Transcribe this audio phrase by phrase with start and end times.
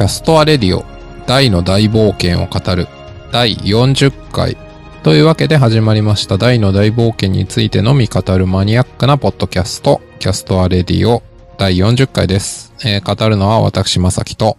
[0.00, 0.86] キャストアレディオ
[1.26, 2.88] ダイの大冒険を語る
[3.32, 4.56] 第40回
[5.02, 11.22] というわけで始まりましたダイの大冒険についてのみ語るマニアックなポッドキャストキャストアレディオ
[11.58, 12.72] 第40回です。
[12.82, 14.56] えー語るのは私、まさきと、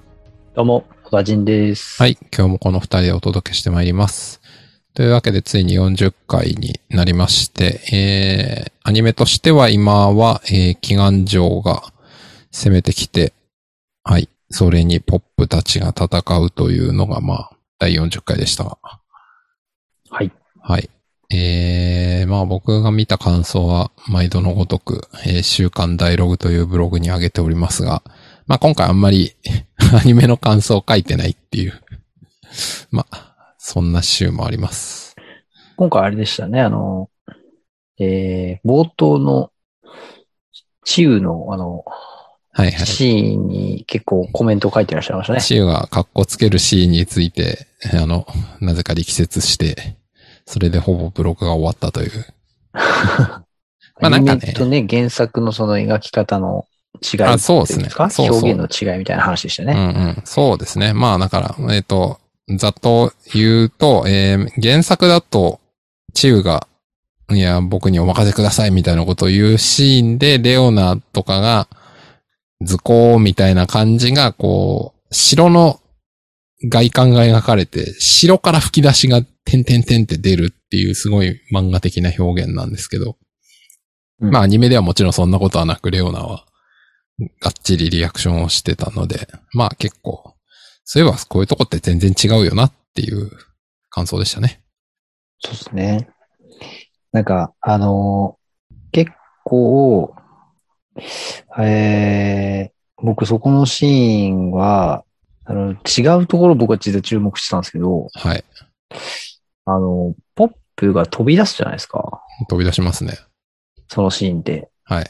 [0.53, 1.97] どうも、小田人です。
[1.99, 4.41] はい、今日もこの二人でお届けしてまいります。
[4.93, 11.81] というわけでついに40回になりまして、えー、アニメとしては今は、えー、鬼岩城が
[12.51, 13.33] 攻めてきて、
[14.03, 18.77] はい、それにポップたちが戦うというのが、まあ、第40回でしたが。
[20.09, 20.31] はい。
[20.61, 20.89] はい。
[21.33, 28.03] えー、まあ僕が見た感想は、毎度のごとく、えー週刊ダイログというブログに上げておりますが、
[28.47, 29.31] まあ今回あんまり
[29.97, 31.81] アニメの感想を書いてないっていう。
[32.91, 35.15] まあ、そんな週もあります。
[35.77, 37.09] 今回あれでしたね、あの、
[37.97, 39.51] えー、冒頭の、
[40.83, 41.85] チウの、あの、
[42.61, 42.85] はいはい。
[42.85, 45.39] シーンに結構コメントを書いてらっしゃいましたね。
[45.39, 48.27] シウがカッコつけるシーンについて、あの、
[48.59, 49.97] なぜか力説して、
[50.45, 52.11] それでほぼブログが終わったという。
[52.73, 56.65] まあなんかねとね、原作のその描き方の
[57.01, 59.73] 違いあそうですねそうそう表現の違いみたいな話でしたね。
[59.73, 60.21] うんうん。
[60.25, 60.93] そうですね。
[60.93, 62.19] まあだから、えっ、と、
[62.57, 65.59] ざっと言うと、えー原作だと、
[66.13, 66.67] チウが、
[67.31, 71.67] いや、僕にお任せくださいみたいなことを言うシーンで、レオナとかが、
[72.61, 75.79] 図工みたいな感じが、こう、城の
[76.69, 83.17] 外観が描かれて、城から吹き出しが点々点って出るっていうすごい漫画的な表現なんですけど、
[84.19, 86.45] うんまあアニメではもちろんそんなことはなく、レオナは、
[87.39, 90.35] がっちりリアクションをしてたので、まあ結構、
[90.83, 93.31] そういえばこういうとこって全然違うよなっていう
[93.89, 94.61] 感想でしたね。
[95.39, 96.09] そうですね。
[97.11, 98.37] なんか、あの
[98.91, 99.11] 結
[99.43, 100.13] 構、
[101.59, 102.71] えー、
[103.03, 105.03] 僕そこのシーンは、
[105.45, 108.43] あの、違うところ僕は実は注目してたんですけど、はい。
[109.65, 112.21] あの、ポップが飛び出すじゃないですか。
[112.49, 113.17] 飛び出しますね。
[113.87, 114.69] そのシーンで。
[114.83, 115.05] はい。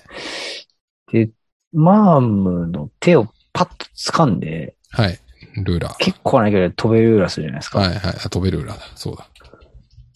[1.11, 1.29] で、
[1.73, 5.19] マームの手をパッと掴んで、はい。
[5.63, 5.97] ルーラー。
[5.97, 7.83] 結構な距離で飛べるらするじゃないですか。
[7.83, 8.13] いはいはい。
[8.25, 8.85] あ飛べるルーラーだ。
[8.95, 9.27] そうだ。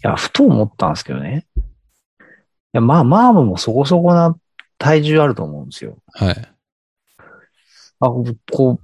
[0.05, 1.45] や、ふと思ったんですけどね。
[1.57, 1.61] い
[2.73, 4.35] や、まあ、マームもそこそこな
[4.77, 5.97] 体重あると思うんですよ。
[6.13, 6.35] はい。
[7.99, 8.09] あ、
[8.51, 8.79] こ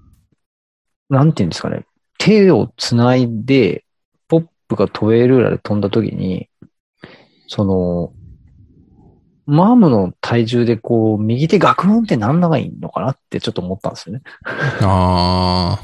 [1.10, 1.86] う、なんていうんですかね。
[2.18, 3.84] 手を繋いで、
[4.28, 6.50] ポップが飛べるーラで飛んだ時に、
[7.48, 8.14] その、
[9.46, 14.22] マームの体重でこう、右手ガクンってなんだがいいのかなってちょっと思ったんですよね。
[14.82, 15.80] あ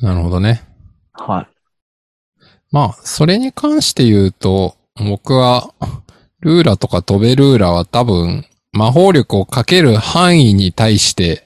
[0.00, 0.04] ー。
[0.04, 0.62] なるほどね。
[1.12, 1.48] はい。
[2.70, 5.74] まあ、それに関して言うと、僕は、
[6.40, 11.44] ルーラとか飛べルーラは多分、魔法力をかける範囲に対して、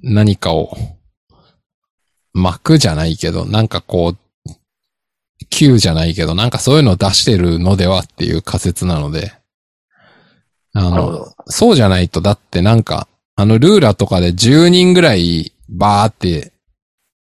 [0.00, 0.76] 何かを、
[2.32, 4.18] 巻くじゃないけど、なんかこう、
[5.50, 9.32] Q じゃないけど、なんかそういうのを出してるのではっていう仮説なので、
[10.72, 11.32] あの。
[11.46, 16.52] そうじゃないと、だってなんか、あのルーラとかで10人ぐらいバーって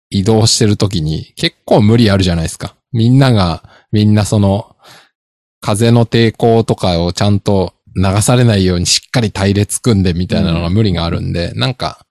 [0.10, 2.76] 移動してるときに結構無理あるじゃないですか。
[2.92, 4.76] みんなが、みんなその、
[5.62, 12.06] 風の抵抗とかをちゃんと流されないようにしっかり隊列組んでみたいなのが無理があるんで、なんか、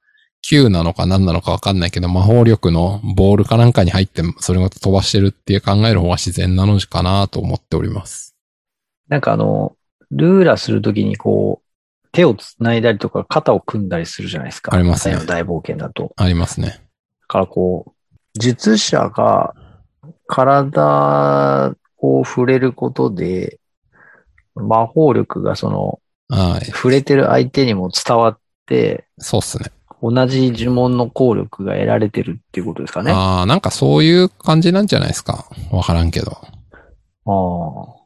[0.46, 8.34] Q なのか何なのかわかんないけど、魔法力のボールかなんかに入って、それごと飛ばしてるっていう考える方が自然なのかなと思っております。
[9.08, 9.76] なんかあの、
[10.10, 14.74] ルーラするときにこう、手を繋いだりとか肩を組んだりするじゃないですか。
[14.74, 16.12] ありますね大冒険だと。
[16.16, 16.68] ありますね。
[16.68, 16.76] だ
[17.26, 19.54] からこう、術者が
[20.26, 23.58] 体を触れることで、
[24.54, 26.64] 魔法力がその、はい。
[26.66, 29.70] 触れてる相手にも伝わって、そうっすね。
[30.02, 33.12] 同じ呪文の効力が得られてるっていうことですかね。
[33.12, 35.46] あああ、なんかそういう感じなんじゃないですか。
[35.70, 36.32] わからんけど。
[37.26, 38.04] あ。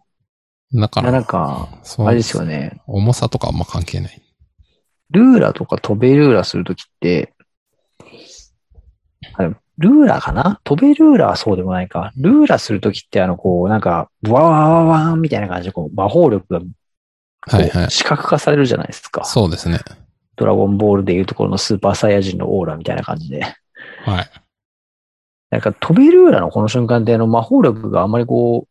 [0.74, 2.80] だかいやなんら、か、そうあれですよね。
[2.86, 4.22] 重さとかあんま関係ない。
[5.10, 7.32] ルーラとか飛べルーラするときって、
[9.78, 10.60] ルーラかな？
[10.64, 12.12] 飛べルーラはそうでもないか。
[12.16, 16.66] ルーラするときってあの、こう、なんか、ワワワワワーンみたいな感じで、こう、魔法力が、こ
[17.46, 19.24] はいはいう視覚化されるじゃないですか。
[19.24, 19.78] そうですね。
[20.36, 23.42] ドラゴンボールでいうところのスーパーサイヤ人のオーラみたいな感じで。
[24.04, 24.30] はい。
[25.50, 28.68] なんか、飛べルーラのこの瞬間って、あの、魔法力があんまりこう、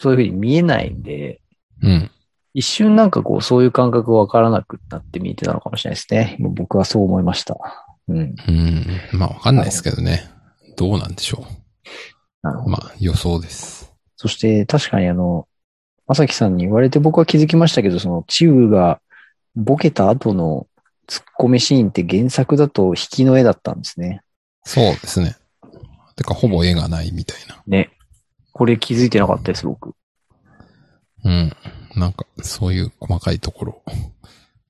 [0.00, 1.40] そういう風に見えないんで、
[1.82, 2.10] うん。
[2.54, 6.36] 一瞬なんかこう、そういう感覚がわからなくなって見えてたのかもしれないですね。
[6.38, 7.81] 僕はそう思いました。
[8.08, 8.18] うん。
[8.18, 8.86] うん。
[9.12, 10.28] まあわかんないですけどね。
[10.76, 12.46] どうなんでしょう。
[12.46, 12.70] なるほど。
[12.70, 13.92] まあ予想です。
[14.16, 15.48] そして、確かにあの、
[16.06, 19.00] まさきさんに言われて僕は気づきましたけど、その、チウが
[19.54, 20.66] ボケた後の
[21.08, 24.22] 突っ込みシーンって原作だと引きの絵だったんですね。
[24.64, 25.36] そうですね。
[26.16, 27.62] てか、ほぼ絵がないみたいな。
[27.66, 27.90] ね。
[28.52, 29.94] これ気づいてなかったです、僕。
[31.24, 31.52] うん。
[31.96, 33.82] なんか、そういう細かいところ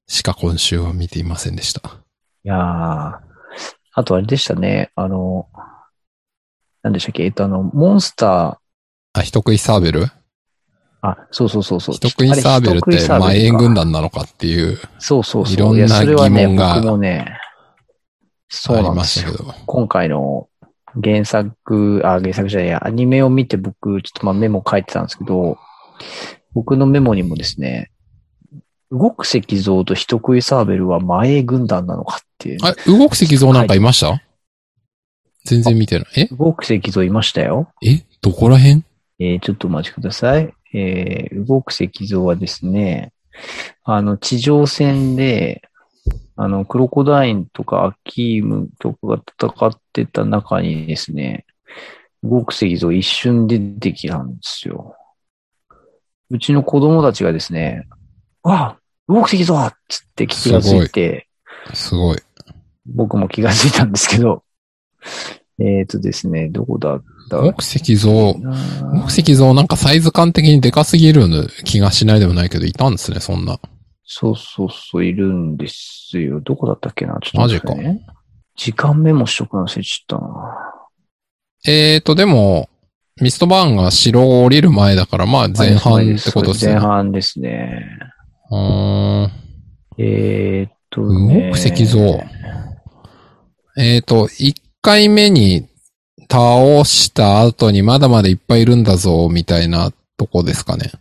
[0.06, 2.02] しか今週は見ていませんでした。
[2.44, 2.59] いやー。
[3.94, 4.91] あとあれでしたね。
[4.97, 5.49] あの、
[6.83, 7.25] 何でしたっけ？
[7.25, 8.61] えっと、あの、モンスタ
[9.12, 10.05] あ、人食いサーベル？
[10.06, 10.11] ー、
[11.03, 11.94] あ、そうそうそうそう。
[11.94, 15.55] 人食いサーベルってあれ人食いサーベルか前援軍団なのかっていうそうそうそう。
[15.55, 17.39] いろんな疑問が僕もね、
[18.49, 19.33] そうなんですよ。
[19.67, 20.49] 今回の
[21.00, 25.59] 原作、あ、原作じゃないや、アニメを見て僕、ちょっとまあメモ書いてたんですけど、
[26.55, 27.92] 僕のメモにもですね、
[28.93, 32.59] 動く石像と人食いサーベルは前軍団なのかっていう。
[32.62, 34.23] あ、動く石像なんかいました？
[35.44, 36.09] 全然見てない。
[36.17, 36.27] え？
[36.27, 37.73] 動く石像いましたよ。
[37.83, 38.05] え？
[38.21, 38.85] どこら辺？
[39.19, 40.53] えーちょっとお待ちください。
[40.75, 43.12] えー動く石像はですね、
[43.83, 45.62] あの、地上戦で、
[46.37, 51.47] あの、クロコダインとかアキームとかが戦ってた中にですね、
[52.23, 54.97] 動く石像一瞬で出てきたんですよ。
[56.31, 57.87] うちの子供たちがですね、
[58.43, 58.79] わあ
[59.12, 61.29] 動く石像っつって気がついて、
[61.75, 62.19] すごい。
[62.87, 64.43] 僕も気がついたんですけど、
[65.61, 67.37] えっ、とですね、どこだった？
[67.37, 71.29] 動く石像、動なく石像なんかサイズ感的にでかすぎる
[71.64, 73.59] 気がしないでもないけど、いたんですね、そんな。
[74.05, 76.41] そうそうそう、いるんですよ。
[76.41, 77.19] どこだったっけな？
[77.23, 78.06] ちょっと待って、マね。
[78.56, 80.32] 時間メモしとくの忘れちゃったな。
[81.65, 82.69] えーと、でも、
[83.20, 86.73] ミストバーンが城を降りる前だから、まあ前半ってことですね。
[86.73, 87.82] 前半ですね。
[88.53, 89.31] うーん。
[89.99, 91.47] えーっとね。
[91.47, 91.99] 動く石像。
[93.79, 95.67] えーと、1回目に
[96.31, 100.93] 倒した後にまだまだいっぱいいるんだぞ、みたいなとこですかね。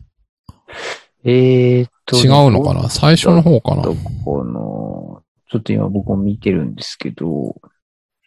[1.25, 2.89] えーっと、違うのかな？
[2.89, 3.81] 最初の方かな？
[3.81, 5.21] どこの、
[5.51, 7.27] ちょっと今僕も見てるんですけど、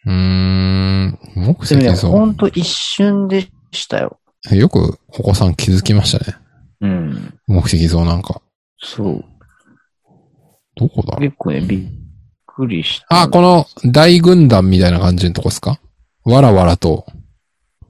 [0.05, 1.19] うーん。
[1.35, 2.11] 動くでもね、石像。
[2.11, 4.19] ほんと一瞬でしたよ。
[4.51, 6.37] よく、お子さん気づきましたね。
[6.81, 7.33] うん。
[7.47, 8.43] 動く石像なんか。
[8.77, 9.25] そう。
[10.75, 11.17] どこだ？
[11.17, 11.87] 結構ね、びっ
[12.45, 13.21] くりした。
[13.23, 15.79] あ、この大軍団みたいな感じのとこですか？
[16.23, 17.05] わらわらと。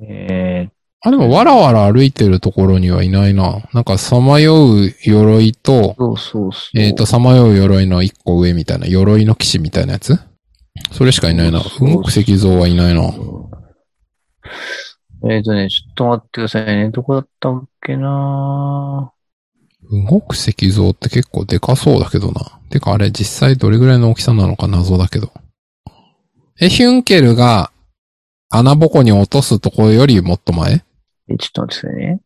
[0.01, 0.71] えー、
[1.01, 3.61] あ、でもわらわら歩いてるところにはいないな。
[3.73, 6.79] なんか、さまよう鎧と、そうそうそう。
[6.79, 10.19] えっ、と、さまよう鎧の一個上みたいな、鎧の騎士みたいなやつ？
[10.91, 11.61] それしかいないな。
[11.79, 13.01] 動く石像はいないな。
[15.31, 16.89] えっ、とね、ちょっと待ってくださいね。
[16.89, 19.13] どこだったっけな
[19.91, 22.59] 動く石像って結構でかそうだけどな。
[22.69, 25.31] てかあれ実際どれぐらいの大きさなのか謎だけど。
[26.59, 27.71] え、ヒュンケルが
[28.49, 30.75] 穴ぼこに落とすところよりもっと前？
[30.75, 30.83] っ
[31.29, 32.19] え、ちょっと待ってくださいね。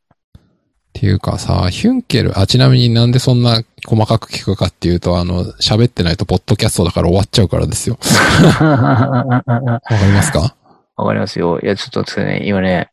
[0.93, 7.97] ていうかさ、ヒュンケル、あ、ちなみになんでそんな細かく聞くかっていうと、あの、喋ってないとポッドキャストだから終わっちゃうからですよ。
[8.59, 10.55] わかりますか？
[10.95, 11.59] わかりますよ。
[11.61, 12.47] いや、ちょっと待ってくださいね。
[12.47, 12.89] 今ね、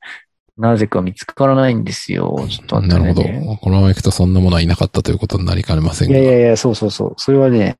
[0.58, 2.46] なぜか見つからないんですよ。
[2.48, 3.22] ちょっと待ってなるほ。
[3.22, 3.56] ど。
[3.56, 6.18] このまま行くとそんなものはいなかったということになりかねませんが。
[6.18, 7.14] いやいやいや、そうそうそう。
[7.18, 7.76] それはね、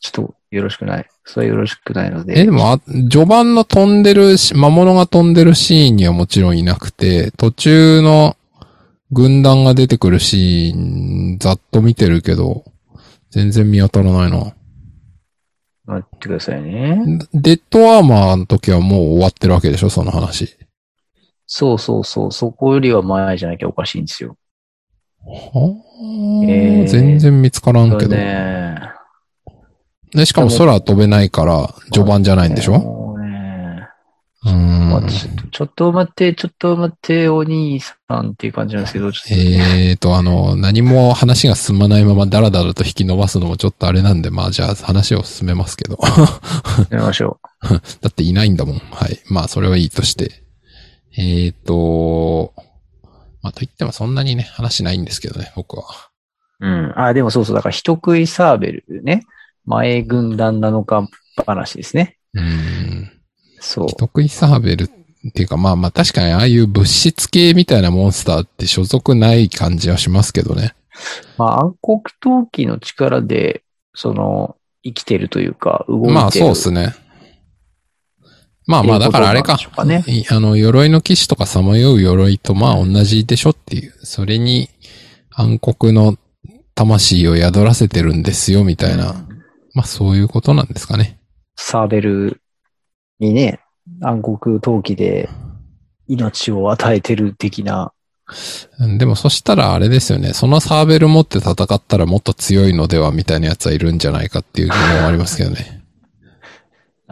[0.00, 1.06] ちょっとよろしくない。
[1.24, 2.38] それはよろしくないので。
[2.38, 8.36] え、でも、あ序盤の飛んでるし、魔物が飛んでるシーンにはもちろんいなくて、途中の
[9.10, 12.64] 軍団が出てくるシーン、ざっと見てるけど、
[13.30, 14.54] 全然見当たらないな。
[15.86, 17.02] 待ってくださいね。
[17.32, 20.56] デッドアーマーの時はもう終わってるわけでしょその話。
[21.46, 22.32] そうそうそう。
[22.32, 24.36] そこよりは前じゃなきゃおかしいんですよ。
[25.26, 25.80] は
[26.44, 28.14] あえー全然見つからんけど。
[28.14, 28.76] ね。
[30.14, 32.78] で、しかも空は飛べないから、序盤じゃないんでしょ？
[34.46, 35.06] もう
[35.50, 39.34] ちょっと待って、ちょっと待って、お兄さんっていう感じなんですけど、ちょっと。
[39.34, 45.98] えーと、あの、何も話が進まないままダラダラと引き伸ばすのもちょっとあれなんで、まあじゃあ話を進めますけど。
[46.90, 47.40] やめましょ
[48.02, 48.78] だっていないんだもん。
[48.90, 49.18] はい。
[49.30, 50.43] まあそれはいいとして。
[51.16, 52.52] えーと、
[53.42, 55.84] まあと言ってもそんなにね、話ないんですけどね、僕は。
[56.60, 56.66] う。
[56.66, 56.92] うん。
[56.96, 57.56] あ、でもそうそう。
[57.56, 59.24] だから、人食いサーベルね。
[59.66, 61.08] 前軍団なのか
[61.46, 62.18] 話ですね。
[62.34, 63.12] うーん。
[63.60, 63.88] そう。
[63.88, 70.74] 人食いサーベルっていうか、まあまあ確かにああいう物質系みたいなモンスターって所属ない感じはしますけどね。
[71.38, 73.62] まあ、暗黒陶器の力で、
[73.94, 76.14] その、生きてるというか、動いてる。
[76.14, 76.94] まあそうですね。
[78.66, 79.54] まあまあだからあれか。
[79.54, 83.92] っていうことなんでしょういあの、鎧の騎士とかさまよう鎧とまあ同じでしょっていう。
[84.02, 84.70] それに
[85.30, 86.16] 暗黒の
[86.74, 89.10] 魂を宿らせてるんですよみたいな。
[89.10, 89.34] うん
[89.74, 91.18] まあそういうことなんですかね。
[91.56, 92.40] サーベル
[93.18, 93.60] にね、
[94.00, 95.28] 暗黒陶器で
[96.06, 97.92] 命を与えてる的な。
[98.78, 100.32] うんでもそしたらあれですよね。
[100.32, 105.83] そのサーベル持って戦ったらもっと強いのではみたいなやつはいるんじゃないかっていう疑問はありますけどね。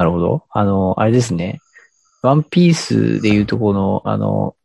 [0.02, 0.42] なるほど。
[0.50, 1.61] あの、あれですね。
[2.23, 4.56] ワンピースでいうとこの、あの、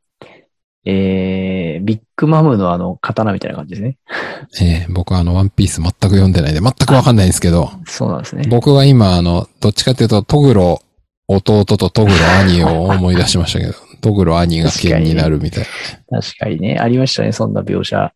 [0.84, 3.98] えー、ビッグマムのあの、刀みたいな感じですね。
[4.60, 8.48] えー僕はあの、ワンピース全く読んでないんで、全くわかんないんですけど、そうなんですね。
[8.50, 10.82] 僕は今、あの、どっちかっていうと、トグロ
[11.28, 15.66] 弟とトグロ 兄を思い出しましたけど、トグロ兄が剣になるみたい
[16.10, 17.98] 確かにね、ありましたね、そんな描写。
[17.98, 18.14] な。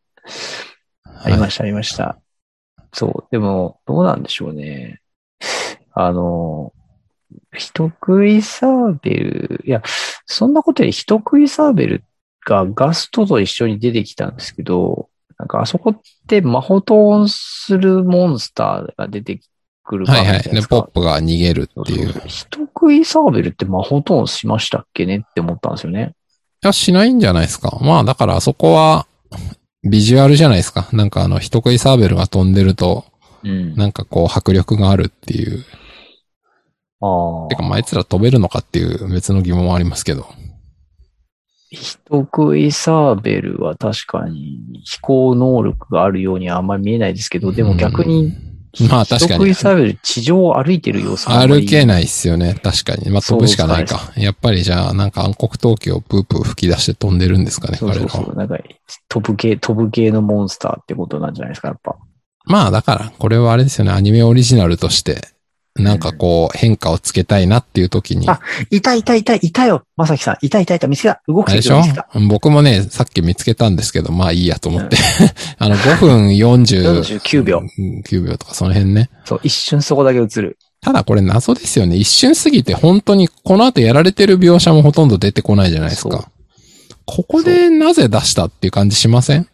[1.23, 2.17] ありました、ありました。
[2.93, 3.31] そう。
[3.31, 5.01] でも、どうなんでしょうね。
[5.93, 6.73] あの、
[7.53, 9.81] 人食いサーベル、いや、
[10.25, 12.03] そんなことより人食いサーベル
[12.45, 19.39] がガストと一緒に出てきたんですけど、なんかあそこって魔法トーンするモンスターが出て
[19.83, 20.41] くるはいはい。
[20.43, 22.09] で、ポップが逃げるっていう。
[22.09, 26.13] い人食いサーベルって魔法トーンしましたっけねって思ったんですよね。
[26.61, 27.77] や、しないんじゃないですか。
[27.81, 29.07] まあ、だからあそこは、
[29.83, 30.87] ビジュアルじゃないですか。
[30.93, 33.05] なんかあの、人食いサーベルが飛んでると、
[33.43, 33.75] うん。
[33.75, 35.65] なんかこう、迫力があるっていう。
[37.01, 37.49] ああ。
[37.49, 40.27] てか、まあ、あいつら飛べるのかっていう別の疑問もありますけど。
[41.71, 48.33] 人食いサーベルは確かに飛行能力があるようにはあんまり見えないですけど、でも逆に、
[48.89, 49.55] まあ確かに人食い。
[49.55, 52.55] サーベル地上を歩いてる様子歩けないっすよね。
[52.61, 53.09] 確かに。
[53.09, 54.11] まあ、飛ぶしかないか。
[54.17, 58.25] やっぱりじゃあ、なんか暗黒陶器をプープー吹き出して飛んでるんですかね、そうそう彼らは。
[58.25, 58.35] そう。
[58.35, 58.57] なんか、
[59.07, 61.95] 飛ぶ系、飛ぶ系のモンスターってことなんじゃないですか、やっぱ。
[62.43, 63.91] まあ、だから、これはあれですよね。
[63.91, 65.21] アニメオリジナルとして、
[65.75, 68.29] なんかこう、変化をつけたいなっていう時に。
[68.29, 70.37] あいたいたいたいたよまさきさん。
[70.45, 70.87] いたいたいた。
[70.87, 71.21] 見つけた。
[71.27, 71.81] 動くでしょ。
[72.27, 74.97] 僕もね、さっき見つけたんですけど、まあいいやと思って。
[75.57, 77.59] あの、5分40 49秒。
[77.59, 79.09] うん9秒とかその辺ね。
[79.23, 80.57] そう、一瞬そこだけ映る。
[80.81, 81.95] ただこれ謎ですよね。
[81.95, 86.29] 一瞬過ぎて本当にこの後やられてる描写もほとんど出てこないじゃないですか。
[87.05, 89.47] ここでなぜ出したっていう感じしません？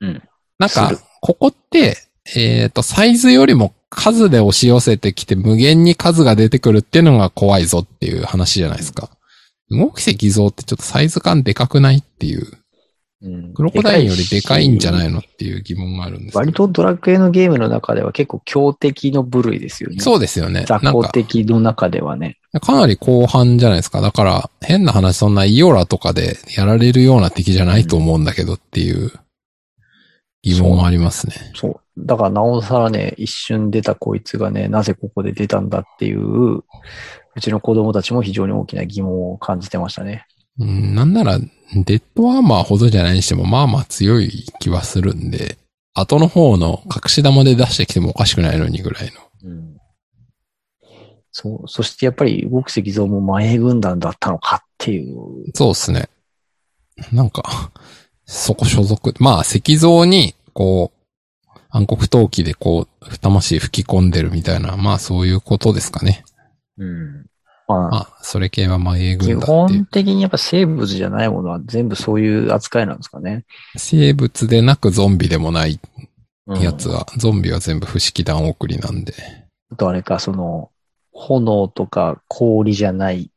[0.00, 0.22] うん。
[0.58, 1.96] なんかここって、
[2.34, 9.08] えっ、と、サイズよりも数で押し寄せてきて無限に数が出てくるっていうのが怖いぞっていう話じゃないですか。
[9.70, 12.46] 動き石像ってちょっとサイズ感でかくないっていう。
[13.22, 19.96] うんクロコダインよりでかいんじゃないののっていう疑問があるんですけど割とドラクエのゲームの中では結構強敵の部類ですよね。
[20.00, 20.66] そうですよね。
[20.68, 22.36] 雑魚なんか、的の中ではね。
[22.60, 24.02] かなり後半じゃないですか。
[24.02, 29.10] だから、変な話、そんなイオラとかでやられるような敵じゃないと思うんだけどっていう
[30.46, 31.34] 疑問はありますね。
[31.56, 31.80] そう。
[31.98, 36.64] だからなおさらね、一瞬出たこいつがね、なぜここで出たんだっていう、う
[37.40, 40.24] ちの子供たちも非常に大きな疑問を感じてましたね。
[40.60, 45.58] うん、なんなら、デッドアーマーほどじゃないにしても、まあまあ強い気はするんで、
[45.94, 49.12] 後の方の隠し玉で出してきてもおかしくないのにぐらい
[49.42, 49.50] の。
[49.50, 49.76] うん。
[51.32, 51.68] そう。
[51.68, 55.16] そしてやっぱり動く石像も前軍団だったのかっていう。
[55.54, 56.08] そうですね。
[57.12, 57.72] なんか、
[58.26, 59.14] そこ所属。
[59.18, 60.96] まあ、石像に、こう、
[61.70, 66.24] 暗黒陶器でこう、魂吹き込んでるみたいな、まあそういうことですかね。
[66.78, 67.26] うん。
[67.68, 69.86] まあ、まあ、それ系は前衛基軍だっていう本。
[69.86, 73.44] 的にやっぱ生物じゃないものは全部そういう扱いなんですかね。
[73.76, 75.80] 生物でなくゾンビでもない
[76.46, 79.14] うんやつは、ゾンビは全部不思議団送りなんで。
[79.72, 80.70] あとあれか、その、
[81.12, 83.30] 炎とか氷じゃない。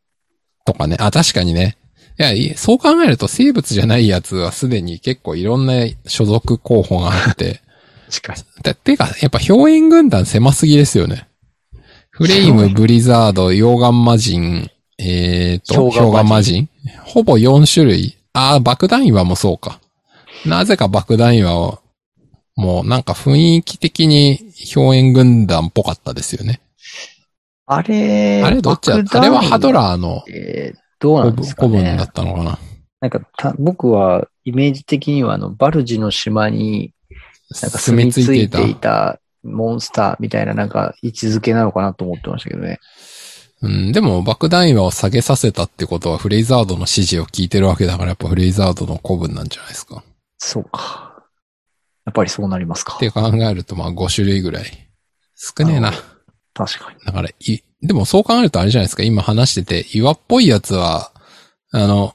[0.63, 0.95] とかね。
[0.99, 1.78] あ、確かにね。
[2.19, 5.73] いや、いそう考えると生物じゃないやつはすでに結構いろんな
[6.05, 7.61] 所属候補があって。
[8.11, 8.63] 確かに。
[8.63, 11.27] ててか、やっぱ表演軍団狭すぎですよね。
[12.09, 16.67] フレイム、ブリザード、溶岩魔人、えーと、氷氷河魔人。
[17.05, 18.17] ほぼ4種類。
[18.33, 19.79] あー、爆弾岩もそうか。
[20.45, 21.79] なぜか爆弾岩を、
[22.57, 24.39] もうなんか雰囲気的に
[24.75, 26.59] 表演軍団っぽかったですよね。
[27.65, 32.03] あれ、あれどっちだあれはハドラーのえーどうなんですかね古文だ。
[32.03, 32.59] ったのかな。
[33.01, 36.93] なんかた、僕はイメージ的にはあの、バルジの島に
[37.61, 42.79] なんか住み着いていたモンスターみたいななんか位置づけなのかなと思ってましたけどね。
[43.61, 50.03] うん、でも爆弾岩を下げさせたってことはフレイザードの指示を聞いてるわけだからやっぱフレイザードの古文なんじゃないですか。
[50.37, 51.23] そうか。
[52.05, 52.99] やっぱりそうなりますかっ。
[52.99, 54.65] て考えるとまあ5種類ぐらい。
[55.35, 55.91] 少ねえな。
[56.65, 56.99] 確かに。
[57.05, 59.03] だから、い、でもそう考えるとあれじゃないですか。
[59.03, 61.13] 今話してて、岩っぽいやつは、
[61.71, 62.13] あの、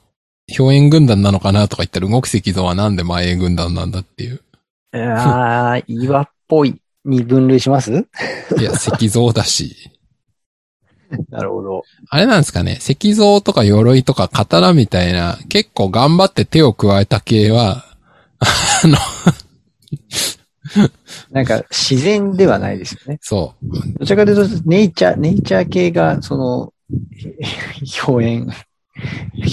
[0.59, 4.41] 表演軍団なのかなとか言ったら動く石像はなんで前衛軍団なんだっていう。
[4.93, 7.91] ああ、岩っぽいに分類します？
[8.59, 9.75] いや、石像だし。
[11.29, 11.81] なるほど。
[12.09, 12.77] あれなんですかね。
[12.79, 17.83] 石像とか鎧とか刀みたいな、結構頑張って手を加えた系は、
[18.39, 18.97] あの、
[21.35, 23.19] なんか自然ではないですよね。
[23.21, 23.99] そう。
[23.99, 26.73] どちらかというと、ネイチャー、ネイチャー系が、その、
[28.07, 28.47] 表演、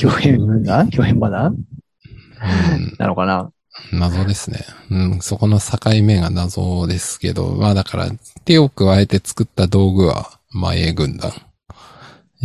[0.04, 3.50] 表演な表演マナーうんなのかな
[3.92, 4.60] 謎ですね。
[4.92, 8.10] うん、そこの境目が謎ですけど、まあだから、
[8.44, 11.32] 手を加えて作った道具は、前衛軍団。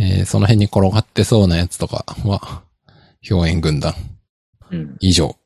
[0.00, 2.64] えーその辺に転がってそうなやつとかは、
[3.30, 3.94] 表演軍団
[4.72, 4.96] うん。
[4.98, 5.36] 以上。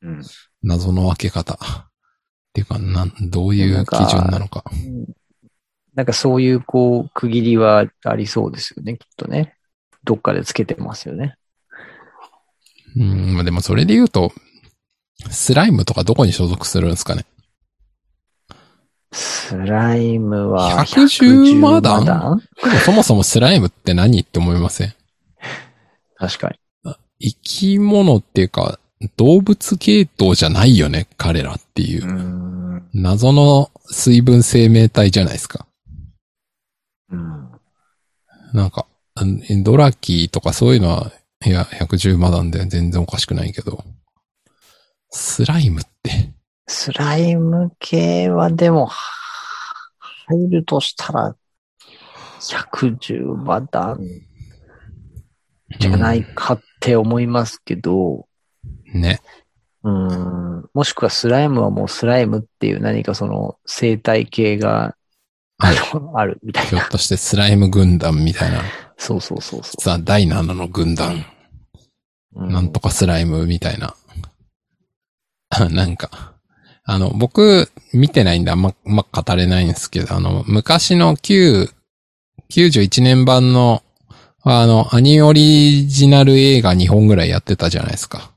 [0.00, 0.22] うん。
[0.62, 1.89] 謎の分け方。
[2.50, 4.64] っていうか、なん、どういう基準なのか。
[5.94, 9.54] なんかそういうこう、区切りはありそうですよね、きっとね。
[10.02, 11.36] どっかでつけてますよね。
[12.96, 14.32] うん、まあでもそれで言うと、
[15.30, 17.24] スライムとかどこに所属するんですかね。
[19.12, 24.94] スライムは110マダン110でもそもそもスライムって何って思いません？
[26.16, 26.58] 確かに。
[27.20, 28.79] 生き物っていうか、
[29.16, 32.82] 動物系統じゃないよね、彼らっていう。
[32.92, 35.66] 謎の水分生命体じゃないですか。
[37.10, 37.50] うん。
[38.52, 38.86] なんか、
[39.62, 41.12] ドラキーとかそういうのは、
[41.44, 43.82] いや、110マダンで全然おかしくないけど、
[45.08, 46.32] スライムって、
[46.66, 48.90] スライム系はでも、
[50.26, 51.36] 入るとしたら、
[52.40, 54.00] 110マダン
[55.78, 58.26] じゃないかって思いますけど、
[58.92, 59.20] ね。
[59.82, 64.94] うん、もしくはスライムはもうスライムっていう何かその生態系が、
[65.58, 66.70] はいあの あるみたいな。
[66.70, 68.62] ひょっとしてスライム軍団みたいな、
[68.96, 71.24] そうそうそうそさあ、第7の軍団、
[72.34, 72.44] う。
[72.44, 73.94] うなんとかスライムみたいな。
[75.70, 76.34] なんか、
[76.84, 81.70] あの、僕、見てないんであんま、まあ、語れないんですけど、あの、昔の9、
[82.50, 83.82] 91年版の、
[84.42, 88.32] あの、アニオリジナル映画2本ぐらいやってたじゃないですか。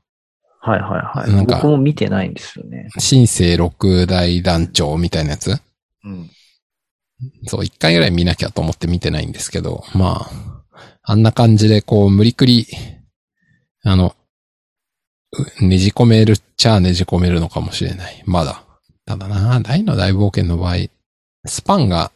[0.66, 1.30] はいはいはい。
[1.30, 2.88] なんか僕も見てないんですよね。
[2.98, 5.50] 新生六大団長みたいなやつ？
[6.04, 6.30] うん。
[7.46, 10.64] そう、一回ぐらい見なきゃと思って見てないんですけど、まあ、
[11.02, 12.66] あんな感じでこう、無理くり、
[13.84, 14.16] あの、
[15.60, 18.22] うねじ込めるっちゃねじ込めるのかもしれない。
[18.26, 18.64] まだ。
[19.04, 20.76] ただな、大の大冒険の場合、
[21.46, 22.10] スパンが、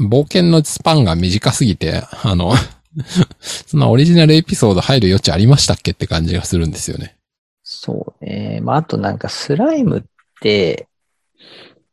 [0.00, 2.54] 冒険のスパンが短すぎて、あの、
[3.40, 7.13] そんなオリジナルエピソード入る余地ありましたっけって感じがするんですよね。
[7.84, 8.60] そうね。
[8.62, 10.02] まあ、あとなんかスライムっ
[10.40, 10.88] て、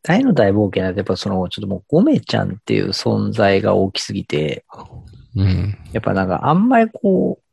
[0.03, 4.63] 大の大冒険だとやっぱその、ちょっともうゴメちゃんっていう存在が大きすぎて、
[5.35, 5.77] うん。
[5.91, 7.43] やっぱなんかあんまりこう、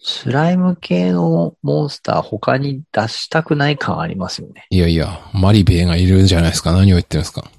[0.00, 4.66] スライム系のモンスター他に出したくない感ありますよね。
[4.70, 6.70] いやいや、マリベイがいるんじゃないですか。
[6.70, 7.50] 何を言ってるんですか。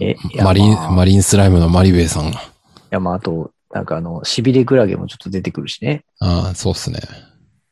[0.00, 2.40] え、いやマリン、まあマリンスライムのマリベイさんが。
[2.40, 2.42] い
[2.90, 6.04] や、まあ、あと、なんかあの、しびれクラゲもちょっと出てくるしね。
[6.18, 7.00] ああ、そうっすね。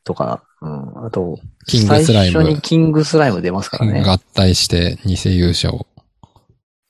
[0.03, 1.05] とか、うん。
[1.05, 4.03] あと、キングスライム最初にキングスライム出ますからね。
[4.03, 5.87] 合体して偽勇者を。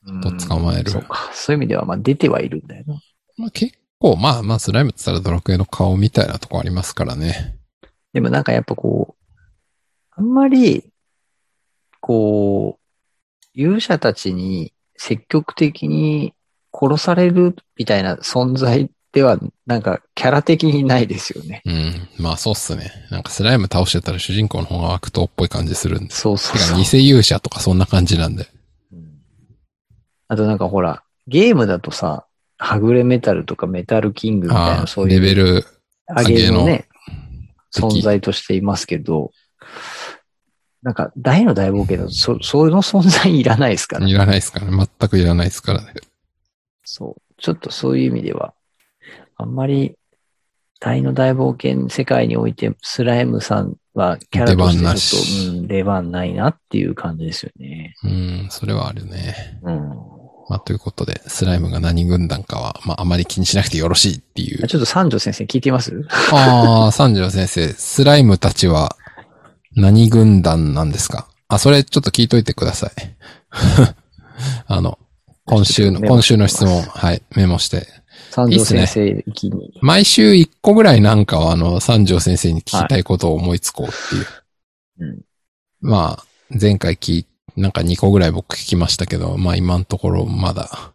[0.05, 1.29] うんと捕まえるそうか。
[1.34, 3.01] そういう意味では、まあ、出てはいるんだよな。
[3.38, 7.58] まあ、結構、まあまあ、スライムって言ったらドラクエの顔みたいなとこありますからね。
[8.13, 9.36] でもなんかやっぱこう、
[10.12, 10.91] あんまり、
[11.99, 16.34] こう、勇者たちに積極的に
[16.73, 21.61] 殺されるみたいな存在では、なんかキャラ的にないですよね。
[21.65, 22.09] うん。
[22.19, 22.91] まあそうっすね。
[23.09, 26.21] なんかスライム倒してたら主人公の方が悪党っぽい感じするんです。
[26.21, 26.77] そうそうそう。
[26.77, 28.47] 偽勇者とかそんな感じなんで。
[28.93, 29.09] うん
[30.31, 32.27] あとなんかほら、ゲームだとさ、
[32.59, 35.65] はぐれメタルとかメタルキングみたいなそういうレベル、
[36.07, 36.87] 上げのね、
[37.73, 39.31] 敵存在としていますけど、
[40.83, 44.87] なんか大の大冒険だとそ、その存在いらないですからいらないですからね。
[44.99, 45.93] 全くいらないですからね。
[46.83, 47.33] そう。
[47.37, 48.53] ちょっとそういう意味では、
[49.41, 49.95] あんまり
[50.82, 57.95] 大の大冒険世界においてスライムさんはキャラとしてしちょっと、うん、出番ないなっていう感じですよね。
[58.04, 59.60] うん、それはあるね。
[59.63, 59.89] うん。
[60.49, 64.67] まあということで、スライムが何軍団かは、まああまり気にしなくてよろしいっていうあ。
[64.67, 66.06] ちょっと三条先生聞いてみます？
[66.34, 68.95] ああ、三条先生、スライムたちは
[69.75, 71.30] 何軍団なんですか？
[71.47, 72.91] あ、それちょっと聞いといてください。
[74.67, 74.97] あの、
[75.45, 77.88] 今週の、今週の質問、はい、メモして。
[78.29, 79.77] 三条先生行きに。
[79.81, 85.09] 毎週一個ぐらいなんかはあの、三条先生に聞きたいことを思いつこうっていう。
[85.11, 85.21] うん。
[85.81, 86.23] まあ、
[86.59, 90.93] 前回聞い、なんか2個ぐらい僕聞きましたけど、まあ今のところまだ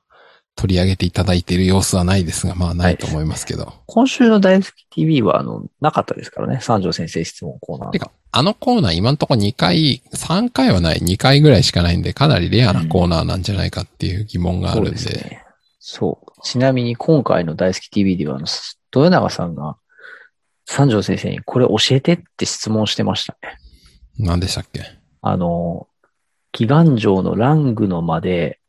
[0.57, 3.73] 取り上げていただいている様子はないですが、まあないと思いますけど。
[3.87, 6.61] 今週の大好き TV は、あの、なかったですからね。
[6.61, 7.99] 三条先生質問コーナーて。
[7.99, 14.99] か、あのコーナー今んとこ2回、3回はない、2回ぐらいしかないんで、かなりレアなコーナーなんじゃないかっていう疑問があるんで。
[14.99, 15.45] そうですね。
[15.81, 16.24] そう。
[16.45, 18.39] ちなみに今回の大好き TV では、
[18.95, 19.77] 豊永さんが、
[20.67, 23.59] 三条先生にこれ教えてって質問してましたね。
[24.19, 24.83] 何でしたっけ？
[25.23, 25.89] あの、
[26.53, 28.61] 祈願城のラングの間で、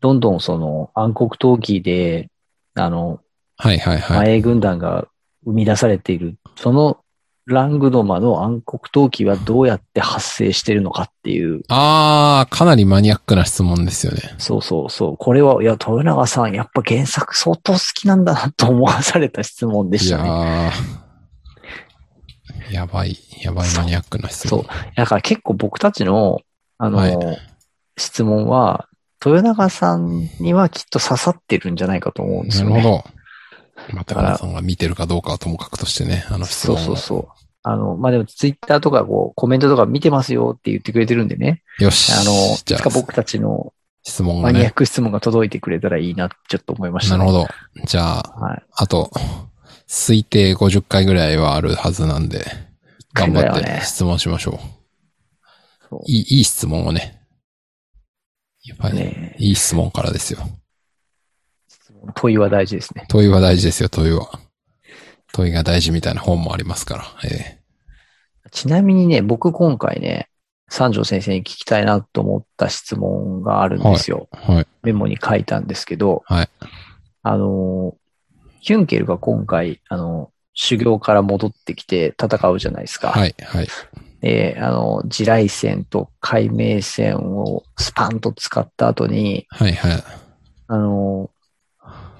[0.00, 2.30] どんどんその暗黒闘技で、
[2.74, 3.20] あの、
[3.56, 4.18] はいはいはい。
[4.18, 5.06] 前軍団が
[5.44, 7.03] 生み出されている、その
[7.46, 14.34] ラングドマの暗黒陶器はどうやって発生してるのかっていう、あー、かなりマニアックな質問ですよね。
[14.38, 15.16] そうそうそう。
[15.18, 20.28] これは、いや、豊永さん、やっぱ原作相当好きなんだなと思わされた質問でいしたね。
[20.28, 24.64] やー、やばい、やばいマニアックな質問。
[24.96, 26.40] だから結構僕たちの、
[26.78, 27.18] あの、はい
[27.96, 28.88] 質問は、
[29.24, 32.72] 豊永さんにはきっと刺さってるんじゃないかと思うんですよね。
[32.72, 33.04] なるほど。
[33.92, 36.78] まあ、高田さんが見てるかどうかはともかくとしてね、あの質そう。
[36.78, 37.28] そうそう。
[37.62, 41.62] あの、まあ、でもツイッターとかこう、コメントとか見てますよって言ってくれてるんでね。
[41.78, 42.12] よし。
[42.12, 44.52] あの、いじゃあ、つか僕たちの質問がね。
[44.52, 47.24] マニアック質問が届いてくれたらいいなちょっと思いました、ね。
[47.24, 47.46] なるほど。
[47.86, 48.62] じゃあ、はい。
[48.72, 49.10] あと、
[49.88, 52.44] 推定50回ぐらいはあるはずなんで、
[53.14, 54.54] 頑張って質問しましょう。
[55.88, 57.20] そういい、いい質問をね。
[58.64, 60.40] やっぱり、ねいい質問からですよ。
[62.14, 63.04] 問いは大事ですね。
[63.08, 64.38] 問いは大事ですよ、問いは。
[65.32, 67.04] 問いが大事みたいな本もありますから。
[67.28, 67.58] え
[68.50, 70.28] ちなみにね、僕今回ね、
[70.68, 74.28] 三条先生に聞きたいなと思った質問があるんですよ。
[74.32, 74.66] えはい。
[74.82, 76.48] メモに書いたんですけど、はい。
[77.22, 77.96] あの、
[78.60, 83.08] ヒュンケルが今回、あの、修行から戻ってきて戦うじゃないですか。
[83.10, 83.34] はい。
[83.42, 83.68] はい。
[84.22, 89.72] えーあの、地雷戦と海名戦をスパンと使った後に、はい。
[89.72, 90.02] はい。
[90.68, 91.30] あの、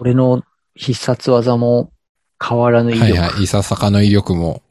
[0.01, 0.43] 俺の
[0.75, 1.91] 必殺技も
[2.43, 3.43] 変わらぬ威力、はいはい。
[3.45, 4.63] いささかの威力も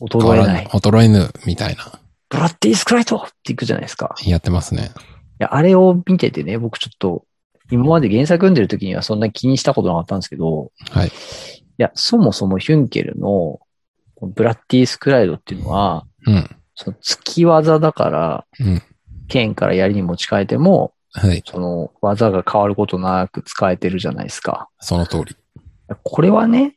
[0.00, 0.66] 衰えない。
[0.66, 2.00] 衰えぬ、みたいな。
[2.28, 4.14] ブラッディスクライトっていくじゃないですか。
[4.24, 4.90] いやってますね。
[5.38, 7.24] や、あれを見ててね、僕ちょっと、
[7.70, 11.08] 今まで原作読んでる時にはそんな気にしたことなかったんですけど、はい。
[11.08, 11.10] い
[11.76, 13.60] や、そもそもヒュンケルの
[14.20, 16.56] ブラッディスクライドっていうのは、うん。
[16.74, 18.82] その月技だから、うん。
[19.28, 21.42] 剣から槍に持ち替えても、はい。
[21.46, 24.68] その技が変わることなく使えてるじゃないですか。
[24.80, 25.36] その通り。
[26.02, 26.76] これはね、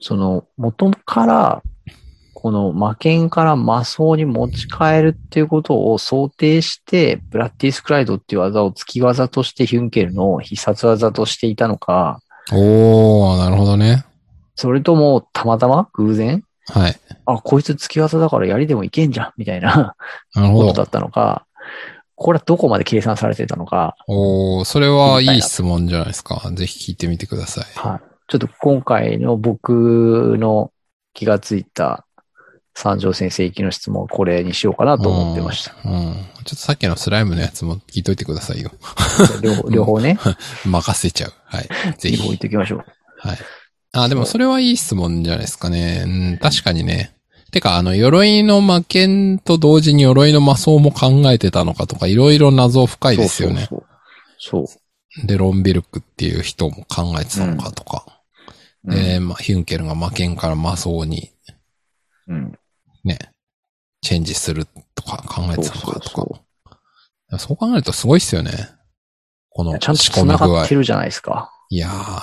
[0.00, 1.62] その元から、
[2.34, 12.18] この魔剣から魔装に持ち替えるっていうことを想定して、ブラッディスクライドっていう技を月技としてヒュンケルの必殺技としていたのか、
[12.52, 14.04] おー、なるほどね。
[14.56, 16.42] それともたまたま偶然？
[16.66, 16.96] はい。
[17.26, 19.94] あ、こいつ月技だから槍でもいけんじゃんみたいな
[20.34, 20.68] なるほど。
[20.68, 21.46] ことだったのか、
[22.22, 26.50] これはどこまで計算されてたのか、おー、それはいい質問じゃないですか。
[26.54, 27.64] ぜひ聞いてみてください。
[27.74, 28.00] はい。
[28.28, 30.72] ちょっと今回の僕の
[31.14, 32.06] 気がついた
[32.74, 35.74] 三条先生行きの質問はこれにしようかなと思ってました。
[35.84, 35.92] うん。
[35.92, 36.14] うん。
[36.14, 38.70] ちょっとさっきのスライムのやつも聞いといてくださいよ。
[39.42, 40.18] 両方 両方ね、
[40.64, 41.32] 任せちゃう。
[41.44, 41.68] はい。
[41.98, 42.38] ぜ両方言っひ。
[42.38, 42.84] ておきましょう。
[43.18, 43.38] はい。
[43.92, 46.04] あ、でもそれはいい質問じゃないですかね。
[46.06, 47.14] うん、確かにね。
[47.52, 53.66] てか、あの、鎧の魔剣と同時に鎧の魔装も考えてたのかとか、いろいろ謎深いですよね。
[53.68, 53.84] そう
[54.38, 54.80] そうそ
[55.22, 55.26] う。
[55.26, 58.22] で、ロンビルクっていう人も考えてたのかとか。
[58.88, 58.94] そう。
[58.94, 61.30] で、まあ、ヒュンケルが魔剣から魔装に
[62.26, 62.58] うん。
[63.04, 63.18] ね、
[64.00, 66.26] チェンジするとか考えてたのかとそう
[67.30, 67.38] か。
[67.38, 68.52] そう考えるとすごいっすよね。
[69.50, 70.74] このちゃんと仕込み繋具合がって。
[70.74, 71.50] るじゃないですか。
[71.68, 72.22] いやー、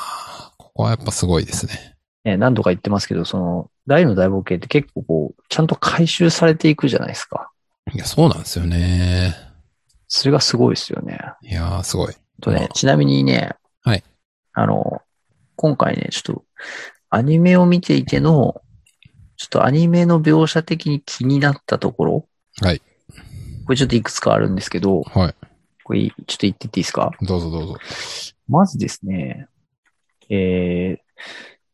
[0.58, 1.98] ここはやっぱすごいですね。
[2.24, 7.52] ね、何度か言ってますけど、その、大の大冒険って結構こう、ちゃんと回収されていくじゃないですか。
[7.94, 9.36] いや、そうなんですよね。
[10.08, 11.20] それがすごいですよね。
[11.42, 12.14] いやー、すごい。
[12.42, 14.04] とねうん、ちなみにね、はい。
[14.54, 15.02] あの、
[15.56, 16.44] 今回ね、ちょっと、
[17.10, 18.62] アニメを見ていての、
[19.38, 22.28] ちょっとアニメの描写的に気になったところ、
[22.62, 22.82] はい。
[23.66, 25.36] これちょっといくつかあるんですけど、はい。
[25.84, 27.12] これちょっと言ってっていいですか？
[27.22, 27.78] どうぞどうぞ。
[28.48, 29.48] まずですね、
[30.30, 31.00] えー、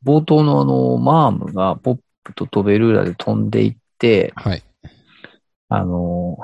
[0.05, 4.63] 冒頭のあの、マームがポップとトベルーラで飛んでいって、はい。
[5.69, 6.37] あの、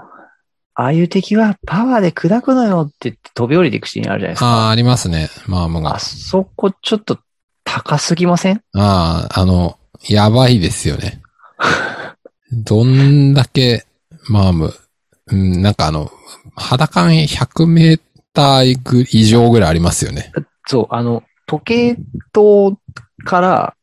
[0.74, 4.66] ああいう敵はパワーで砕くのよって言って飛び降りていくシーンあるじゃないですか。
[4.66, 5.30] あー、ありますね。
[5.48, 6.00] マームがあ。
[6.00, 7.20] そこちょっと
[7.64, 8.62] 高すぎません？
[8.74, 9.78] ああ、あの、
[10.10, 11.22] やばいですよね。
[12.52, 13.86] どんだけ、
[14.30, 14.74] マーム、
[15.28, 16.12] うん、なんかあの、
[16.56, 18.02] 肌感100メー
[18.34, 20.32] ター以上ぐらいありますよね。
[20.68, 21.98] そう、あの、時計
[22.32, 22.78] 塔
[23.24, 23.76] から。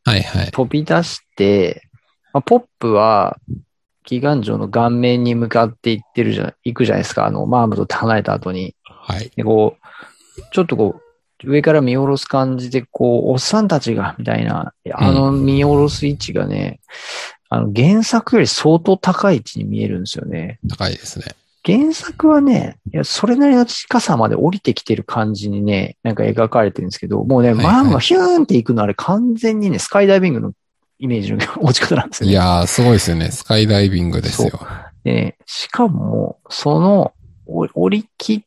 [0.51, 1.87] 飛び出して、
[2.33, 3.37] まあ、ポップは、
[4.05, 7.25] 祈願城の顔面に向かって行ってるじゃ、行くじゃないですか。
[7.25, 8.75] あの、マームと離れた後に。
[8.83, 9.31] はい。
[9.35, 11.01] で、こう、ちょっとこう、
[11.43, 16.79] 上から見下ろす感じで、こう、おっさんたちが、みたいな、あの見下ろす位置がね、
[17.49, 20.59] あの、原作より相当高い位置に見えるんですよね。
[20.69, 21.35] 高いですね。
[21.69, 30.53] 原作はね、いや、それなりの近さまで降りてきてる感じにね、なんか描かれてるんですけど、もうね、はいはいマームがヒューンって行くのあれ完全にね、スカイダイビングの
[30.97, 32.31] イメージの 落ち方なんですよね。
[32.31, 33.29] いやー、すごいですよね。
[33.29, 34.59] スカイダイビングですよ。
[35.03, 37.13] でね、しかも、その、
[37.45, 38.41] お降り切っ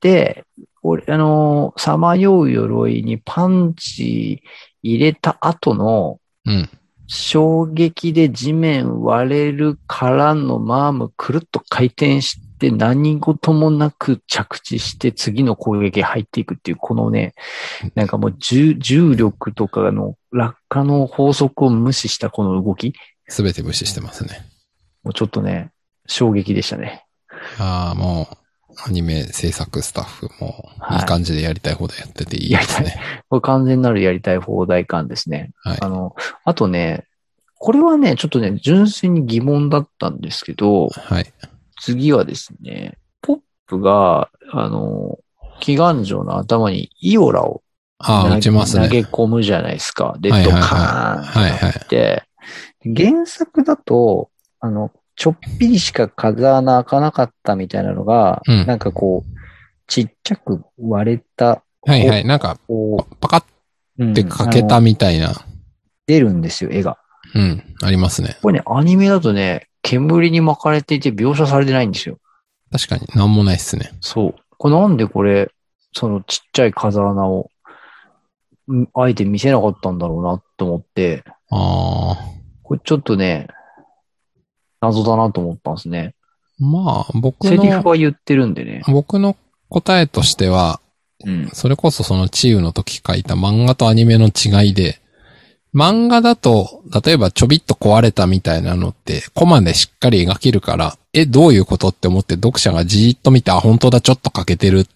[0.00, 0.44] て、
[0.82, 4.42] おあのー、さまよう鎧にパンチ
[4.82, 6.68] 入れた後の、うん。
[7.08, 17.34] 衝撃で地面割れるからのマームくるっと回転して何事もなく着地して次の攻撃入っていくっていう、このね、
[17.94, 22.94] なんかもう重重力とかの落下の法則を無視したこの動き、
[23.28, 24.46] すべて無視してますね。
[25.02, 25.70] もうちょっとね、
[26.06, 27.04] 衝撃でしたね。
[27.58, 28.36] ああ、もう、
[28.84, 33.00] アニメ制作スタッフも、はいいい感じでやりたい放題やってていいですね。
[33.28, 35.50] これ完全なるやりたい放題感ですね。
[35.62, 36.14] はいあの、
[36.44, 37.04] あとね、
[37.58, 41.32] これはね、ちょっとね、純粋に疑問だったんですけど、はい。
[41.80, 45.18] 次はですね、ポップが、あの、
[45.60, 47.62] 祈願城の頭にイオラを
[47.98, 48.88] ああ、ちますね。
[48.88, 50.16] 投げ込むじゃないですか。
[50.20, 51.70] で、ドはいはいはいカーンはいはい。
[51.70, 52.22] って、
[52.84, 59.36] 原作だと、あの、ちょっぴりしか風穴開かなかったみたいなのが、うんなんかこう、
[59.86, 62.24] ちっちゃく割れた、はいはい。
[62.24, 63.44] なんか、こパカッ
[63.98, 65.32] う、うんてかけたみたいな。
[66.06, 66.98] 出るんですよ、絵が。
[67.34, 67.62] うん。
[67.82, 68.36] ありますね。
[68.42, 72.18] これね、アニメだとね、煙に巻かれていて描写されてないんですよ。
[72.72, 73.92] 確かに、なんもないっすね。
[74.00, 74.34] そう。
[74.58, 75.52] これなんでこれ、
[75.92, 77.50] そのちっちゃい風穴を、
[78.68, 82.16] んあえて見せなかったんだろうなと思って、ああ。
[82.64, 83.46] これちょっとね、
[84.80, 86.16] 謎だなと思ったんですね。
[86.58, 88.82] まあ、僕セリフの、は言ってるんでね。
[88.88, 89.36] 僕の
[89.68, 90.80] 答えとしては、
[91.24, 91.48] うん。
[91.52, 95.00] それこそそのチーウの時書いた漫画とアニメの違いで、
[95.74, 104.86] 漫画だと、例えばちょびっと壊れたみたいなのって、コマでしっかり描けるから、え、どういうことって思って読者がじーっと見て、あ、本当だ、ちょっと欠けてるっ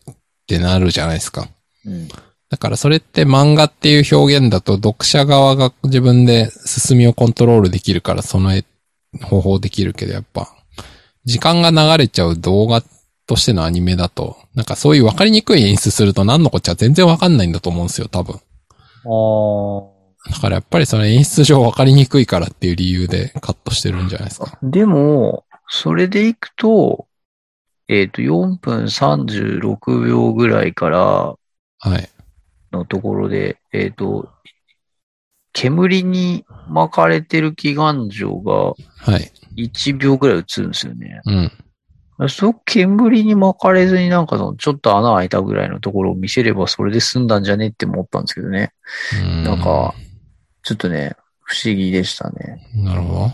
[0.47, 1.49] てなるじゃないですか。
[1.85, 2.09] うん。
[2.51, 8.51] だからそれって漫画っていう表現だと読者側が自分で進みをコントロールできるからその
[9.23, 10.49] 方法できるけどやっぱ
[11.25, 12.83] 時間が流れちゃう動画
[13.27, 18.35] としてのアニメだとなんかそういう分かりにくい演出すると何のこっちゃ全然分かんないんだと思うんですよ多分。
[18.35, 24.53] あだからやっぱりその演出上分かりにくいからっていう理由でカットしてるんじゃないですか。
[24.53, 24.59] あ。
[24.63, 27.07] でも、それでいくと、
[27.89, 31.35] えっ、と、4分36秒ぐらいから
[31.79, 32.09] はい。
[32.73, 34.29] のところで、えっ、と、
[35.53, 38.75] 煙に巻かれてる祈願城がは
[39.19, 39.33] い。
[39.57, 41.21] 1秒ぐらい映るんですよね。
[42.19, 42.29] うん。
[42.29, 48.73] そう煙に巻かれずになんかそのちょっと穴開いたぐらいのところを見せればそれで済んだんじゃねって思ったんですけどね。
[49.23, 49.95] うんなんか、
[50.71, 52.65] ちょっとね、不思議でしたね。
[52.77, 53.33] なるほど。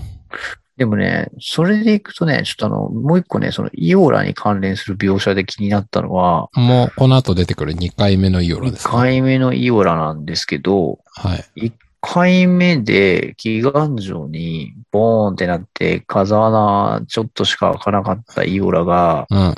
[0.78, 8.90] でもね、それでいくとね、ちょっとあの、もう一個ね、そのイオラに関連する描写で気になったのは、もうこの後出てくる2回目のイオラ1ですね。
[8.90, 11.66] 回目のイオラなんですけど、はい。
[11.66, 19.54] 1回目で祈願城にボーンってなって風穴ちょっとしか開かなかったイオラが、うん。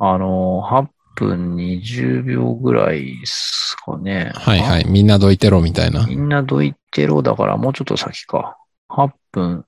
[0.00, 4.32] あの、8分20秒ぐらいですかね。
[4.34, 4.84] はいはい。
[4.88, 6.06] みんなどいてろみたいな。
[6.06, 8.56] みんなどいてろだからもうちょっと先か。
[8.88, 9.64] 8分、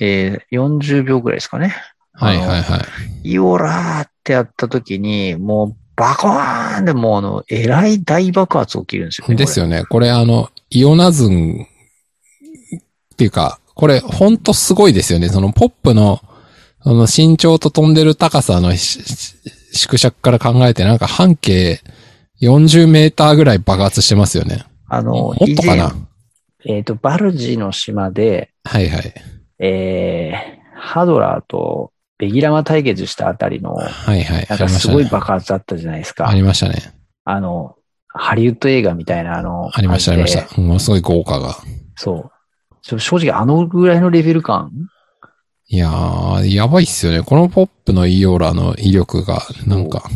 [0.00, 1.74] えー、40秒ぐらいですかね。
[2.12, 2.78] はいはいは
[3.24, 3.30] い。
[3.30, 9.32] イオラーってやった時に、もうバコーンでもうあの、えらい大爆発起きるんですよね。
[9.32, 9.38] よ。
[9.38, 9.84] ですよね。
[9.84, 11.66] これあの、イオナズン
[13.12, 15.28] っていうか、これほんとすごいですよね。
[15.28, 16.20] そのポップの、
[16.82, 18.72] その身長と飛んでる高さの
[19.74, 21.80] 縮尺から考えてなんか半径
[22.40, 24.64] 40メーターぐらい爆発してますよね。
[24.88, 25.92] あの、もっとかな？
[26.66, 29.14] えっ、と、バルジの島で、はいはい。
[29.58, 34.46] えー、ハドラーとベギラマ対決したあたりの、はいはい。
[34.48, 35.04] なんかすごい。
[35.04, 36.28] 爆発あったじゃないですか。
[36.28, 36.94] ありましたね。
[37.24, 37.76] あの、
[38.08, 40.60] ハリウッド映画みたいなあの、ありましたありました。
[40.60, 41.56] ものすごい豪華が。
[41.96, 42.30] そ
[42.92, 43.00] う。
[43.00, 44.70] 正直あのぐらいのレベル感
[45.74, 47.22] いやー、やばいっすよね。
[47.22, 50.08] このポップのイオラの威力が、なんか、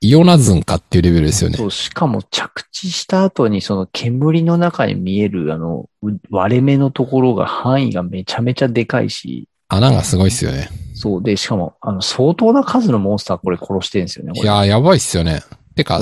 [0.00, 1.56] イオナズンかっていうレベルですよね。
[1.56, 10.68] そう、しかも着地した後にその煙の中に見えるあの、う割れ目のところが範囲がめちゃめちゃでかいし、穴がすごいっすよね。
[10.94, 11.22] そう。
[11.22, 14.32] で、しかも、あの、相当な数のモンスターこれ殺してるんですよね。
[14.34, 15.44] いやー、やばいっすよね。
[15.76, 16.00] てか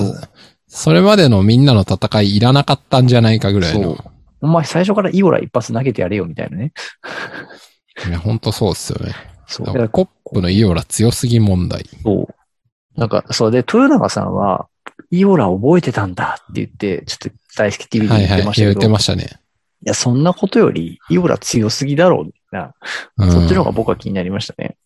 [0.69, 4.11] それまでのみんなの戦いいらなかったんじゃないかぐらいのそう。。
[4.41, 6.73] お前最初からイオラ一発投げてやれよみたいなね。
[8.07, 9.15] いや、ほんとそうっすよね。
[9.47, 9.67] そう。
[9.67, 11.85] だだかららかポップのイオラ強すぎ問題。
[12.03, 13.01] そう。
[13.01, 14.69] なんか、そうで、豊永さんは、
[15.11, 18.29] イオラ覚えてたんだって言って、ちょっと大好き TV ではいはい。
[18.29, 19.41] 言ってましたけど、言っていましたね。
[19.85, 22.75] や、そんなことより、イオラ強すぎだろうな。
[23.19, 23.33] うん。
[23.33, 24.77] そっちの方が僕は気になりましたね。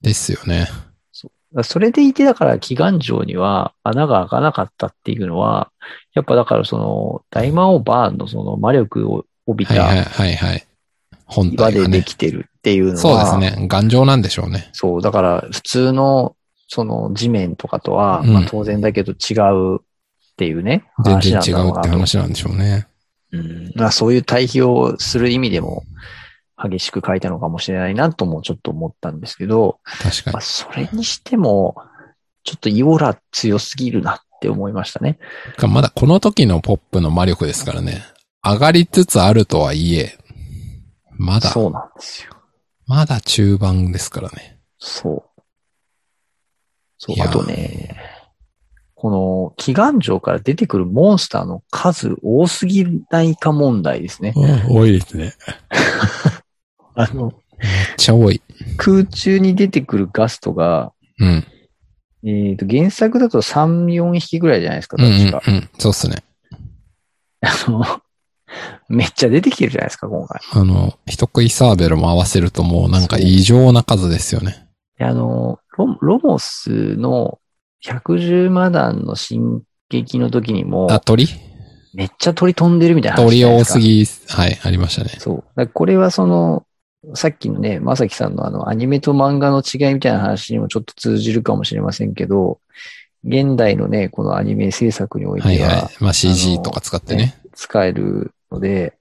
[0.00, 0.66] ですよね。
[0.66, 5.70] だからそれでいて、だから、祈願城には穴が開かなかったっていうのは、
[6.14, 10.66] やっぱだからその、大魔王バーンのその魔力を帯びはいはいたはいはい。
[11.26, 12.02] 本岩でで体がね。
[12.04, 13.68] きてるっていうのは、そうですね。
[13.68, 14.70] 頑丈なんでしょうね。
[14.72, 16.36] そう、だから普通の
[16.68, 19.78] その地面とかとは、うんまあ当然だけど違うっ
[20.36, 20.84] ていうね。
[21.04, 22.86] 全然違うって話なんでしょうね。
[23.32, 23.72] うん。
[23.74, 25.84] まあそういう対比をする意味でも
[26.56, 30.40] 激しく書いたのかもしれないなともちょっと思ったんですけど、確かにまあ。
[30.42, 31.76] それにしても、
[32.44, 35.18] ちょっとイオラ強すぎるなって思いましたね。
[35.56, 38.04] かまだこの時のポップの魔力ですからね。
[38.42, 40.16] 上がりつつあるとはいえ、
[41.18, 42.30] まだ、そうなんですよ。
[42.86, 44.60] まだ中盤ですからね。
[44.78, 45.42] そう。
[46.98, 47.96] そうあとね、
[48.94, 54.32] この、祈願城から出てくるモンスターの数多すぎないか問題ですね。
[54.68, 55.34] 多いですね。
[56.94, 58.40] あの、めっちゃ多い。
[58.78, 61.46] 空中に出てくるガストが、うん。
[62.24, 65.42] えっ、と、原作だと3、4匹ぐらいじゃないですか、うんうん確か。
[65.46, 65.70] うん。
[65.78, 66.24] そうっすね。
[67.42, 67.84] あの、
[68.88, 70.40] めっちゃ出てきてるじゃないですか、今回。
[70.52, 74.68] あの、人食いサーベルも合わせるともうなんか異常な数ですよね。
[74.98, 77.38] であの、ロロモスの
[77.84, 81.28] 110マダンの進撃の時にも、あ、鳥？
[81.94, 85.10] めっちゃ鳥飛んでるみたいな話鳥多すぎ、はい、ありましたね。
[85.18, 85.68] そう。
[85.68, 86.66] これはその、
[87.14, 92.60] さっきのね、まさきさんのあの、アニメと漫画の違いみたいな話にもちょっと通じるかもしれませんけど、
[93.24, 95.96] 現代のね、このアニメ制作においては、はいはい。
[96.00, 97.40] まあ CG とか使ってね。
[97.54, 98.96] 使えるので、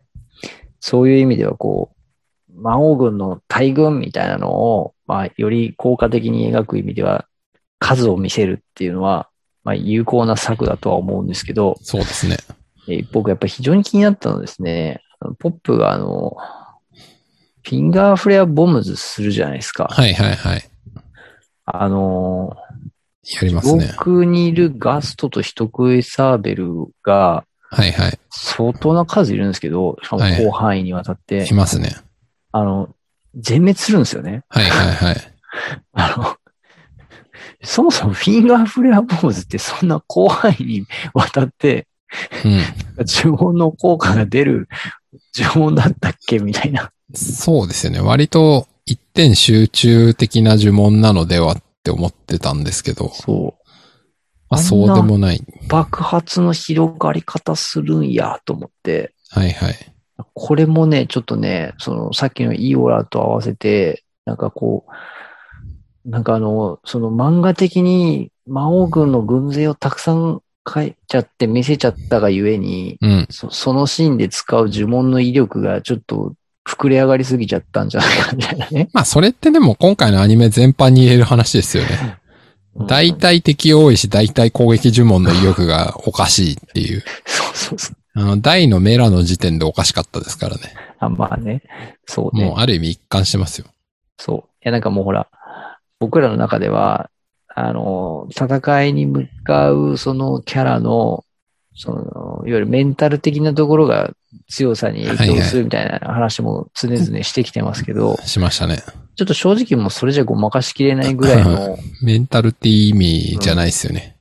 [0.80, 7.28] そういう意味ではこう、魔王軍の大軍みたいなのを、まあ、より効果的に描く意味では、
[7.80, 9.30] 数を見せるっていうのは、
[9.64, 12.38] まあ、有効な策だとは思うんですけど、そうですね。
[12.88, 15.02] えー僕やっぱり非常に気になったのはですね、
[15.40, 16.38] ポップがあの、
[17.64, 19.88] フィンガーフレアボムズするじゃないですか。
[19.90, 20.70] はいはいはい。
[21.66, 22.56] あの、
[23.24, 23.92] やりますね。
[23.98, 26.70] 僕にいるガストと人食いサーベル
[27.02, 27.44] が
[27.76, 28.20] はいはい。
[28.30, 31.96] 相当な数いるんですけど、しかもはい広範囲にわたって、いますね。
[32.52, 32.90] あの、
[33.36, 34.44] 全滅するんですよね。
[34.48, 35.18] はいはいはい。
[35.94, 36.38] あの、
[37.64, 41.88] そもそもフィンガーフレアボムズってそんな広範囲にわたって
[42.46, 42.62] うん。
[43.00, 44.70] 呪文の効果が出る
[45.38, 46.92] 呪文だったっけみたいな。
[47.14, 48.00] そうですよね。
[48.00, 53.65] 割と一点集中的な呪文なのではって思ってたんですけど、そま
[54.56, 55.38] あ、そうでもない。
[55.38, 55.68] う。
[55.68, 59.76] 爆発の広がり方するんやと思って、はいはい。
[60.34, 64.86] これもね、ちょっとね、そのさっきのイオラと合わせて、なんかこ
[66.06, 73.28] う、なんかあの、その漫画的に魔王軍の軍勢をたくさん書いちゃって見せちゃったがゆえに、うん。
[73.30, 76.34] そそのシーンで使う呪文の威力がちょっと
[76.68, 78.90] 膨れ上がりすぎちゃったんじゃないかみたいなね。
[78.94, 82.20] まあそれってでも今回のアニメ全般に言える話ですよね。
[82.88, 87.04] 大体敵多いし、大体攻撃呪文の威力がおかしいっていう。
[87.26, 87.96] そうそうそう。
[88.16, 90.74] あの、大のメラの時点でおかしかったですからね。
[91.00, 91.64] あまあね。
[92.06, 92.46] そうね。
[92.46, 93.68] もうある意味一貫してますよ。
[94.18, 94.38] そう。
[94.38, 95.28] いや、なんかもうほら、
[96.00, 97.10] 僕らの中では、
[97.48, 101.24] あの、戦いに向かうそのキャラの、
[101.76, 104.14] その、いわゆるメンタル的なところが
[104.50, 108.82] 強さに影響するみたいな話も常々してきてますけど、 しましたね。
[109.16, 114.18] ちょっと正直もうそれじゃごまかしきれないぐらいの、 メンタルって意味じゃないですよね。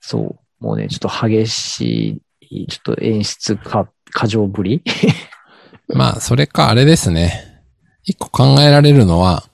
[0.00, 4.82] そう、もうね、ちょっと激しい、ちょっと演出か、過剰ぶり
[5.88, 7.62] まあ、それかあれですね。
[8.04, 9.50] 一個考えられるのは、はい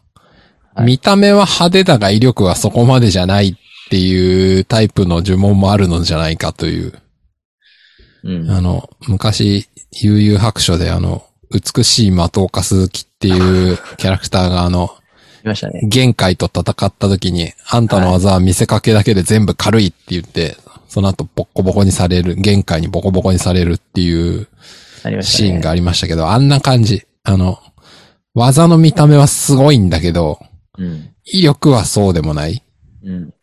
[0.84, 6.94] 見た目は派手だが威力はそこまでじゃないっていうタイプの呪文もあるのじゃないかという。
[8.24, 8.50] うん。
[8.50, 14.90] あの、昔、悠々白書であの、美しい的岡鈴木っていうキャラクターがあの、
[15.42, 15.80] いましたね。
[15.84, 20.56] 限界と戦った時に、あんたの技は見せかけだけで全部軽いって言って、
[20.88, 24.48] その後ボッコボコにされる、限界にボコボコにされるっていう。
[25.22, 27.06] シーンがありましたけど、あんな感じ。
[27.22, 27.58] あの、
[28.34, 30.38] 技の見た目はすごいんだけど、
[30.78, 31.14] うん。
[31.24, 32.62] 威力はそうでもない。
[33.04, 33.34] うん。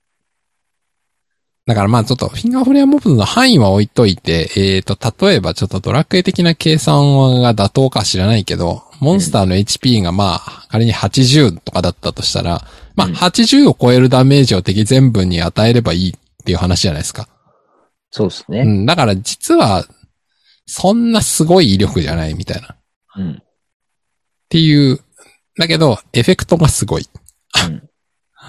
[1.67, 12.61] だからまあちょっと、フィンガーフレアモブの範囲は置いといて、えーと、例えばちょっとドラクエ的な計算が妥当か知らないけど、モンスターの HP がまあ、仮に80とかだったとしたら、
[12.95, 16.13] まあうん80を超えるダメージを敵全部に与えればいいっ
[16.45, 17.27] ていう話じゃないですか。
[18.11, 18.61] そうですね。
[18.61, 19.85] うん、だから実は、
[20.65, 22.69] そんなすごい威力じゃないみたいな。
[22.69, 22.77] っ
[23.17, 23.43] うん。
[24.47, 25.01] ていう、
[25.57, 27.07] だけど、エフェクトがすごい。
[27.67, 27.83] うん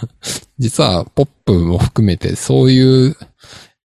[0.58, 3.16] 実は、ポップも含めて、そういう、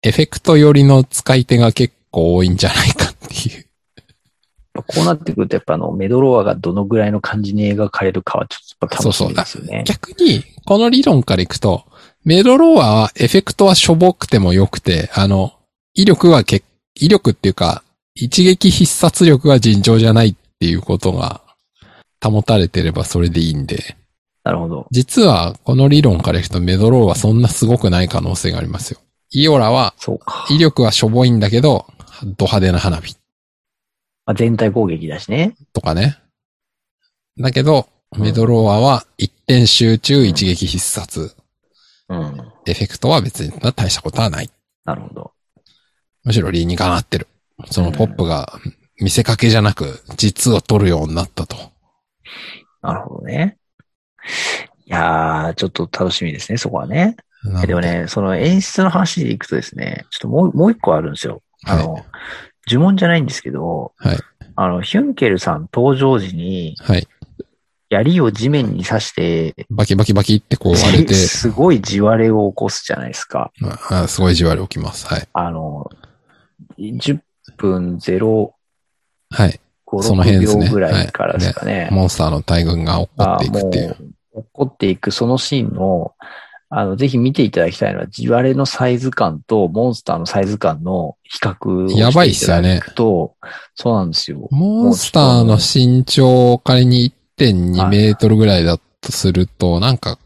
[0.01, 3.65] エフェクト寄りの使い手が結構多いんじゃないかっていう。
[4.75, 9.83] こうなってくると、やっぱあの、メドロアがどのぐらいの感じに描かれるかはちょっと楽しみですよね。
[9.85, 11.85] 逆に、この理論からいくと、
[12.25, 15.53] メドローアはエフェクトはしょぼくてもよくて、あの、
[15.93, 16.63] 威力はけ、
[16.95, 17.83] 威力っていうか、
[18.15, 21.41] 一撃必殺力が尋常じゃないっていうことが
[22.23, 23.95] 保たれてればそれでいいんで、
[24.43, 24.87] なるほど。
[24.91, 28.99] 実はこの理論からいくとメドローはそんなすごくない可能性がありますよ。
[29.31, 30.45] イオラはそうか。
[30.49, 31.85] 威力はしょぼいんだけど、
[32.23, 33.15] ド派手な花火。
[34.25, 35.55] まあ、全体攻撃だしね。
[35.73, 36.17] とかね。
[37.39, 37.87] だけど、
[38.17, 41.35] メドローアは一点集中一撃必殺。
[42.09, 42.51] うん。
[42.67, 44.49] エフェクトは別に大したことはない。
[44.85, 45.31] なるほど。
[46.23, 47.27] むしろ理にかなってる。
[47.71, 48.53] そのポップが
[48.99, 51.55] 見せかけじゃなく実を取るようになったと。
[52.81, 53.57] なるほどね。
[54.85, 57.15] いやー、ちょっと楽しみですね、そこはね。
[57.61, 61.41] ででも、ね、その演出の話でいくとですね、ちょっともう、もう一個あるんですよ。
[61.65, 62.03] あの、は
[62.67, 64.17] 呪文じゃないんですけど、はい
[64.55, 67.07] あの、ヒュンケルさん登場時に、はい。
[67.89, 73.51] 槍を地面に刺して、バキバキバキってこう 割れて、すごい地割れを起こすじゃないですか。
[73.89, 75.07] あすごいじわり起きます。
[75.07, 75.27] はい。
[75.33, 75.89] あの、
[76.79, 77.19] 10
[77.57, 78.51] 分0、
[79.29, 79.59] はい。
[79.87, 81.89] 5、その辺です6ね秒ぐらいからですかね。
[81.91, 83.95] モンスターの大群が起こっていくっていう。
[84.35, 86.13] 起こっていくそのシーンの、
[86.69, 93.35] あの、ぜひ見ていただきたいのは、地割れのサイズ感とモンスターのサイズ感の比較をやばいっすよねと、
[93.75, 94.47] そうなんですよ。
[94.49, 100.17] モンスターの身長仮に1.2メートルぐらいだとすると、なんか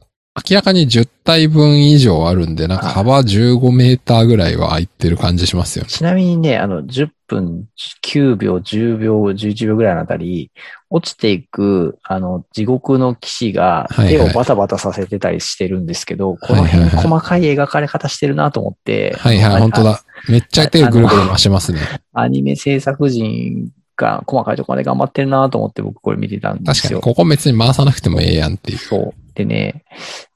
[0.50, 5.90] 明らかに10体分以上あるんで、なんか幅15メーターぐらいは空いてる感じしますよね。
[5.90, 7.66] ちなみにね、あの、10分、
[8.06, 10.52] 9秒、10秒、11秒ぐらいのあたり、
[10.90, 20.04] 落ちていく、あの、地獄の騎士がはいはい絵をバタバタさせてたりしてるんですけど、この辺はいはいはい細かい描かれ方してるなと思って、はいはい、あ本当だ。
[20.30, 21.80] めっちゃ手ぐるぐる回してますね。
[22.14, 27.02] アニメ制作陣が細かいところまで頑張ってるなと思って僕これ見てたんで確かに、すよ。
[27.02, 28.78] ここ別に回さなくてもええやんっていう。
[28.78, 29.14] そう。
[29.36, 29.84] でね、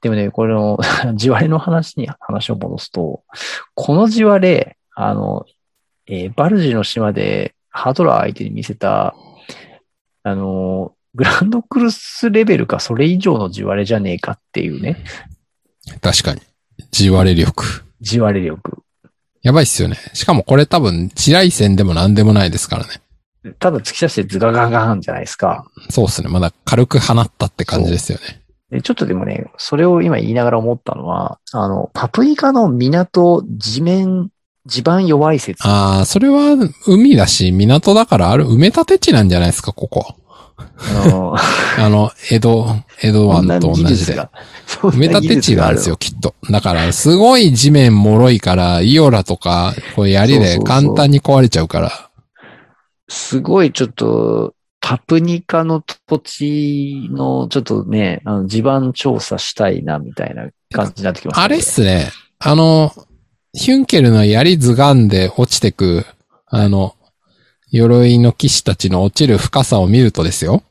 [0.00, 0.78] でもね、これの、
[1.16, 3.22] 地割れの話に話を戻すと、
[3.74, 5.46] この地割れ、あの、
[6.06, 9.14] えーバルジの島でハードラー相手に見せた、
[10.24, 15.04] あの、グランドクルスレベルかそれ以上の地割れじゃねえかっていうね、
[16.00, 16.40] 確かに。
[16.90, 17.64] 地割れ力。
[18.00, 18.82] 地割れ力。
[19.42, 19.96] やばいっすよね。
[20.14, 23.02] しかもこれ多分、地雷戦でも何でもないですからね。
[23.58, 25.66] ただ突き刺してズガガガーンじゃないですか。
[25.90, 26.28] そうっすね。
[26.28, 28.40] まだ軽く放ったって感じですよね。
[28.70, 34.30] でちょっとでもね、それを今言いながら思ったのは、あの、パプリカの港、地面、
[34.66, 35.66] 地盤弱い説。
[35.66, 36.56] ああ、それは
[36.86, 40.14] 海だし、港だからある、埋め立て地なんじゃないですか、ここ。
[41.78, 44.28] あの、江戸、江戸湾と同じで。
[44.66, 45.94] 埋め立て地なんですよ。
[45.94, 46.34] よ、きっと。
[46.50, 52.10] だから、すごい地面脆いから、イオラとか、こう槍でそうそうそう簡単に壊れちゃうから。
[53.08, 62.10] すごいちょっと、パプニカの土地の、ちょっとね、あの地盤調査したいな、みたいな感じになってきました、あれっすね。
[62.38, 62.92] あの、
[63.54, 66.06] ヒュンケルの槍図がんで落ちてく、
[66.46, 66.94] あの、
[67.70, 70.62] 鎧の騎士たちの落ちる深さを見るとですよ。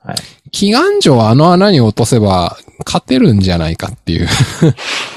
[0.00, 0.16] はい。
[0.52, 4.28] 祈願城をあの穴に落とせば勝てるんじゃないかっていう。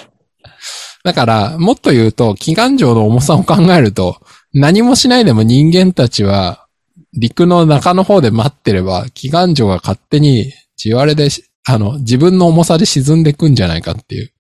[1.04, 4.18] だから、もっと言うと、祈願城の重さを考えると、
[4.54, 6.68] 何もしないでも人間たちは、
[7.14, 14.32] 陸の中の方で待ってれば、祈願城が勝手に地割れでし、あの、自分の重さで沈んでくんじゃないかっていう。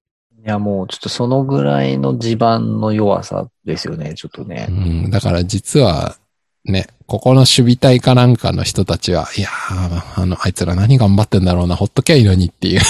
[0.43, 4.71] いや、もうちょっとそのぐらいの地盤の弱さですよね、ちょっとねう。
[4.71, 6.17] ん、だから実は、
[6.65, 12.81] ね、ここの守備隊かなんかの人たちは、いやー、あの、あいつら何頑張ってんだろうな、ほっときゃいいのにっていう。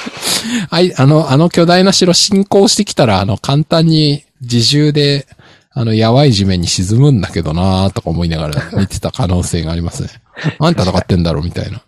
[0.70, 5.26] あい、あの、あの巨大な城侵攻してきたら、あの、簡単に自重で、
[5.72, 10.08] あの、やばい地面に沈むんだけどなーとか思いながら見てた可能性がありますね。
[10.58, 11.82] 何戦ってんだろうみたいな。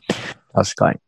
[0.52, 0.98] 確かに。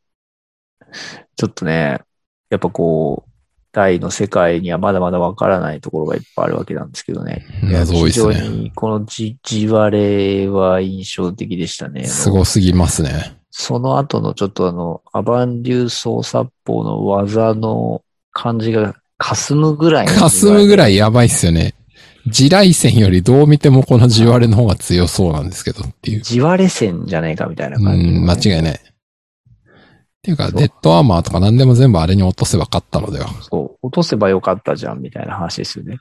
[1.37, 2.01] ちょっとね、
[2.49, 3.30] やっぱこう、
[3.73, 7.45] 大の世界にはまだまだわからないところがいっぱいあるわけなんですけどね。
[7.62, 8.49] 謎多いです非常ね。
[8.49, 12.05] にこの地、地割れは印象的でしたね。
[12.05, 13.37] すごすぎますね。
[13.51, 18.03] その後のちょっとあの、アバン流操作法の技の
[18.33, 20.12] 感じが霞むぐらいの。
[20.14, 20.95] 霞むぐらい。
[20.95, 21.75] いやばいっすよね。
[22.27, 26.21] 地雷戦よりどう見てもこの地割れの方が強そうなんですけどっていう。
[26.23, 28.81] 地割れ線じゃねえかみたいなう感じ、ん、間違いない。
[30.21, 33.29] っていうか、デッドアーマーとか何でも全部あれに落とせば勝ったのでは。
[33.43, 35.99] そう、落とせばよかったじゃんみたいな話ですよね。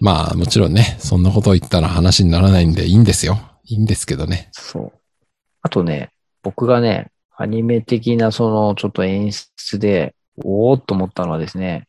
[0.00, 3.38] まあ、もちろんね、そんなことを言ったら話にならないんでいいんですよ。
[3.64, 4.50] いいんですけどね。
[4.52, 4.92] そう。
[5.62, 6.10] あとね、
[6.42, 11.88] 僕がね、アニメ的なそのちょっと演出で、おーっと思ったのはですね、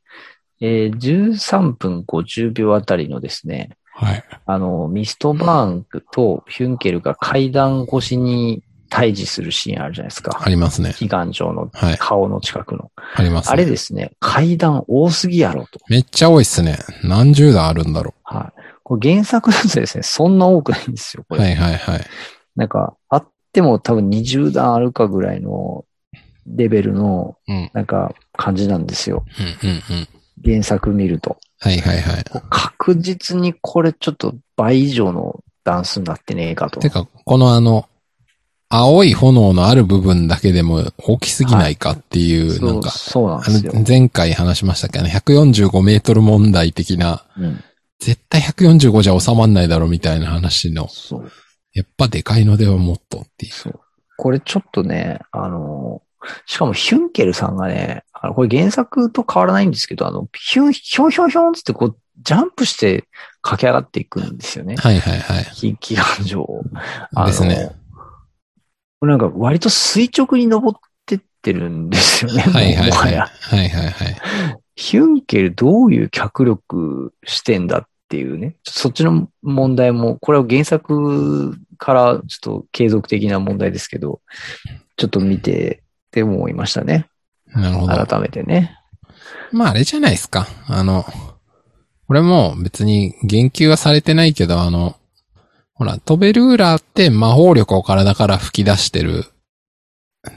[0.61, 4.23] えー13分50秒あたりのですね、はい。
[4.45, 10.41] あの、ミストバーンとヒュンケルが階段越しに対峙するシーンあるじゃないですか。
[10.41, 10.93] ありますね。
[10.99, 11.97] 祈願城のはい。
[11.97, 12.91] 顔の近くの。
[13.15, 13.53] あります、ね。
[13.53, 15.79] あれですね、階段多すぎやろと。
[15.89, 16.79] めっちゃ多いっすね。
[17.03, 18.61] 何十段あるんだろはい。
[18.83, 21.39] これ原作だとですね、そんな多くないんですよ、こう。
[21.39, 21.45] れ。
[21.45, 22.05] はいはいはい。
[22.55, 25.85] なんか、あっても多分20段あるかぐらいの
[26.47, 27.69] レベルの、うん。
[27.73, 29.25] なんか、感じなんですよ。
[29.63, 30.07] うんうんうん。
[30.43, 31.37] 原作見ると。
[31.59, 32.23] はいはいはい。
[32.49, 36.79] 確実にこれちょっと倍以上のダンスになってねえかと。
[36.79, 37.87] てか、このあの、
[38.69, 43.73] 青い炎のある部分だけでも大きすぎないかっていう、なんか、そうなんあですよ。
[43.73, 44.99] の、前回話しましたけ？
[44.99, 47.63] どね、145メートル問題的な、うん。
[47.99, 51.31] 絶対145じゃ収まんないだろみたいな話の、そう。
[51.73, 53.51] やっぱでかいのではもっとっていう。
[53.53, 53.79] そう。
[54.17, 56.01] これちょっとね、あの、
[56.45, 63.05] しかもヒュンケルさんがね、あの、これ原作と変わらないんですけど、あの、ヒュン、ヒョンヒョンヒョンつってこう、ジャンプして
[63.41, 64.75] 駆け上がっていくんですよね。
[64.75, 65.45] はいはいはい。
[65.53, 66.63] き祈願場を。
[67.27, 67.71] ですね。
[69.01, 72.41] なんか割と垂直に登ってってるんですよね。
[72.41, 72.89] はいはいはい。
[72.89, 73.27] もはや。
[73.41, 74.17] はいはいはい。
[74.75, 78.55] ヒュンケルどういう脚力してんだっていうね。
[78.63, 84.21] そっちの問題も、これは原作からちょっと継続的な問題ですけど、
[84.97, 87.07] ちょっと見てって思いましたね。
[87.47, 88.05] なるほど。
[88.05, 88.77] 改めてね。
[89.51, 90.47] まああれじゃないですか。
[90.67, 91.05] あの、
[92.07, 94.95] これも別に言及はされてないけど、あの、
[95.77, 99.25] ほら、トベルーラーって魔法力を体から吹き出してる。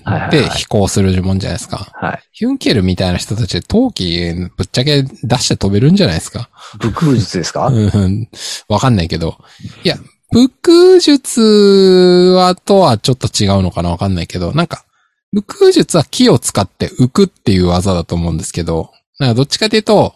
[0.04, 0.50] はいはい、で、はい。
[0.50, 1.90] 飛行するもんじゃないですか。
[1.94, 2.22] はい。
[2.32, 6.50] ヒュンケルみたいな人たち、陶器ぶっちゃけ出して飛べるんじゃないですか。
[6.78, 7.68] 武空術ですか？
[7.68, 8.28] うん、
[8.68, 9.38] わかんないけど。
[9.82, 9.96] いや、
[10.30, 14.84] 武空術はとはちょっと違うのかなわかんないけど、なんか、
[15.32, 20.14] 武空術は木を使って浮くっていう技だと思うんですけど、なんかどっちかというと、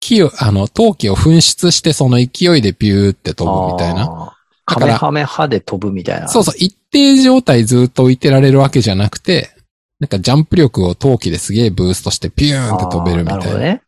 [0.00, 4.36] 木を、あの、陶器を噴出してその勢いでピューって飛ぶみたいな。
[4.68, 6.28] カメハメハで飛ぶみたいな。
[6.28, 9.50] そうそう、一定状態ずっと浮いてられるわけじゃなくて、
[9.98, 13.38] なんかジャンプ力を陶器ですげえブーストしてピューンって飛べるみたいな。
[13.38, 13.82] なるほどね。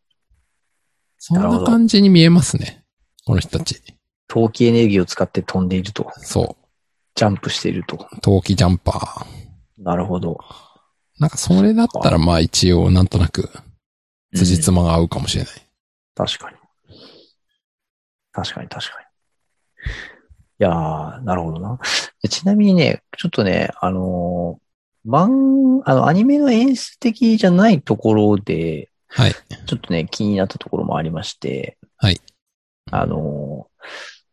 [1.18, 2.83] そんな感じに見えますね。
[3.26, 3.81] この人たち。
[4.26, 6.11] 陶器エネルギーを使って飛んでいると。
[6.16, 6.57] そ
[7.14, 7.97] ジャンプしていると。
[7.97, 8.20] う。
[8.22, 9.26] 陶器ジャンパー。
[9.83, 10.39] なるほど。
[11.18, 13.51] なんかそれだったらまあ一応なんとなく、
[14.35, 15.53] 辻うん褄が合うかもしれない。
[16.14, 16.57] 確かに。
[18.33, 19.10] 確かに確かに。
[20.61, 21.79] いやー、なるほどな。
[22.23, 29.33] でちなみにね、ちょっとね、あのー、漫、あの、アニメの演出的じゃないところで、はい。
[29.67, 31.79] ちょっとね、気になったところもありまして。
[31.97, 32.21] はい。
[32.91, 33.87] あのー、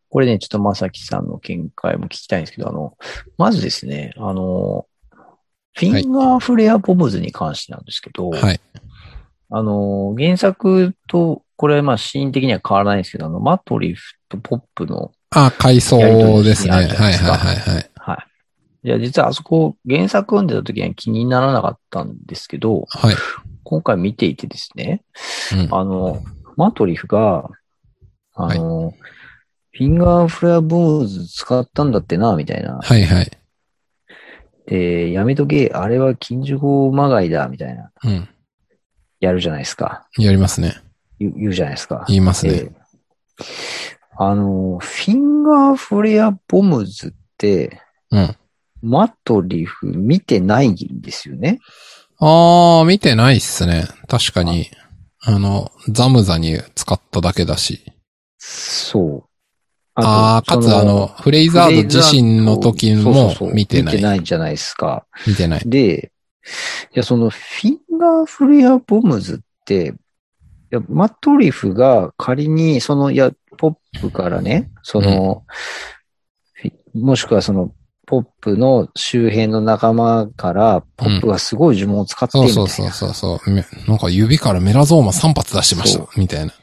[0.09, 2.97] これね、ちょっとまさきさんの見解も聞きたいんですけど、あの、
[3.37, 5.19] まずですね、あのー、
[5.79, 8.59] フィンガーフレアボムズに関してなんですけど、はい。
[9.49, 15.97] あの、原作と、これはまあシーン的には変わらないんですけど、あの、マトリフとポップの、あ、階層
[16.43, 16.71] ですね。
[16.71, 17.91] はいはいはいはい。
[17.95, 18.87] はい。
[18.87, 23.15] いや、実はあそこ、原作読んでた時には気にならなかったんですけど、はい。
[23.63, 25.03] 今回見ていてですね、
[25.53, 25.75] うん。
[25.75, 26.23] あの、
[26.55, 27.49] マトリフが、
[28.33, 28.93] あの、
[29.71, 32.79] フィンガーフレアボムズ使ったんだってな、みたいな。
[32.81, 33.31] はいはい。
[34.67, 38.29] で、やめとけ、あれは禁樹法まがいだ、みたいな、うん。
[39.19, 40.07] やるじゃないですか。
[40.17, 40.75] やりますね。
[41.19, 42.05] 言う言うじゃないですか。
[42.07, 42.71] 言いますね。
[44.19, 48.35] であの、フィンガーフレアボムズって、うん。
[48.81, 51.59] マトリフ見てないんですよね。
[52.19, 53.85] あー、見てないっすね。
[54.07, 54.69] 確かに。
[55.21, 57.83] あの、ザムザに使っただけだし。
[58.37, 59.29] そう。
[59.95, 63.95] あー、かつそあの、フレイザード自身の時も見てない。
[63.95, 65.05] 見てないじゃないですか。
[65.25, 65.61] 見てない。
[65.65, 66.11] で、
[66.93, 69.93] いや、そのフィンガーフレアボムズって、
[70.71, 75.43] いや、マトリフが仮に、その、いや、ポップからね、その、
[76.53, 77.73] フィもしくはその、
[78.05, 82.47] ポップの周辺の仲間から、ポップがすごい呪文を使っていな。
[82.47, 83.51] うそうそうそうそう。
[83.51, 86.09] めなんか指からメラゾーマ3発出してましたそ。
[86.15, 86.53] みたいな。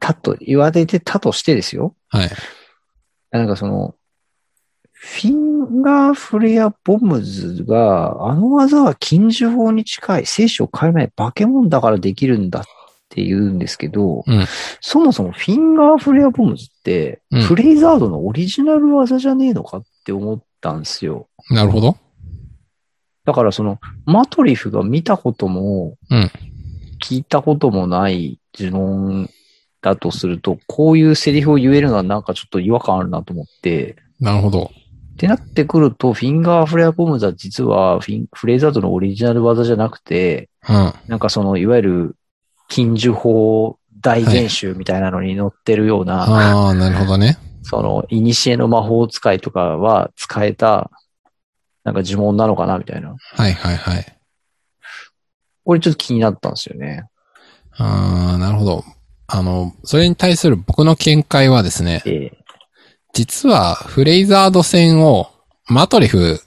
[0.00, 1.94] たと言われてたとしてですよ。
[2.08, 2.30] はい。
[3.30, 3.94] なんかその、
[4.92, 12.64] フィンガーフレアボムズが、あの技は禁呪法に近い、生死を変えない化け物だからできるんだっ
[13.14, 14.46] て言うんですけど、うん
[14.80, 21.28] そもそもフィンガーフレアボムズって、うんフレイザードのオリジナル技じゃねえのかって思ったんですよ。
[21.50, 21.96] なるほど。
[23.24, 26.30] だからその、マトリフが見たことも、うん
[27.02, 29.28] 聞いたこともない呪文
[29.82, 34.70] だとすると、こういうセリフを言えるのはなんかちょっと違和感あるなと思って、なるほど。
[35.14, 40.92] ってなってくると、フィンガーフレアボムズは実はフィンフレーザードのオリジナル技じゃなくて、うん。
[41.08, 42.16] なんかその、いわゆる
[42.72, 47.36] 禁呪法大全集みたいなのに載ってるような、ああ、なるほどね。
[47.62, 50.90] その、イニシエの魔法使いとかは使えた、
[51.84, 53.10] なんか呪文なのかなみたいな。
[53.10, 54.18] はいはいはい。
[55.64, 57.04] これちょっと気になったんですよね。
[57.76, 58.84] ああ、なるほど。
[59.26, 62.38] あの、それに対する僕の見解はですね、ええ
[63.14, 65.30] 実はフレイザード戦を
[65.68, 66.40] マトリフ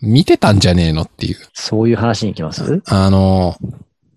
[0.00, 1.36] 見てたんじゃねえのっていう。
[1.54, 2.82] そういう話に行きます？
[2.86, 3.56] あの、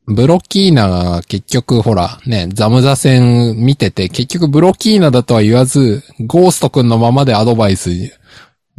[0.08, 7.90] ブロッキーナが結局ほら、ね、ザムザ戦見てて、結局ブロッキーナだとは言わず、ゴースト君のままでアドバイス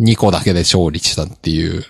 [0.01, 1.85] 2個だけで勝利したっていう、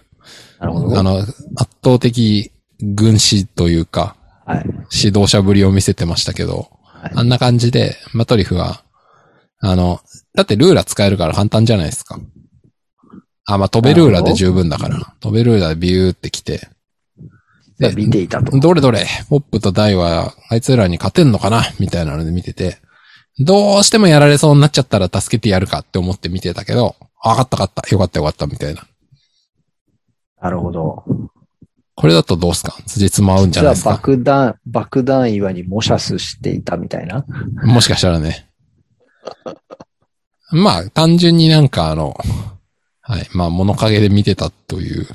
[0.59, 0.99] なるほど。
[0.99, 1.37] あの、圧
[1.85, 4.65] 倒的軍師というか、はい。
[4.93, 8.83] 指導者ぶりを見せてましたけど、はいあんな感じで、マトリフは、
[9.61, 10.01] あの、
[10.35, 12.19] だってルーラ使えるから簡単じゃないですか。
[13.45, 15.15] あ、まあ、飛べルーラで十分だから。
[15.21, 16.69] 飛べルーラでビューって来て。
[17.79, 18.59] で見ていたと。
[18.59, 22.79] どれどれ、ポップとダイは、あいつらに勝てんのかなみたいなので見てて、
[23.39, 28.87] どうしてもやられそうになっちゃったら助けてやるかって思って見てたけど、あ、勝った勝った、よかったよかった、みたいな。
[30.43, 31.05] なるほど。
[31.95, 32.77] これだとどうすか？
[32.87, 33.91] 辻褄合うんじゃないですか？
[33.91, 37.25] 爆弾、爆弾岩に模写スしていたみたいな？
[37.65, 38.49] もしかしたらね。
[40.51, 42.17] まあ、単純になんかあの、
[43.03, 43.29] はい。
[43.35, 45.07] まあ、物陰で見てたという。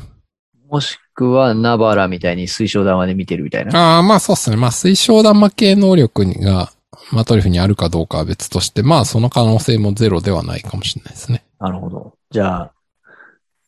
[0.74, 3.98] もしくは、ナバラみたいに水晶玉で見てるみたいな。
[3.98, 4.56] ああ、まあそうっすね。
[4.56, 6.72] まあ、水晶玉系能力が、
[7.12, 11.46] マトリフにあるかどうかは別として、まあ、その可能性もゼロではないかもしれないですね。
[11.60, 12.16] なるほど。
[12.32, 12.74] じゃあ、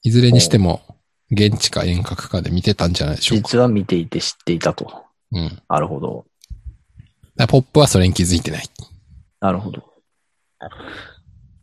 [0.02, 0.82] いずれにしても、
[1.30, 3.50] 現地か遠隔かで見てたんじゃないでしょうか。
[3.50, 5.04] 実は見ていて知っていたと。
[5.32, 5.62] うん。
[5.70, 6.26] なるほど。
[7.36, 8.64] らポップはそれに気づいてない。
[9.42, 9.84] なるほど。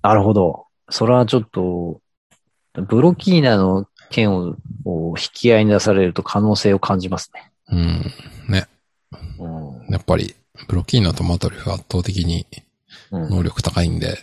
[0.03, 0.67] なるほど。
[0.89, 2.01] それはちょっと、
[2.75, 4.55] ブロキーナの剣を
[5.13, 7.53] を引き合いに出されると可能性を感じますね。
[7.71, 8.13] うん。
[8.49, 8.67] ね。
[9.39, 9.93] うん。
[9.93, 10.35] やっぱり、
[10.69, 12.47] ブロキーナとマトリフは圧倒的に
[13.11, 14.19] うん、能力高いんで、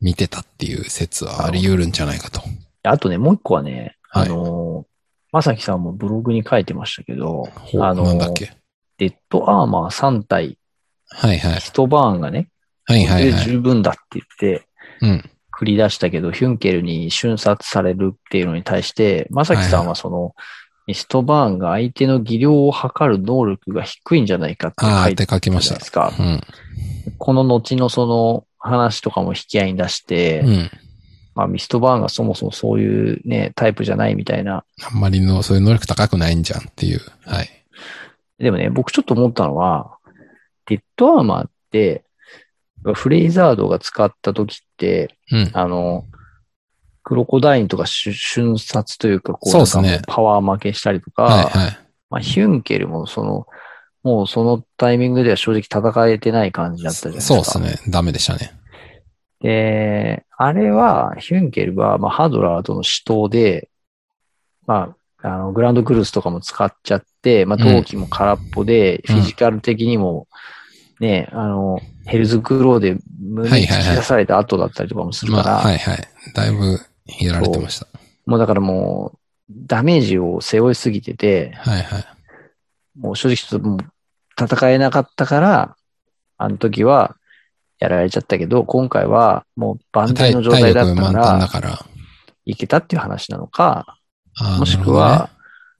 [0.00, 2.40] 見てたっていう説はあり得るんじゃないかと。
[2.82, 4.86] あとね、もう一個はね、はいあの、
[5.32, 7.48] まさきさんもブログに書いてましたけど、
[7.80, 8.52] あのなんだっけ？
[8.98, 10.58] デッドアーマー3体、
[11.08, 11.60] はいはい。
[11.60, 12.48] ヒトバーンがね、
[12.84, 13.44] はいはいはい。
[13.44, 14.66] で十分だって言って、
[15.02, 15.30] うん。
[15.58, 20.34] 繰り出したけど、ヒュンケルに瞬殺されるっていうのに対して、まさきさんはその、
[20.86, 25.80] ミストバーンが相手の技量を測る能力が低いんじゃないかって書いってて書きましたで。
[25.84, 26.12] すか。
[26.18, 26.40] うん。
[27.18, 30.70] この後のその話とかも引き合いに出して、うん。
[31.34, 34.64] まあミストバーンがそもそもそういうね、タイプじゃないみたいな。
[34.90, 37.00] あんまりの、そういう能力高くないんじゃんっていう。
[37.26, 37.48] はい。
[38.38, 39.98] でもね、僕ちょっと思ったのは、
[40.66, 42.04] デッドアーマーって、
[42.94, 45.50] フレイザードが使った時って、うん。
[45.52, 46.04] あの、
[47.02, 51.78] クロコダインとか瞬瞬殺というか、こう、パワー負けしたりとか、はいはい。
[52.10, 53.46] まあ、ヒュンケルもその、
[54.02, 57.44] もうそのタイミングでは正直戦えてない感じだったじゃないですか。
[57.44, 57.90] そうですね。
[57.90, 58.52] ダメでしたね。
[59.40, 63.68] で、あれは、ヒュンケルは、まあ、ハドラーとの死闘で、
[64.66, 70.28] まあ、あの、グランドクルースとかも使っちゃって、まあ、うん陶器も空っぽで、うんフィジカル的にも、
[71.00, 76.08] ね、あの、ヘルズクローで胸に突き出された後だったりとかもするから、まあ、はいはい。
[76.34, 76.80] だいぶ
[77.20, 77.86] やられてました。
[78.24, 79.18] もうだからもう、
[79.50, 82.04] ダメージを背負いすぎてて、はいはい。
[82.98, 83.78] もう正直ちょっともう
[84.42, 85.76] 戦えなかったから、
[86.38, 87.16] あの時は
[87.78, 91.86] やられちゃったけど、今回はもう万全の状態だったから、から。
[92.46, 93.98] いけたっていう話なのか、
[94.58, 95.28] もしく、は、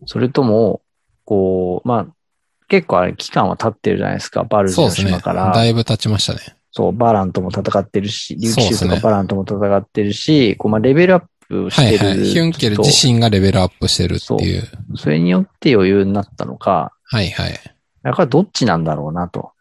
[0.04, 0.82] それとも、
[1.24, 2.06] こう、まあ、
[2.68, 5.20] 結構あれ期間は経ってるじゃないですか、バルジのなるほどねそうですね。
[5.20, 5.52] 島から。
[5.52, 6.40] だいぶ経ちましたね。
[6.70, 11.98] そう、バランとも戦ってるし、竜騎そうですね士とかバランとも戦ってるし、こう、まあ、レベルアップしてる。
[11.98, 12.26] はいはい。
[12.26, 14.68] ヒュンケル自身がレベルアップしてるっていう。
[14.96, 17.52] それによって余裕になったのか、はいはい。
[18.02, 19.52] だからどっちなんだろうなと。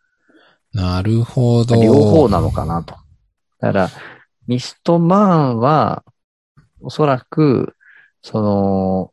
[0.73, 1.81] なるほど。
[1.81, 2.95] 両方なのかなと。
[3.59, 3.89] だから、
[4.47, 6.03] ミストバーンは、
[6.81, 7.75] おそらく、
[8.21, 9.11] その、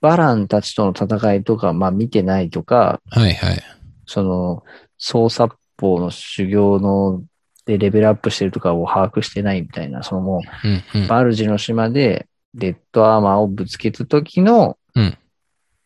[0.00, 3.62] バランたちとの戦いとか、まあ見てないとか、はいはい。
[4.06, 4.64] その、
[4.98, 7.22] 操作法の修行の、
[7.66, 11.08] でレベルアップしてるとかを把握してないみたいな、そのもうんうんう、。
[11.08, 15.18] バルジの島で、デッドアーマーをぶつけた時のうん、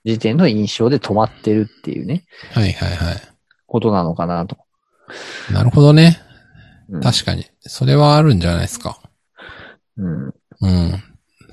[0.05, 3.17] 時点の印象で止まってるっていうね、はいはいはい。
[3.67, 4.57] ことなのかなと。
[5.53, 6.21] なるほどね。
[6.89, 7.47] うん確かに。
[7.61, 9.01] それはあるんじゃないですか。
[9.97, 10.25] うん。
[10.27, 10.33] うん。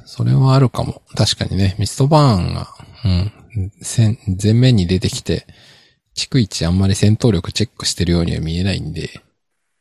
[0.10, 1.04] それはあるかも。
[1.16, 1.76] 確かにね。
[1.78, 2.68] ミストバーンが、
[3.06, 3.72] うん。
[3.80, 5.46] 戦前面に出てきて、
[6.18, 9.22] 逐一あんまり戦闘力チェックしてるようには見えないんで。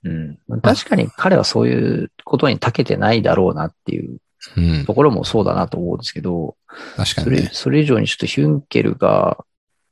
[0.05, 0.39] うん。
[0.61, 4.19] 確かに彼はそういうことに長けてないだろうなっていう
[4.59, 4.93] うんと。
[4.93, 7.51] ころもそうだなと思うんですけど、それ、確かにね。
[7.55, 9.43] それ以上にちょっとヒュンケルが、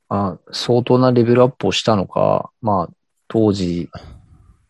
[0.09, 2.93] あ相当なレベルアップをしたのか、まあ、
[3.27, 3.89] 当時、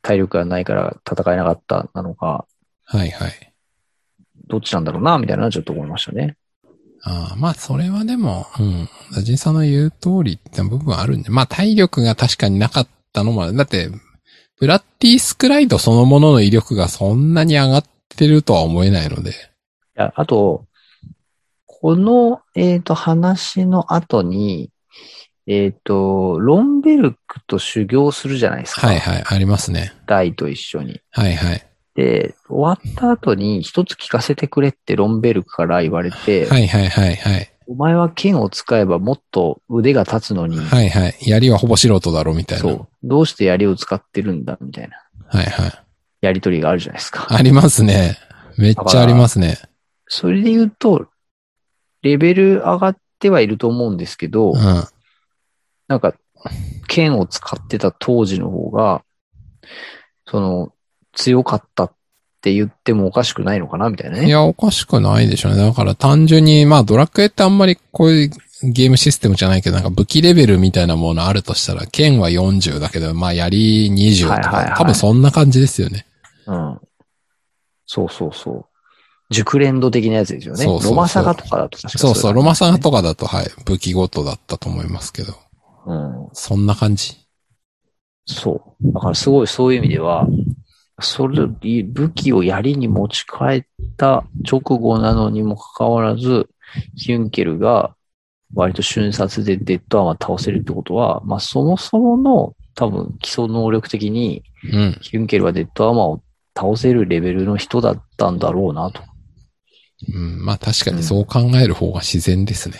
[0.01, 2.45] 体力がないから戦えなかったなのか、
[2.85, 3.46] はいはい。
[4.47, 6.37] どっちなんだろうな、みたいなのはちょっと思いましたね。
[7.03, 8.89] ああ、まあ、それはでも、うん。
[9.13, 13.89] ダジンさんの言う通りって部分はあるんで、まあ、体力が確かになかったのもだって、
[14.59, 17.83] ブラッディスクライドそのものの威力がそんなに上がっ
[18.15, 19.31] てるとは思えないので。
[19.31, 19.33] い
[19.95, 20.65] や、あと、
[21.65, 24.71] この、えっ、と、話の後に、
[25.45, 28.87] えっ、と、ロンベルクと修行するじゃないですか。
[28.87, 29.93] はいはい、ありますね。
[30.07, 30.99] ダイと一緒に。
[31.11, 31.67] はいはい。
[31.97, 37.51] で、終わった後に一つ聞かせてくれってロンベルクから言われて、はいはいはいはい。
[37.65, 41.15] お前は剣を使えばもっと腕が立つのに、はいはい。
[41.21, 42.61] 槍はほぼ素人だろみたいな。
[42.61, 42.87] そう。
[43.03, 45.71] どうして槍を使ってるんだみたいなはいはい。
[46.21, 47.25] やりとりがあるじゃないですか。
[47.31, 48.15] ありますね。
[48.57, 49.57] めっちゃありますね。
[50.07, 51.07] それで言うと、
[52.03, 54.83] レベル上がってはいると思うんですけど、うん。
[55.87, 56.13] なんか、
[56.87, 59.03] 剣を使ってた当時の方が、
[60.27, 60.73] その、
[61.17, 61.91] 強かったっ
[62.41, 64.29] て言ってもおかしくないのかなみたいないね。
[64.29, 65.57] や、おかしくないでしょうね。
[65.57, 68.29] だから単純に、まあドラクエってあんまりこういう
[68.63, 76.05] ゲームシステムじゃないけど、なんか武器レベルみたいなものあるとしたら、剣は40だけど、まあ槍20とか、はいはいはい多分そんな感じですよね。
[76.45, 76.79] うん。
[77.87, 78.65] そうそうそう。
[79.29, 80.63] 熟練度的なやつですよね。
[80.63, 82.97] そうそうそうロマサガとかだと確かそうそう、ロマサガとか。
[82.97, 85.33] かだと、はい、武器ごとだったと思いますけど、
[85.85, 86.29] うん。
[86.33, 87.17] そんな感じ？
[88.25, 88.93] そう。
[88.93, 90.27] だからすごいそういう意味では、
[90.99, 93.63] それ、武器を槍に持ち帰っ
[93.97, 96.49] た直後なのにもかかわらず、
[96.95, 97.95] ヒュンケルが
[98.53, 104.97] 割と瞬殺でデッドアーマー倒せるってことは、まあそもそもの多分基礎能力的にうん。
[105.01, 106.21] ヒュンケルはデッドアーマーを
[106.55, 109.01] 倒せるレベルの人だったんだろうなと。
[110.13, 112.75] うん、まあ確かにそう考える方が自然ですね。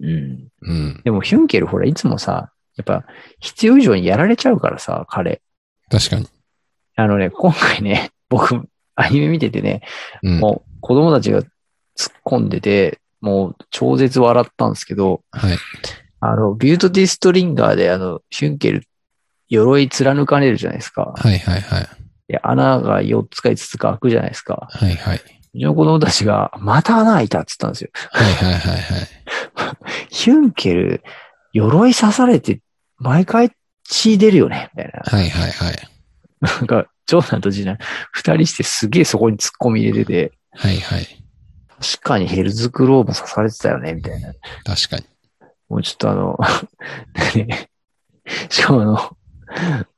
[0.00, 0.48] うん。
[0.62, 1.00] うん。
[1.04, 3.04] でもヒュンケルほらいつもさ、やっぱ
[3.40, 5.42] 必要以上にやられちゃうからさ、彼。
[5.90, 6.26] 確かに。
[6.96, 9.82] あのね、今回ね、 僕、アニメ見ててね、
[10.22, 10.38] うん。
[10.40, 11.48] もう子供たちが突っ
[12.24, 15.56] 込んでて、もう超絶笑ったんですけど、はい。
[16.20, 18.84] あの、ビュートディストリンガーであの、ヒュンケル、
[19.48, 21.14] 鎧貫かれるじゃないですか。
[21.16, 21.88] はいはいはい。
[22.28, 24.68] で、穴が4つか5つか開くじゃないですか。
[24.70, 25.22] はいはい。
[25.54, 27.90] うちの子供たちが、また穴開いたって言ったんですよ。
[28.10, 29.08] はいはいはいはい。
[30.10, 31.02] ヒュンケル、
[31.52, 32.60] 鎧刺されて、
[32.98, 33.50] 毎回
[33.84, 35.00] 血出るよね、みたいな。
[35.04, 35.91] はいはいはい。
[36.42, 37.78] なんか、長男と次男、
[38.12, 41.06] 二人してすげえそこに突っ込み入れてて、はいはい。
[41.80, 44.34] 確かにヘルズクローブ刺されてたよね、みたいな。
[44.64, 45.04] 確かに。
[45.68, 46.38] もうちょっとあの、
[47.34, 47.70] ね
[48.50, 49.16] しかもあの、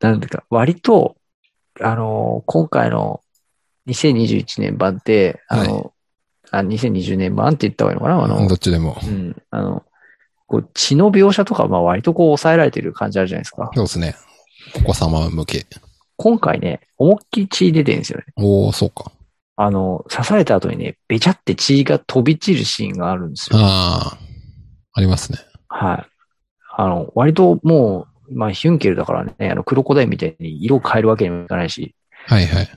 [0.00, 1.16] なんていうか、割と、
[1.80, 3.20] あの、今回の
[3.88, 5.92] 2021年版って、あの、
[6.50, 8.96] あ、2020年版って言った方がいいのかなあの、どっちでも。
[9.02, 9.84] うん、あの、
[10.46, 13.70] こう血の描写とか、まあ割とこう抑えられてる感じあるじゃないですか。
[13.74, 14.14] そうですね。
[14.76, 15.66] お子様向け。
[16.16, 18.24] 今回ね、思いっきり血出てるんですよね。
[18.36, 19.12] おー、そうか。
[19.56, 23.58] あの、刺された後にね、べちゃって血が飛び散るシーンがあるんですよ。
[23.58, 24.18] ああ、
[24.92, 25.38] ありますね。
[25.68, 26.06] はい。
[26.76, 31.94] あの、割ともう、まあ、ヒュンケルだからね、あの、クロコダインみたいに色を変えるわけにもいかないし、
[32.26, 32.68] はいはい。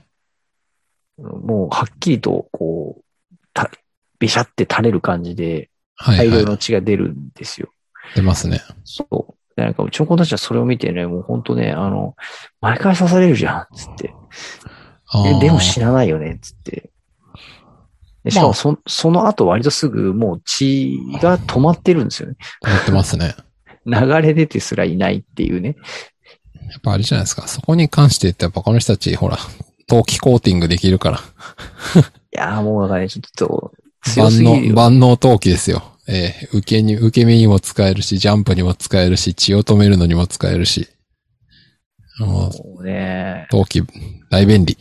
[1.18, 3.70] もう、はっきりと、こう、た、
[4.18, 6.44] べしゃって垂れる感じで、大量はいはい。
[6.44, 7.72] の血が出るんですよ。
[8.14, 8.60] 出ますね。
[8.84, 9.34] そう。
[9.58, 12.14] でなんか、うちの子たちはそれを見てね、もう本当ね、あの、
[12.60, 14.14] 毎回刺されるじゃん、つって。
[15.08, 15.28] ああ。
[15.28, 16.90] えでも死なないよね、つって。
[18.22, 22.36] でしかまあもそ、その後割とすぐもう血が止まってるんですよね。
[22.62, 23.34] やってますね。
[23.84, 25.74] 流れ出てすらいないっていうね。
[26.70, 27.48] やっぱあれじゃないですか。
[27.48, 29.38] そこに関して言ってやっぱこの人たち、ほら、
[29.88, 31.18] 陶器コーティングできるから。
[31.18, 31.20] い
[32.32, 34.74] やーもうなんかね、ちょっと強す万能、ぎるよ。
[34.76, 35.82] 万能陶器ですよ。
[36.08, 40.88] ええ受けに、受け身にも使えるし、ジャンプにも使えるし、血を止めるのにも使えるし。
[42.18, 43.82] もう、ね、陶器、
[44.30, 44.78] 大便利。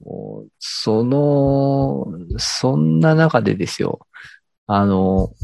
[0.00, 2.06] もう、その、
[2.38, 4.00] そんな中でですよ。
[4.66, 5.34] あの、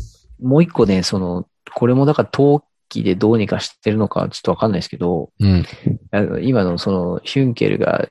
[0.41, 5.65] もう一個ね、その、これもだから陶器でどうにかしてるのかちょっとわかんないですけど、うん。
[6.11, 8.09] あの今のそのヒュンケルが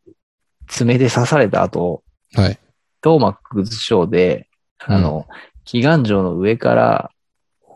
[0.68, 2.04] 爪で刺された後、
[2.36, 2.60] はい。
[3.02, 4.50] トーマックズショーで、
[4.80, 5.26] あの、
[5.66, 7.10] 祈願城の上から、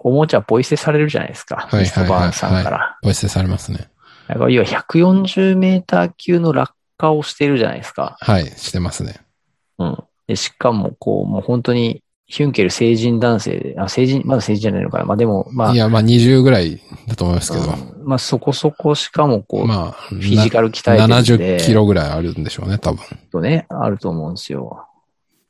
[0.03, 1.67] おもちゃポイ捨てされるじゃないですか。
[1.69, 2.97] はいミストバーンさんから。
[3.01, 3.89] ポイ捨てされますね。
[4.27, 8.17] だから要は140メーター級の落下をしてるじゃないですか。
[8.19, 9.21] はい、してますね。
[9.79, 10.03] うん。
[10.27, 15.05] で、しかも、こう、もう本当に、ヒュンケル成人男性で、あ、成人、まだ成人じゃないのかな。
[15.05, 17.63] まあでも、まあ、いや、まあ20ぐらいだと思いますけど。
[17.63, 22.99] うんまあそこそこしかもこう、まあ、フィジカル鍛えてるんで、70キロぐらいあるんでしょうね、多分。
[23.33, 24.86] とね、あると思うんですよ。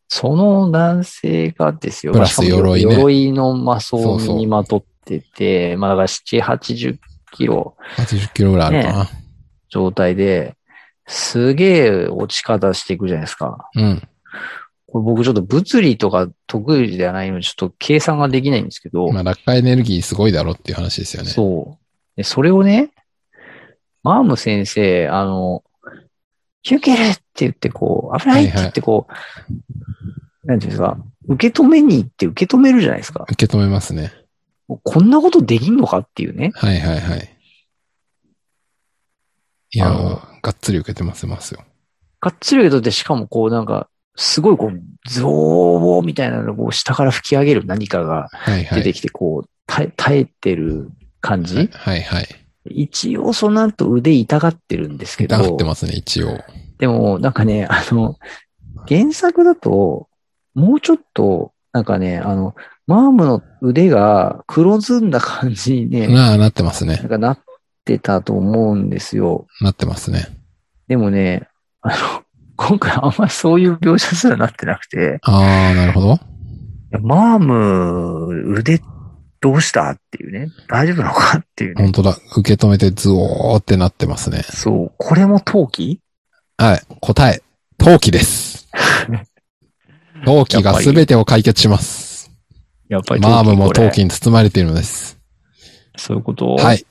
[0.08, 2.14] その男性がですよ。
[2.14, 6.97] プラス鎧ね鎧の魔装そうそうにまとってて、まあだから7、80
[7.34, 9.10] キロ80キロぐらいあるかな。
[9.70, 10.55] 状態で、
[11.08, 13.70] すげえ落ち方していくじゃないですか。
[13.76, 14.01] うん。
[14.88, 21.30] これ僕ちょっと物理とか得意ではないので、ちょっと計算ができないんですけど、まあ、落下エネルギーすごいだろっていう話ですよね。
[21.30, 21.86] そう。
[22.16, 22.91] で、それをね、
[24.03, 25.64] マーム先生、あの、
[26.64, 29.14] ヒュンケルって言ってこう、危ないって言ってこう、
[30.47, 33.25] なんていうんですか、受け止めに行って受け止めるじゃないですか。
[33.29, 34.13] 受け止めますね。
[34.67, 36.51] こんなことできんのかっていうね。
[36.55, 37.37] はいはいはい。
[39.71, 41.63] いやあのがっつり受けてますますよ。
[42.21, 48.79] がっつり受け取って、しかもこうなんか、すごいこう、ゾーみたいなのをこう下から吹き上げる何かがはいはい。
[48.79, 50.89] 出てきて、こう、耐え耐えてる
[51.21, 52.27] 感じ、はいはいはい。
[52.69, 56.39] 一応その後腕痛がってるんですけど、痛がってますね、一応。
[56.79, 58.17] でもなんかね、あの、
[58.87, 60.07] 原作だと、
[60.58, 62.55] もうちょっと、なんかね、あの、
[62.88, 67.08] マームの腕が黒ずんだ感じにね、なあ、なってますねなん。
[67.10, 67.39] かなっ
[67.86, 69.45] てたと思うんですよ。
[69.62, 70.26] なってますね。
[70.88, 71.47] でもね、
[71.82, 71.95] あの、
[72.55, 76.08] 今回あんまりそういう描写すらなってなくて、ああ、なるほど。
[76.14, 76.18] い
[76.91, 78.82] やマーム、腕
[79.41, 81.84] どうしたっていうね、大丈夫なのかっていうね。
[81.84, 82.18] 本当だ。
[82.36, 84.41] 受け止めてズオーってなってますね。
[84.41, 85.99] そう、これも陶器？
[86.58, 86.82] はい。
[87.01, 87.43] 答え。
[87.78, 88.68] 陶器です。
[90.26, 92.32] 陶器が全てを解決します。
[92.89, 95.20] やっぱりマームも陶器に包まれているのです。
[95.97, 96.55] そういうこと？
[96.55, 96.86] はい。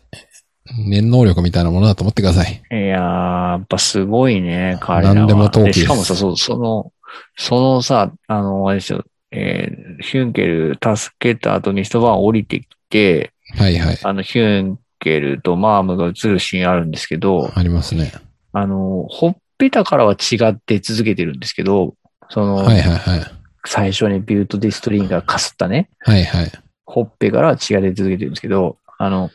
[0.88, 2.62] 念能力みたいなものだと思ってください。
[2.70, 5.14] いやー、やっぱすごいね、彼らは。
[5.14, 6.92] 何でも陶器ですしかもさ、そう、その、
[7.36, 13.98] そのさ、あの、あれですよ、えーヒュンケル助けた後に一晩降りてきて、はいはい。
[14.02, 18.12] あの、ヒュンケルとマームが映るシーンあるんですけど、ありますね。
[18.52, 21.94] あの、ほっぺたからは違って続けてるんですけど、
[22.30, 23.32] その、はいはいはい。
[23.64, 26.52] 最初にビュートディストリンがかすったね、はいはい。
[26.84, 29.30] ほっぺからは血が出続けてるんですけど、あの、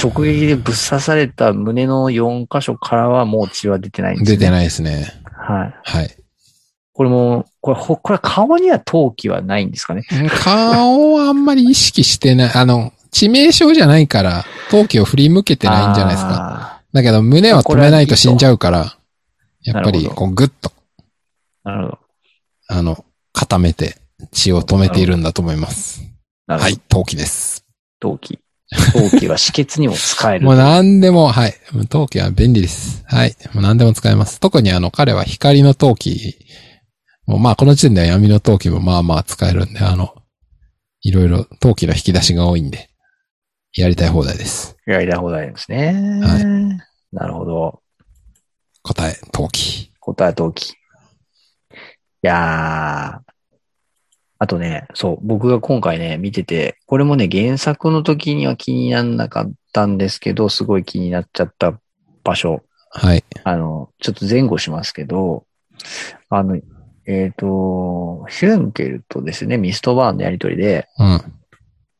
[0.00, 4.36] 直撃でぶっ刺された胸の4箇所からはもう血は出てないんですね。
[4.38, 5.12] 出てないですね。
[5.24, 5.74] はい。
[5.84, 6.16] はい。
[6.94, 10.02] これも、これ、ほこれ顔には陶器はないんですかね？
[10.42, 12.52] 顔はあんまり意識してない。
[12.54, 16.30] あの、致命傷じゃないから、陶器を振り向けてないんじゃないですか。
[16.30, 16.82] か。
[16.92, 18.96] だけど胸は止めないと死んじゃうから、
[19.62, 20.72] やっぱり、こう、ぐっと、
[21.64, 21.98] なるほど。
[22.72, 23.98] あの、固めて
[24.30, 26.02] 血を止めているんだと思います。
[26.46, 27.64] はい、陶器です。
[28.00, 28.38] 陶器。
[28.94, 30.46] 陶器は止血にも使える。
[30.46, 31.54] もう何でも、はい。
[31.90, 33.04] 陶器は便利です。
[33.06, 33.36] はい。
[33.52, 34.40] もう何でも使えます。
[34.40, 36.34] 特にあの、彼は光の陶器、
[37.26, 40.14] もうまあこの時点では闇の陶器もまあまあ使えるんで、あの、
[41.02, 42.88] いろいろ陶器の引き出しが多いんで、
[43.76, 44.76] やりたい放題です。
[44.86, 46.20] やりたい放題ですね。
[46.22, 47.82] はいなるほど。
[48.82, 49.92] 答え、陶器。
[50.00, 50.74] 答え陶器。
[52.22, 53.32] いやー。
[54.38, 61.78] あとね、そう、僕が今回ね、見てて、これもね、原作の時には気にならなかったんですけど、すごい気になっちゃった
[62.24, 62.62] 場所。
[62.90, 63.24] はい。
[63.44, 65.46] あの、ちょっと前後しますけど、
[66.28, 66.60] あの、
[67.06, 71.06] えっ、と、ヒュンケルとですね、ミストバーンのやりとりで、うん。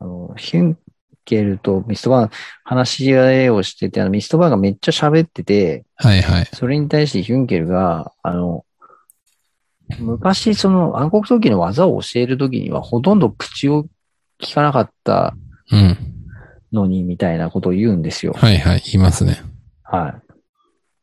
[0.00, 0.78] あの、ヒュン
[1.24, 2.30] ケルとミストバーン
[2.64, 6.46] 話し合いをしてて、あの、ミストバーンがめっちゃ喋ってて、はいはい。
[6.52, 8.64] それに対してヒュンケルが、あの、
[10.00, 13.86] 昔その暗黒時の技を教える時にはほとんど口を
[14.40, 15.34] 聞かなかった
[15.70, 15.96] うん。
[16.72, 18.32] のにみたいなことを言うんですよ。
[18.34, 18.82] はいはい。
[18.92, 19.42] 言いますね。
[19.82, 20.32] はい。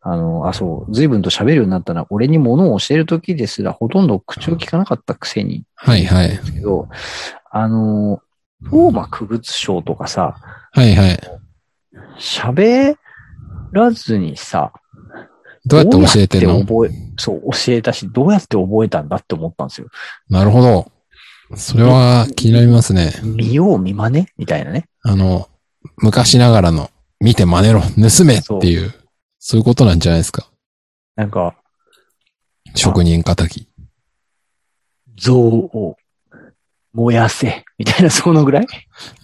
[0.01, 5.65] あの、あ、そう、随分と喋るようになったのは、俺に物を教える時ですらほとんど口を聞かなかったくせに。
[5.75, 6.29] はいはい。
[6.29, 6.87] ですけど、
[7.51, 8.21] あの、
[8.63, 10.35] フォーマ区別賞とかさ、
[10.71, 11.19] はいはい。
[12.17, 12.95] 喋
[13.71, 14.71] らずにさ、
[15.65, 16.59] どうやって教えてんの？
[16.61, 19.87] 覚え、そう、教えたし、どうやって覚えたんだって思ったんですよ。
[20.29, 20.91] なるほど。
[21.55, 23.11] それは気になりますね。
[23.23, 24.87] 見よう見真似みたいなね。
[25.01, 25.49] あの、
[25.97, 28.93] 昔ながらの、見て真似ろ、盗めっていう、
[29.39, 30.49] そういうことなんじゃないですか。
[31.15, 31.55] なんか、
[32.75, 33.47] 職人仇。
[35.17, 35.97] 像を
[36.93, 38.67] 燃やせ、みたいな、そのぐらい？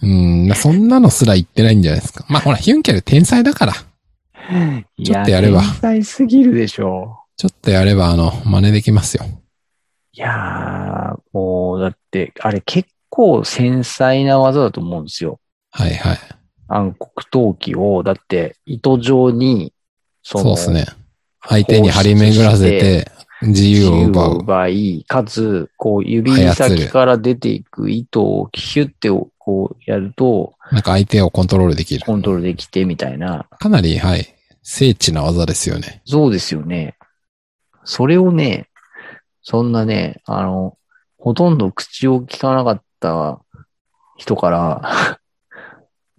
[0.02, 2.26] うん、そんなのすら言ってないんじゃないですか。
[2.28, 3.72] まあほら、ヒュンケル天才だから。
[5.04, 9.24] ちょっとやればい天才すぎるでしょちょっとやれば、あの、真似できますよ。
[10.12, 15.38] いやー、もう、だって、あれ結構繊細な技だと思うんですよ。
[15.70, 16.18] はいはい。
[16.68, 19.74] 暗黒陶器を、だって、糸状に、
[20.22, 20.86] その、そうですね。
[21.46, 23.10] 相手に張り巡らせて、
[23.42, 24.38] 自由を奪う。
[24.38, 29.10] 奪い、かつ、こう、指先から出ていく糸をヒュッて
[29.46, 32.04] こうやると、なんか相手をコントロールできる。
[32.04, 33.46] コントロールできてみたいな。
[33.58, 34.35] かなり、はい。
[34.68, 36.02] 精緻な技ですよね。
[36.04, 36.96] そうですよね。
[37.84, 38.68] それをね、
[39.40, 40.76] そんなね、あの、
[41.18, 43.40] ほとんど口を聞かなかった
[44.16, 45.20] 人から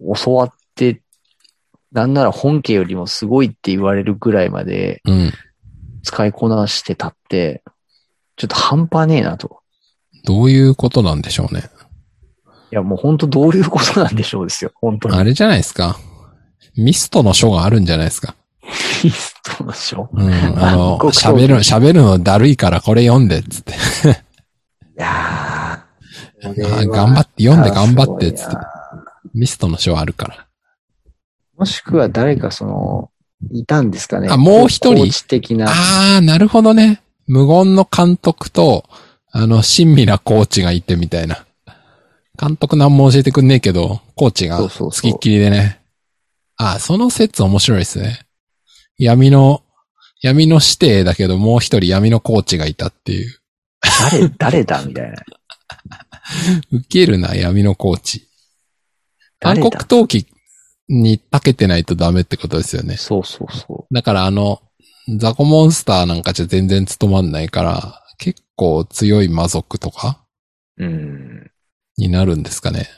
[0.24, 1.02] 教わって、
[1.92, 5.32] なんなら本家よりもすごいって言われるぐらいまでうん。
[6.02, 7.62] 使いこなしてたって、
[8.36, 9.60] ちょっと半端ねえなと。
[10.24, 11.64] どういうことなんでしょうね。
[12.72, 14.70] いや、もう本当どういうことなんでしょうですよ。
[14.74, 15.16] 本当に。
[15.18, 15.98] あれじゃないですか。
[16.78, 18.34] ミストの書があるんじゃないですか。
[19.02, 20.08] リストでしょ。
[20.12, 20.32] うん。
[20.32, 23.72] あの、喋る、喋るのだるいからこれ読んで、つって。
[23.72, 23.74] い
[24.96, 26.50] やー。
[26.50, 28.56] あ頑張って、読んで頑張って、つって。
[29.34, 30.46] ミストの書あるから。
[31.56, 33.10] もしくは誰かその、
[33.52, 34.28] いたんですかね？
[34.30, 35.66] あもう一人コーチ的な。
[35.68, 37.02] あー、なるほどね。
[37.26, 38.84] 無言の監督と、
[39.30, 41.44] あの、親身なコーチがいてみたいな。
[42.40, 45.77] 監督何も教えてくんねえけど、コーチがそうそうそう付きっきりでね。
[46.58, 48.20] あー、その説面白いですね。
[48.98, 49.62] 闇の、
[50.20, 53.38] 闇の指定だけど、もう一人闇のコーチがいたっていう。
[54.10, 54.84] 誰、誰だ？
[54.84, 55.16] みたいな。
[56.72, 58.28] ウケるな、闇のコーチ。
[59.38, 59.78] 韓誰だ？
[59.78, 60.26] 国陶器
[60.88, 62.96] に長けてないとダメってことですよね。
[62.96, 64.60] そうそうそだからあの、
[65.16, 70.26] ザコモンスターなんかじゃ全然務まんないから、結構強い魔族とか
[70.76, 70.84] う。
[70.84, 71.50] うん。
[71.96, 72.88] になるんですかね。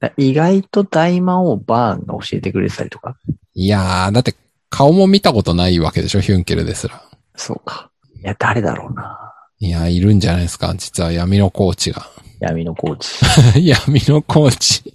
[0.00, 3.16] だ意外と大魔王バーンが教えてくれてたりとか？
[3.54, 4.34] いやー、だって
[4.70, 7.02] 顔も見たことないわけでしょ、ヒュンケルですら。
[7.34, 7.90] そうか。
[8.20, 9.34] いや、誰だろうな。
[9.58, 12.06] いやー、いるんじゃないですか、実は闇のコーチが。
[12.40, 13.18] 闇のコーチ。
[13.66, 14.94] 闇のコーチ。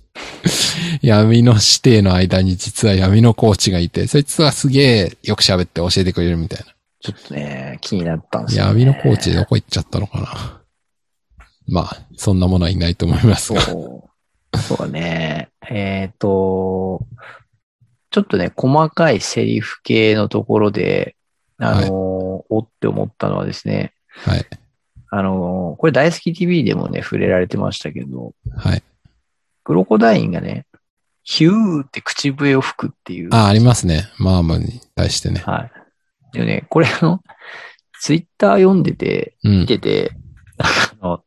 [1.02, 6.66] 闇の指定の間に実は闇のコーチがいて、そいつはすげえよく喋って教えてくれるみたいな。
[7.02, 8.70] ちょっとね、気になったんですよ、ね。
[8.70, 10.62] 闇のコーチどこ行っちゃったのかな。
[11.68, 13.62] まあ、そんなものはいないと思いますが。
[13.62, 14.10] そう。
[14.58, 15.50] そうだね。
[15.70, 17.06] えっ、と、
[18.12, 21.16] ちょっとね、細かいセリフ系のところで、
[21.58, 21.90] あのー
[22.50, 24.46] おって思ったのはですね、はい。
[25.10, 28.84] あのーこれ大好き TV でもね、触れられてましたけど、はい。
[29.64, 30.66] クロコダインがね、
[31.24, 33.30] ヒューって口笛を吹くっていう。
[33.34, 34.10] あ、ありますね。
[34.20, 35.42] マームに対してね。
[35.46, 35.70] は
[36.34, 36.38] い。
[36.38, 37.22] でね、これあの、
[38.00, 39.60] ツイッター読んでて、うん。
[39.62, 40.12] 見てて、
[40.58, 40.68] あ
[41.02, 41.24] の、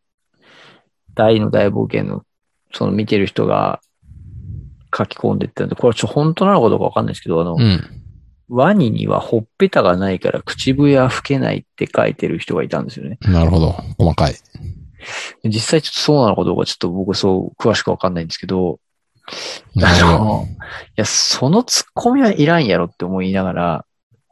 [1.14, 2.24] 大の大冒険の、
[2.72, 3.80] その見てる人が
[4.96, 8.02] 書き込んでってんで、これちょ、本当なのかどうかわかんないですけど、あの、うん。
[8.48, 13.18] ワニにはほっぺたがないから口笛は吹けないって書いてる人がいたんですよね。
[13.22, 13.72] なるほど。
[13.98, 14.34] 細かい。
[15.44, 18.78] 実際ちょっとそうなのかどうかちょっと僕そう詳しくわかんないんですけど、
[19.76, 20.18] あなるほど。
[20.24, 20.56] の、い
[20.94, 23.84] や、そのツッコミはいらんやろって思いながら、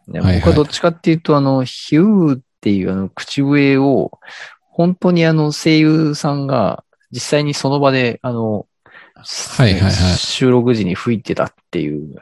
[0.06, 4.12] ね僕はどっちかっていうと、あの、ヒューっていうあの口笛を、
[4.60, 6.84] 本当にあの声優さんが
[7.14, 8.66] 実際にその場で、あの、
[9.14, 12.16] はいはいはい収録時に吹いてたっていう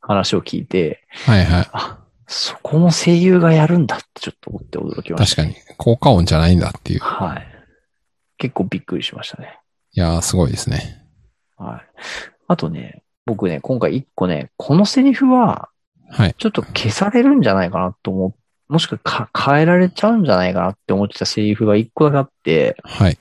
[0.00, 1.68] 話を聞いて、はいはい。
[1.72, 5.42] あ、そこも声優がやるんだってちょっと思って驚きました。
[5.42, 5.76] 確かに。
[5.78, 7.00] 効果音じゃないんだっていう。
[7.00, 7.46] はい。
[8.36, 9.58] 結構びっくりしましたね。
[9.92, 11.02] いやー、すごいですね。
[11.56, 12.00] はい。
[12.46, 15.70] あとね、僕ね、今回一個ね、このセリフは、
[16.10, 16.34] はい。
[16.38, 18.72] ちょっと消されるんじゃないかなと思う。
[18.72, 23.18] もしくはか変えられちゃうんじゃないかなって思ってたセリフが一個だけあって、はい。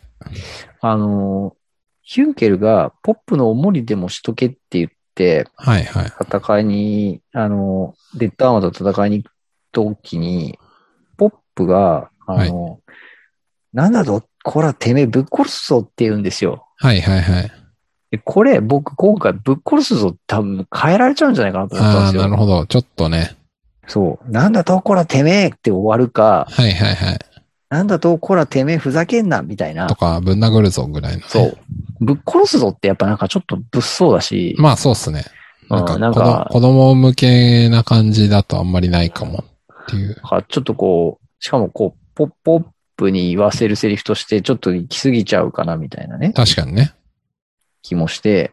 [0.82, 1.56] あの、
[2.02, 6.12] ヒュンケルがポップのおもりでもしとけって言って、はいはい。
[6.22, 9.34] 戦いに、あの、デッドアーマーと戦いに行く
[9.72, 10.60] ときに、
[11.18, 12.80] ポップが、あの、
[13.74, 16.68] なんだぞ、こらてめえぶっ殺すぞって言うんですよ。
[16.78, 17.52] はいはいはい。
[18.12, 22.22] でこれ僕今回ぶっ殺すぞ多分変えられちゃうんじゃないかなと思ったんああ、ですよ。
[22.22, 22.66] なるほど。
[22.68, 23.36] ちょっとね。
[23.88, 24.32] そう。
[24.32, 27.20] なんだとこらてめえって終わるか、はいはいはい。
[27.76, 29.96] なんだとこらてめえふざけんなみたいなと。
[29.96, 31.26] か、ぶん殴るぞぐらいの、ね。
[31.28, 31.58] そう。
[32.00, 35.26] ぶっ殺すぞってやっぱなんかちょっと物騒だし、まあそうっすね。
[35.70, 39.44] なんかうん子子供向けな感じだとあんまりないかも
[39.84, 40.16] っていう。
[40.16, 42.66] かちょっとこう、しかもこう、ポッポッ
[42.96, 46.94] プに言わせるセリフとしてちょっと行き過ぎちゃうかなみたいなね、確かにね。
[47.82, 48.52] 気もして、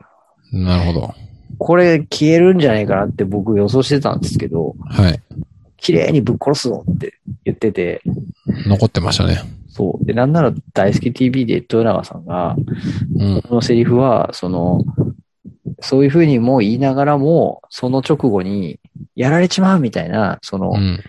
[0.50, 1.14] なるほど。
[1.58, 5.20] これ消えるんじゃないかなって僕予想してたんですけど、はい。
[5.82, 8.02] 綺麗にぶっ殺すぞって言ってて、
[8.66, 9.42] 残ってましたね。
[9.68, 10.04] そう。
[10.04, 12.54] で、なんなら大好き TV で豊永さんが、
[13.18, 13.42] うん。
[13.42, 14.84] このセリフは、その、
[15.80, 18.78] そういうふうにも言いながらも、その直後に、
[19.16, 21.00] やられちまうみたいな、そのう、ん。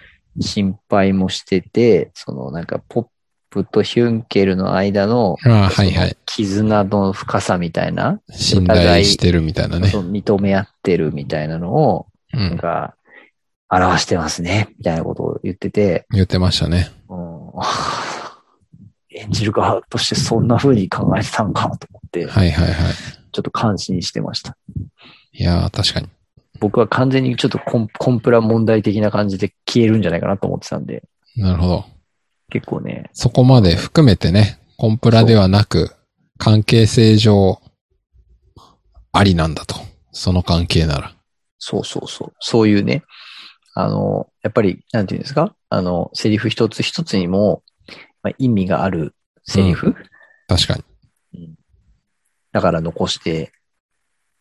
[0.42, 3.08] 心配もしてて、そのなんか、ポッ
[3.52, 6.18] プとヒュンケルの間の、ああ、はいはい。
[6.26, 9.90] 絆の深さみたいな、信頼してるみたいなね。
[9.90, 12.40] 認め合ってるみたいなのを、うん。
[12.40, 12.96] なんか、
[13.70, 16.92] 表してますね、みたいなことを言ってて、言ってましたね。
[17.10, 17.34] うん
[19.16, 22.94] 演じる側としてそんな風に考えてたのかと思って、はいはいはい。
[23.32, 24.58] ちょっと感心してました。
[25.34, 26.10] いやー、確かに。
[26.60, 31.04] 僕は完全にちょっとコンコンプラ問題的な感じで消えるんじゃないかなと思ってたんで、
[31.36, 31.86] なるほど。
[32.50, 35.96] 結構ね、そこまで含めてね、コンプラではなく、
[36.38, 37.60] 関係性上、
[39.12, 39.76] ありなんだと。
[40.12, 41.16] その関係なら。
[41.58, 43.04] そうそうそう、そういうね、
[43.74, 45.56] あの、やっぱり、なんていうんですか？
[45.70, 47.64] あの、セリフ一つ一つにも、
[48.22, 49.16] まあ、意味がある
[49.46, 49.96] セリフ、
[50.48, 50.76] 確か
[51.34, 51.56] に。
[52.52, 53.52] だから残して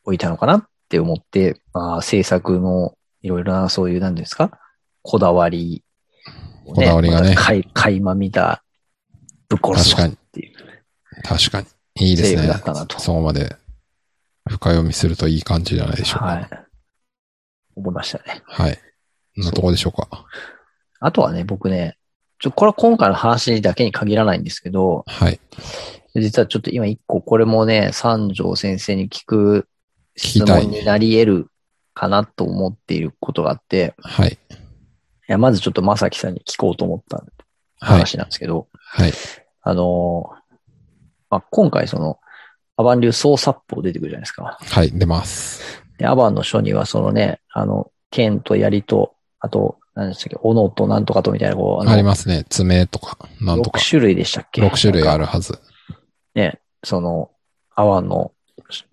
[0.04, 4.58] おいたのかなって思って、まあ、制作のいろいろなそういう、なんですか？
[5.02, 5.82] こだわり、
[6.66, 8.62] こだわりがねまた垣垣間見た、
[9.48, 10.56] ぶっ殺すぞっていう。
[11.24, 11.66] 確かに。
[11.94, 12.86] いいですねだったな。
[12.86, 13.56] とそこまで
[14.48, 16.24] 深読みするといい感じじゃないでしょうか。
[16.26, 16.48] はい。
[17.76, 18.42] 思いましたね。
[18.46, 18.78] はい。
[19.34, 20.08] こんなとこでしょうか。
[21.00, 21.96] あとはね、僕ね、
[22.38, 25.40] ちょ、これは今回の話だけに限らないんですけど、はい。
[26.14, 29.66] 実はちょっと今一個これもね、三条先生に聞く
[30.16, 31.46] 質問になり得る
[31.94, 34.32] かなと思っていることがあって、はい。
[34.32, 34.36] い
[35.26, 37.98] や、まずちょっとまさきさんに聞こうと思ったはい。
[37.98, 39.12] 話なんですけど、はい。
[39.62, 40.42] あのー
[41.32, 42.18] まあ、今回その、
[42.76, 44.58] アバン流総殺法出てくるじゃないですか。
[44.60, 44.90] はい。
[44.90, 45.82] 出ます。
[45.96, 52.46] で、アバンの書にはそのね、あの、剣と槍と、あと、何でしたっけ、斧となんとかとみたいな、こう、ありますね。
[52.48, 53.82] 爪とか、なんとか6。
[53.82, 55.20] 種類でしたっけ？6種類ある。
[55.20, 55.58] るはず。
[56.36, 57.30] ね、その、
[57.74, 58.32] アワンの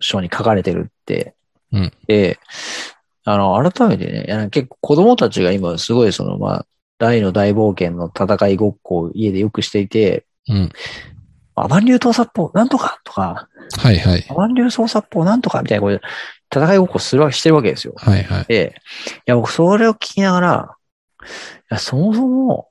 [0.00, 1.34] 書に書かれてるって。
[1.72, 2.40] うんで、
[3.24, 6.66] あの、改めてね、結構子供たちが今すごいその、まあ、
[6.98, 10.72] 大の大冒険の戦いごっこを家でよくしていて、うん。
[11.54, 13.48] アバン流盗殺法なんとかとか、
[13.78, 14.26] はいはい。
[14.28, 16.00] アバン流盗殺法なんとかみたいなこう
[16.52, 17.94] 戦いごっこするわけしてるわけですよ。
[17.96, 18.44] はいはい。
[18.46, 18.74] で、
[19.18, 20.76] いや、僕それを聞きながら、
[21.22, 21.26] い
[21.70, 22.68] や、そもそも、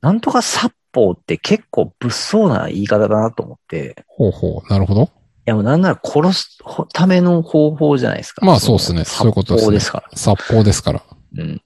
[0.00, 4.70] なんとか殺法って結構物騒な言い方だなと思って、ほうほう。
[4.70, 5.04] なるほど。
[5.04, 5.06] い
[5.46, 6.58] や、もうなんなら殺す
[6.92, 8.44] ための方法じゃないですか。
[8.44, 10.18] まあそうっすねのそういうことですね殺法ですから。
[10.18, 11.02] 殺法ですから。
[11.36, 11.62] うん。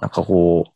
[0.00, 0.72] なんかこう、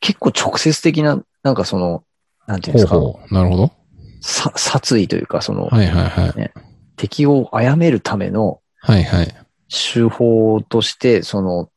[0.00, 2.04] 結構直接的な、なんかその、
[2.46, 3.34] なんていうんですか、ほうほう。
[3.34, 3.72] なるほど。
[4.20, 6.52] さ殺意というか、その、はいはいはい。
[6.96, 9.34] 敵を殺めるためのはいはい。
[9.68, 11.70] 手法として、その、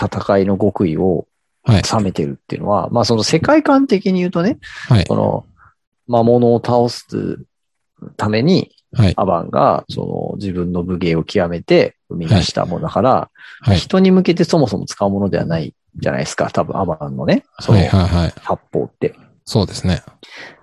[0.00, 1.26] 戦いの極意を
[1.62, 1.82] はい。
[1.82, 5.14] 冷めてるっていうのは、まあその世界観的に言うとね、はいそ。
[5.14, 5.44] の、
[6.06, 7.44] 魔物を倒す
[8.16, 9.14] ために、はい。
[9.16, 13.30] アバンが、その自分の武芸を極めて生み出したものだから、
[13.60, 13.76] はい。
[13.76, 18.32] 人に向けてそもそも使うものではないじゃないですか、多分アバンのね、そのはいはいはい。
[18.40, 19.14] 発砲って。
[19.44, 20.02] そうですね。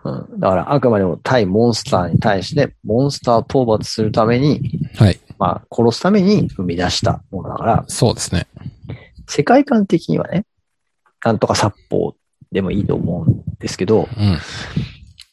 [0.04, 0.40] うん。
[0.40, 4.62] だからあくまでも対モンスターに対して、モンスターを討伐するために、
[4.96, 5.20] はい。
[5.40, 8.48] まあ殺すために生み出したものだから、そうですね。
[9.28, 10.46] 世界観的にはね、
[11.24, 12.16] なんとか殺法
[12.52, 14.38] でもいいと思うんですけど、うん。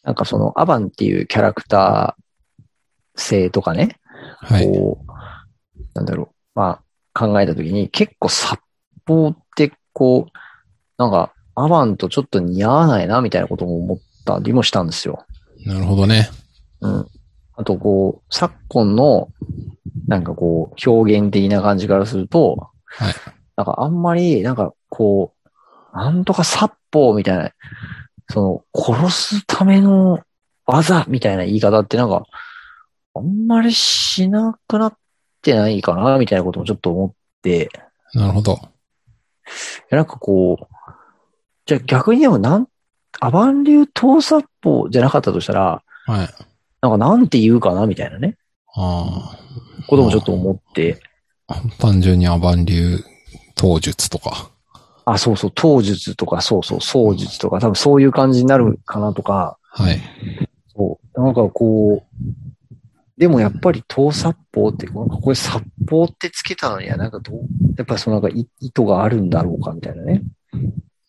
[0.02, 3.96] なんかそのアバンっていうキャラクター性とかね、
[4.40, 4.66] はい。
[4.66, 6.82] こう、なんだろう、ま
[7.14, 8.62] あ考えたときに結構殺
[9.06, 10.38] 法ってこう、
[10.98, 15.24] なんかアバンとちょっと似合わないなみたいなことも思ったりもしたんですよ。
[15.64, 16.28] なるほどね。
[16.80, 17.06] うん。
[17.56, 19.28] あとこう、昨今の
[20.06, 23.14] なんかこう表現的な感じからすると、はい。
[23.56, 27.50] なんかあんまりなんかこう、なんとか殺法みたいな、
[28.28, 30.20] その殺すための
[30.66, 32.24] 技みたいな言い方ってなんか、
[33.14, 34.94] あんまりしなくなっ
[35.42, 37.70] てないかなみたいなこともちょっと思って、
[38.12, 38.52] なるほど。
[38.54, 38.56] い
[39.90, 40.66] やなんかこう、
[41.66, 42.68] じゃあ逆にでもなん、
[43.20, 46.28] アバン流盗殺法じゃなかったとしたら、はい。
[46.80, 48.36] なんかなんて言うかなみたいなね、
[48.76, 49.38] あ
[49.86, 51.00] こともちょっと思って、
[51.46, 51.60] あ。
[51.78, 52.98] 単純にアバン流
[53.54, 54.50] 刀術とか。
[55.04, 60.00] あ、そうそう、刀術とか、そうそう、槍術とか、多分そういう感じになるかなとか、はい。
[60.74, 61.20] そう。
[61.20, 62.24] なんかこう、
[63.16, 67.40] でもやっぱり盗殺法って、なんかこれ殺法ってつけたのにはなんかどう、
[67.76, 70.22] やっぱそのなんかい意図があるんだろうかみたいなね。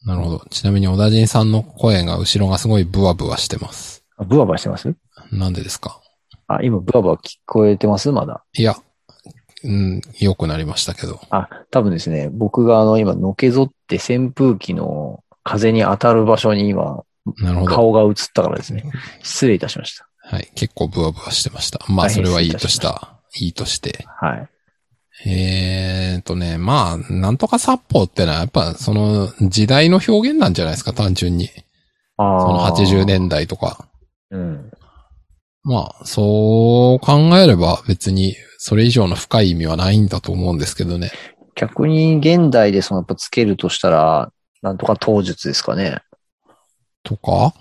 [0.04, 0.46] なるほど。
[0.52, 4.06] ちなみに小田人さんの声が後ろがすごいブワブワしてます。
[4.18, 4.94] あブワブワしてます？
[5.32, 6.00] なんでですか？
[6.48, 8.12] あ、今ブワブワ聞こえてます？
[8.12, 8.44] まだ。
[8.58, 8.76] いや、
[9.64, 11.20] うん、良くなりましたけど。
[11.30, 17.04] あ、多分ですね、僕があの今のけぞって扇風機の風に当たる場所に今
[17.38, 17.76] なるほど。
[17.76, 18.84] 顔が映ったからですね。
[19.24, 20.08] 失礼いたしました。
[20.20, 20.52] はい。
[20.56, 21.80] 結構ブワブワしてました。
[21.88, 23.20] まあ、それはいいとしした。
[23.38, 24.06] いいとして。
[24.20, 24.50] はい。
[25.28, 31.50] えーとね、まあ、なんとか殺法ってのはやっぱその時代の表現なんじゃないですか、単純に。
[32.18, 33.06] あそのー80。
[33.06, 33.88] 年代とか。
[34.32, 34.72] うん。
[35.68, 41.12] まあ、そう考えれば別にそれ以上の深い意味はないんだと思うんですけどね。
[41.56, 44.32] 逆に現代でそのやっぱつけるとしたら、
[44.62, 45.98] なんとか刀術ですかね。
[47.04, 47.54] とか？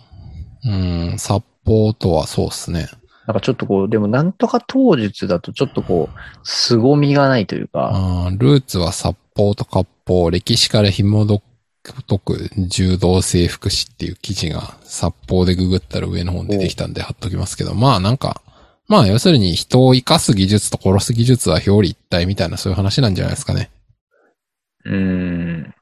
[0.64, 2.88] うん、殺法とはそうですね。
[3.26, 11.40] なんかちょっとこう、でもなんとか刀術だとちょっとこう、凄みがないというか、あールーツは殺法と割法、歴史から紐解
[11.92, 18.40] く柔道征服史っていう記事が殺法でググったら上の方に出てきたんで貼っときますけど、まあなんか、
[18.88, 23.70] まあ要するに人を生かす技術と殺す技術は表裏一体みたいなそういう話なんじゃないですかね。
[24.84, 25.74] うーん、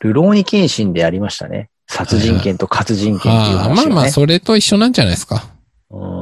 [0.00, 1.70] ルローニケンシンでありましたね。
[1.86, 3.74] 殺人剣と活人剣っていう話がね。
[3.74, 5.46] まあまあそれと一緒なんじゃないですか。
[5.90, 6.20] うん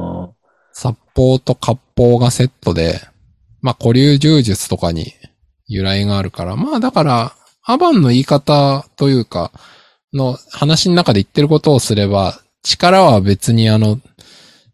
[0.73, 3.01] 殺法と割法がセットで、
[3.61, 5.13] まあ古流柔術とかに
[5.67, 7.35] 由来があるから、まあだから、
[7.71, 9.51] アバンの言い方というか、
[10.11, 13.99] の話の中で言ってることをすれば、力は別にあの、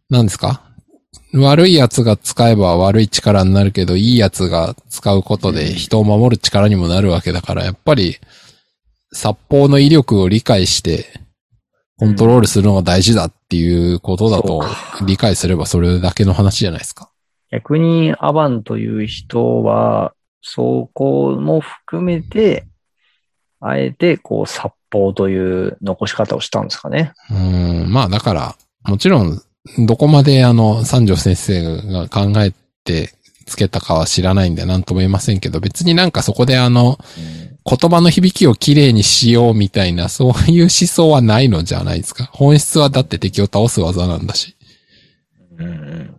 [0.10, 0.62] 何ですか？
[1.34, 8.16] 悪い奴が使えば悪い力になるけど、いい奴が使うことで人を守る力にもなるわけだから、やっぱり、
[9.12, 11.06] 殺法の威力を理解して、
[11.98, 14.64] コントロールするのが大事だっていうことだと
[15.06, 17.12] 理解すればそれだけの話じゃないですか。
[17.52, 22.66] 逆にアバンという人は、そこも含めて、
[23.60, 27.14] あえて、こう、殺法という残し方をしたんですかね。
[27.30, 29.42] うーん、まあだから、もちろん、
[29.80, 32.54] どこまであの、三条先生が考え
[32.84, 33.14] て
[33.46, 37.00] つけたかは知らないんで何とも言えませんけど、別になんかそこであの、
[37.68, 42.26] 言葉の響きをきれいにしようみたいな、そういう思想はないのじゃないですか。
[42.26, 44.56] 本質はだって敵を倒す技なんだし。
[45.58, 46.16] うんうん。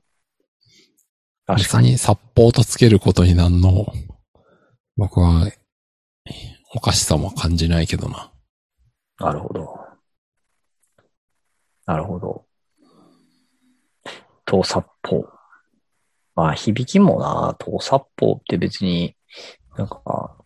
[1.46, 1.88] 確かに。
[1.88, 3.92] 別に殺法とつけることになんの、
[4.96, 5.48] 僕は、
[6.76, 8.30] おかしさも感じないけどな。
[9.18, 9.78] なるほど。
[11.86, 12.44] なるほど。
[14.44, 15.26] 盗殺法。
[16.34, 19.16] まあ、響きもな、盗殺法って別に
[19.76, 20.36] なんか、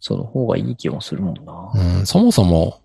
[0.00, 1.72] その方がいい気もするもんな。
[1.74, 2.80] うん、そもそも、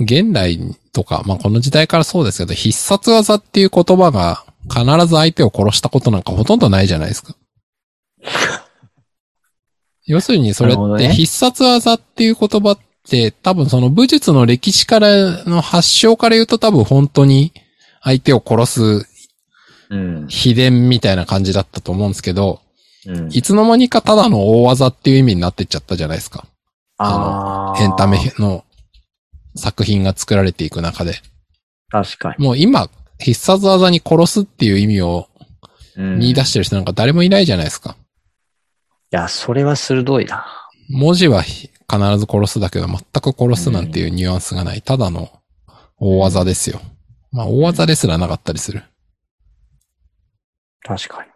[0.00, 0.58] 現代
[0.92, 7.34] とか、まあ、この時代からそうですけど、必殺技っていう言葉が必ず相手を殺したことなんかほとんどないじゃないですか。
[10.08, 12.78] 要するにそれって必殺技っていう言葉っ
[13.08, 17.52] て多分その武術の歴史からの発祥から言うと多分本当に
[18.02, 19.18] 相手を殺す
[19.90, 20.26] うん。
[20.28, 22.60] 秘伝みたいな感じだったと思うんですけど、
[23.06, 23.28] うん。
[23.32, 26.46] いつの間にかただの大技っていう意味になってっちゃったじゃないですか。
[26.98, 28.64] あーエンタメの
[29.54, 31.14] 作品が作られていく中で。
[31.90, 32.44] 確かに。
[32.44, 35.28] もう今、必殺技に殺すっていう意味を
[35.96, 37.96] うん見出してる人なんか誰もいないじゃないですか。
[39.10, 40.46] いや、それは鋭いな。
[40.90, 41.68] 文字は必
[42.18, 44.82] ず殺すだけど、全く殺すなんていうニュアンスがない。
[44.82, 45.30] ただの
[45.98, 46.80] 大技ですよ。
[47.32, 48.82] まあ大技ですらなかったりする。
[50.82, 51.30] 確かに。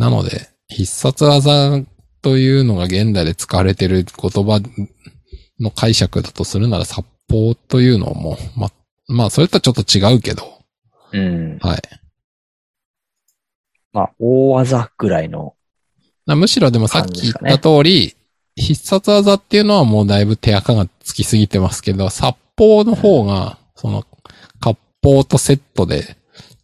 [0.00, 1.84] なので、必殺技
[2.22, 4.60] というのが現代で使われている言葉
[5.60, 8.70] の解釈だとするなら、殺法というのも、ま、
[9.08, 10.62] まあそれとはちょっと違うけど、
[11.12, 11.58] うん。
[11.58, 11.82] はい。
[13.92, 15.54] まあ、大技ぐらいの。
[16.26, 18.16] なむしろでもさっき言った通り、
[18.56, 24.04] 必殺技っていうのはもうだいぶ手垢がつきすぎてますけど、殺法の方が、その、
[24.60, 26.16] 割法とセットで、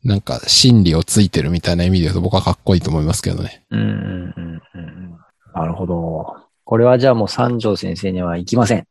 [0.05, 3.65] なんか心理をついてるみたいな意味で言うと僕はかっこいいと思いますけどね。
[3.71, 5.19] うん、うん、うん、うん。
[5.55, 6.37] なるほど。
[6.65, 8.87] これはじゃあもう三条先生には行きません。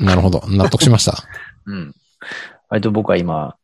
[0.00, 0.42] なるほど。
[0.48, 1.16] 納得しました。
[1.66, 1.94] うん。
[2.68, 3.56] 割と僕は今、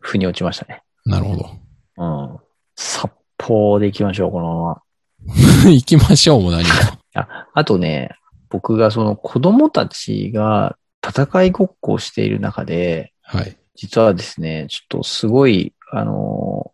[0.00, 0.82] 腑に落ちましたね。
[1.04, 1.50] なるほど。
[1.96, 2.38] うん。
[2.76, 3.12] 殺
[3.42, 4.82] 法で行きましょう、このまま。
[5.68, 6.70] 行きましょうも何も。
[7.14, 8.10] あ、あとね、
[8.48, 10.76] 僕がその子供たちが
[11.06, 13.56] 戦いごっこをしている中で、はい。
[13.74, 16.72] 実はですね、ちょっとすごい、あの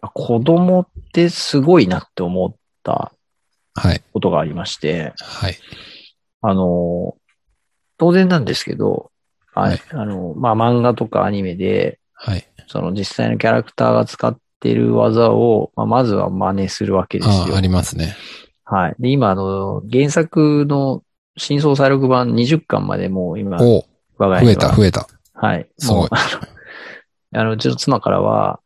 [0.00, 3.12] あ子供ってすごいなって思った
[3.74, 4.02] はい。
[4.12, 5.56] ことがありまして、はい。
[6.40, 7.16] あの
[7.96, 9.10] 当然なんですけど、
[9.54, 12.46] はい、はいあの、まあ、漫画とかアニメで、はい。
[12.66, 17.34] その実際のキャラクターが使っている技を、まあ、まずは真似するわけですよ。
[17.34, 18.16] ああ、ありますね。
[18.64, 18.96] はい。
[18.98, 21.02] で、今、あの、原作の
[21.36, 23.86] 新装再録版20巻までもう今、お
[24.18, 25.08] 我が家増えた、増えた。
[25.34, 25.68] はい。
[25.78, 26.08] すごいもう、
[27.32, 28.60] あの、 うちの妻からは、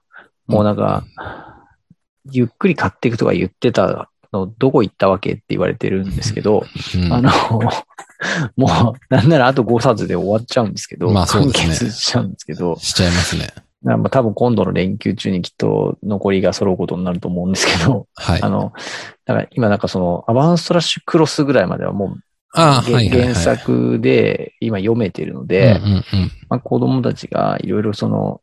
[0.47, 1.05] もうなんか、
[2.31, 6.65] ゆっくり買っていくとか言ってたの、どこ行ったわけって言われてるんですけど、
[6.97, 7.13] うん。
[7.13, 7.31] あの、
[8.57, 13.49] もう、なんならあと5冊で終わっちゃうんですけど、まあそうですねしちゃうんですけど、しちゃいますね。
[13.83, 18.43] まあ多分今度の連休中にきっと残りが揃うことになると思うんですけど、はい。
[18.43, 18.73] あの、
[19.25, 22.21] だから今なんかその、アバンストラッシュクロスぐらいまではもう、
[22.55, 23.29] ああ、げはいはいはい。
[23.29, 26.03] 原作で今読めてるのうんで、うんうん。
[26.49, 28.41] まあ、子供たちがいろいろその、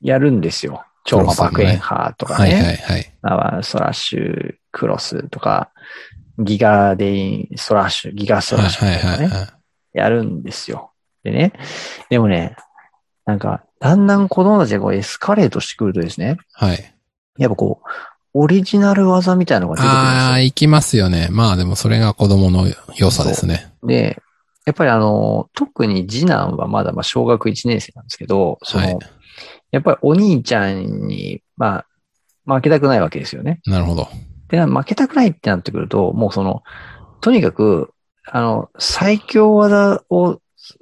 [0.00, 0.84] やるんですよ。
[1.04, 2.74] 超魔爆炎波とかはいはね。
[2.88, 3.12] いはい。
[3.22, 5.70] アバンストラッシュクロスとか、
[6.38, 9.26] ギガデインストラッシュ、ギガストはいラッシュとかね。
[9.26, 9.48] はいはい。
[9.92, 10.92] やるんですよ。
[11.24, 11.52] でね。
[12.10, 12.56] でもね、
[13.24, 16.94] なんか、だんだん子供たちがこうエスカレートしてくるとですね、はい。
[17.38, 17.88] やっぱこう、
[18.34, 21.28] オリジナル技みたいなのが出てくるんですよああ、行きますよね。
[21.30, 23.72] まあでもそれが子供の良さですね。
[23.82, 24.22] で、
[24.66, 28.98] やっぱりあの、特に次男はまだまあ小学1年生なんですけど、その、はい
[29.70, 31.84] やっぱりお兄ちゃんに、ま
[32.46, 33.60] あ、負けたくないわけですよね。
[33.66, 34.08] なるほど。
[34.48, 36.62] で、負けたくないってなってくると、もうその、
[37.20, 37.92] とにかく、
[38.24, 40.40] あの、最強技を、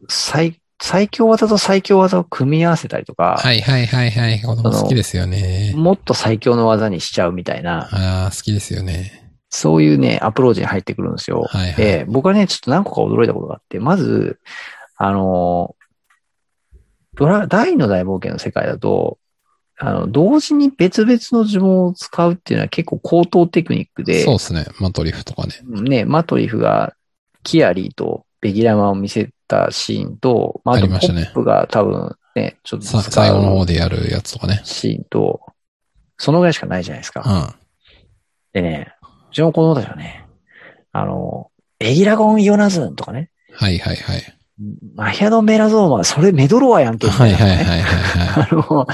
[0.08, 4.42] 最、最強技と最強技を組み合わせたりとか、はいはいはいはい。
[4.42, 5.72] 子供好きですよね。
[5.74, 9.32] もっと最強の技にしちゃうみたいな、ああ、好きですよね。
[9.48, 11.46] そういうね、アプローチに入ってくるんですよ。
[11.48, 14.38] はいはいで、僕はね、ちょっと何個か驚いたことがあって、まず、
[14.98, 15.74] あの、
[17.14, 19.16] ドラ、大の大冒険の世界だと、
[19.78, 24.66] あの、同時に別々の呪文を使うっていうのは結構高等テクニックで、そうですね。
[24.80, 25.54] マトリフとかね。
[25.64, 26.94] ね、マトリフが
[27.42, 34.60] キアリーとベギラマを見せたシーンと、まあ、あとポありましたねップが多分ね、ちょっと最後の方うでやるやつとかね。
[34.64, 35.40] シーンと、
[36.18, 37.22] そのぐらいしかないじゃないですか。
[37.24, 37.54] うん。
[38.52, 38.92] でね、
[39.30, 40.26] うちの子供たちはね、
[40.92, 44.22] あの、ベギラゴンイオナズンとかね、はいはいはい。
[44.94, 48.46] マヒアドメラゾーマ、それメドロアやんけ、ねはいいはいはいはい。
[48.52, 48.86] あの、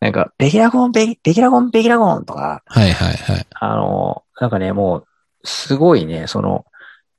[0.00, 3.46] なんか、ベギラゴン、ベギベギラゴン、ベギラゴンとか、はいはいはい。
[3.52, 5.06] あの、なんかね、もう、
[5.44, 6.64] すごいね、その、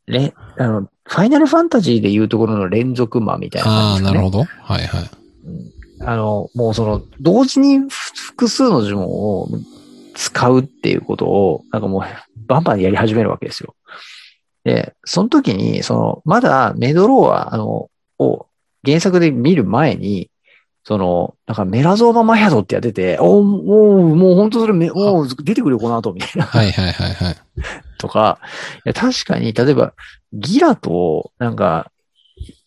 [0.08, 4.18] れ、あの、ファイナルファンタジーでいうところの連続魔みたいなああ、感じですかね。
[4.18, 4.44] なるほど。
[4.44, 5.10] はいはい。
[6.02, 9.50] あの、もうその、同時に複数の呪文を
[10.16, 12.02] 使うっていうことを、なんかもう、
[12.48, 13.76] バンバンやり始めるわけですよ。
[14.64, 17.90] で、その時に、その、まだメドローア、あの、
[18.20, 18.48] を
[18.86, 20.30] 原作で見る前に、
[20.84, 26.46] その、なんかメラゾーママヒャドってやってて、おーもう、もう本当それめ、もう出てくるよ、この後、みたいな。
[26.46, 27.36] はいはいはいはい。
[28.00, 28.40] とか、
[28.86, 29.94] いや確かに、例えば、
[30.34, 31.92] ギラと、なんか、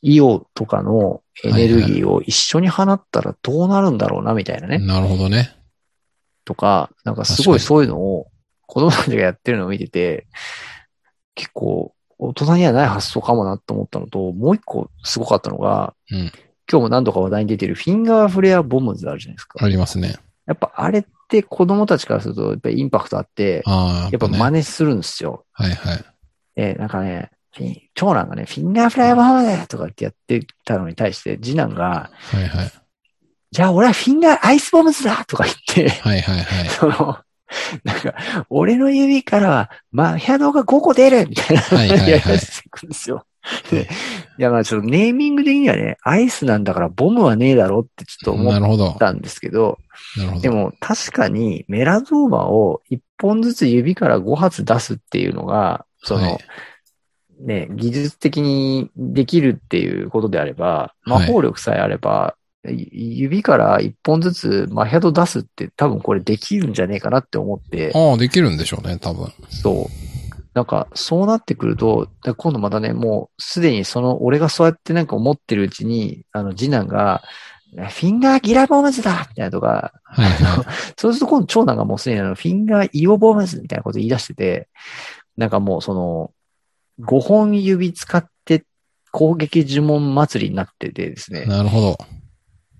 [0.02, 4.78] イオとかのエネルギーを一緒に放ったらどうなるんだろうな、みたいなね。
[4.78, 5.54] なるほどね。
[6.44, 8.26] とか、なんかすごいそういうのを
[8.66, 10.26] 子供たちがやってるのを見てて、
[11.34, 16.32] 結構大人にはない発想かもなと思ったのと、もう一個すごかったのが、うん
[16.70, 19.58] 今日も何度か話題に出てるフィンガーフレアボムズあるじゃないですか。
[19.64, 20.14] ありますね。
[20.46, 25.44] やっぱあれって子供たちからするとやっぱりインパクトあって、ああ、やっぱね真似するんですよ。
[25.50, 26.04] はいはい。
[26.54, 27.32] で、なんかね、
[27.94, 32.72] 長男がね、フィンガーフレアボムズとかってやってたのに対して、次男が、はいはい。
[33.50, 36.68] じゃあ俺はフィンガーアイスボムズだとか言って、はいはいはい。
[36.70, 37.18] その、
[37.82, 38.14] なんか、
[38.48, 43.26] 俺の指からは、まあ、ヒャドが5個出るみたいな、はいはいはいやり出してくるんですよ。
[43.70, 43.88] で
[44.38, 48.98] いや、まあ、ちょっとネーミング的にはね、アイスなんだからボムはねえだろってちょっと思っ。
[48.98, 49.78] たんですけど、
[50.16, 50.40] ど。
[50.40, 56.38] でも確かにメラゾーマを1本ずつ指から5発出すっていうのが、その、はい
[57.40, 62.36] ね、技術的にできるっていうことであれば、魔法力さえあれば、
[62.68, 69.32] い指から1本ずつマヒャド出すって多分これできるんじゃねえかなって思って、ああ、できるんでしょうね、多分。
[69.48, 70.10] そう。
[70.52, 77.22] なんか、そうなってくると、だ今度またね、もうすでにその、俺がそうやってなんか思ってるうちに、あの、次男が、
[77.72, 80.64] フィンガーギラボムズだみたいなとか、はいはい。
[80.98, 84.68] そうすると今度長男がもうすでにあの、フィンガーイオボムズみたいなこと言い出してて、
[85.36, 86.32] なんかもうその、
[87.00, 88.64] 5本指使って
[89.12, 91.98] 攻撃呪文祭りになっててですね、なるほど。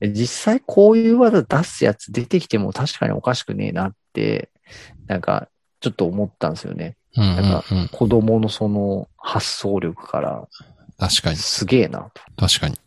[0.00, 4.50] で実際こういう技出すやつ出てきても確かにおかしくねえなって、
[5.06, 5.48] なんか、
[5.80, 6.96] ちょっと思ったんですよね。
[7.16, 7.88] うんうんなんかうん。
[7.88, 10.48] 子供のその発想力から、
[10.98, 11.36] 確かに。
[11.36, 12.22] すげえなと。
[12.36, 12.78] 確かに。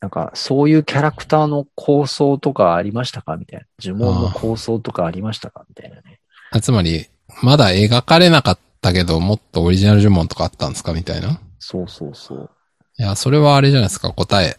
[0.00, 3.36] なんか、そういうキャラクターの構想とかありましたか？
[3.36, 3.66] みたいな。
[3.80, 5.64] 呪文の構想とかありましたか？
[5.68, 6.20] みたいなね。
[6.50, 7.06] あつまり、
[7.42, 10.92] まだ描かれなかったけど、もっとオリジナル呪文とかあったんですか？
[10.92, 11.40] みたいな。
[11.58, 12.50] そうそうそう。
[12.98, 14.58] いや、それはあれじゃないですか、答え。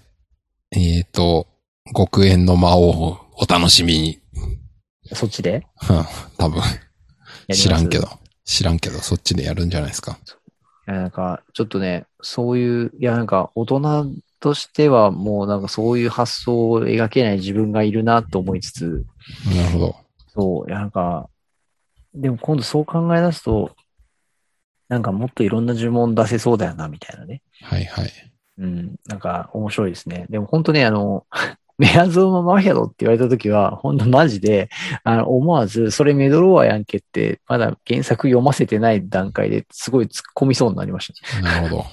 [0.71, 1.47] えっ、と、
[1.95, 4.19] 極縁の魔王をお楽しみに。
[5.13, 5.65] そっちで？
[5.89, 6.05] うん
[6.37, 6.61] 多分。
[7.53, 8.07] 知らんけど。
[8.45, 10.17] 知らんけど、そっちでやるんじゃないですか。
[10.87, 14.07] いや、なんか、ちょっとね、そういう、いや、なんか、大人
[14.39, 19.05] としてはもうなんかそういう発想を描けない自分がいるなと思いつつ、
[19.55, 19.95] なるほど。
[20.33, 21.29] そう、いや、なんか、
[22.15, 23.71] でも今度そう考え出すと、
[24.91, 27.41] なんかもっといろんな呪文出せそうだよな、みたいなね。
[27.63, 28.11] はいはい。
[28.57, 30.25] うん、なんか面白いですね。
[30.29, 31.25] でも本当ね、あの、
[31.79, 34.69] メアゾーママヒャドって言われた時は、本当マジで、
[35.05, 41.41] あの、思わず、それメドロワやんけって、まだ原作読ませてない段階ですごい突っ込みそうになりました。
[41.41, 41.85] なるほど。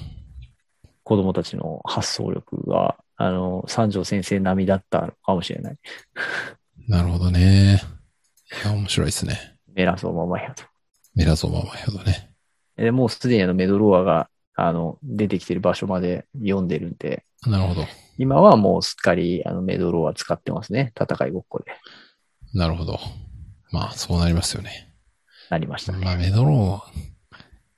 [1.04, 5.76] 子供たちの発想力が、あの、三条先生並みだったのかもしれない。
[6.88, 7.80] なるほどね。
[8.64, 9.54] いや、面白いですね。
[9.72, 10.64] メラゾーママヒャド。
[11.14, 12.27] メラゾーママヤドね。
[12.78, 17.86] で、もうすでにあのメドロワが、あの、出てきてる場所まで読んでるんで、なるほど。
[18.16, 20.92] 今はもうすっかりあのメドロワ使ってますね。
[21.00, 21.72] 戦いごっこで。
[22.52, 22.98] なるほど。
[23.70, 24.92] まあ、そうなりますよね。
[25.50, 26.04] なりましたね。
[26.04, 26.98] まあ、メドロー、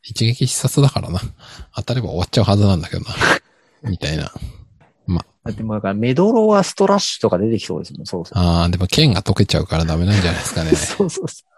[0.02, 1.20] 一撃必殺だからな。
[1.74, 3.09] 当たれば終わっちゃうはずなんだけどな。
[3.90, 4.32] みたいな。
[5.43, 8.39] だってもうだからメドロワストラッシュとか出てきそうですもん、そうそう。
[8.39, 10.70] ああ、でも剣が溶けちゃうからダメなんじゃないですかね。
[10.77, 11.49] そうそうそう。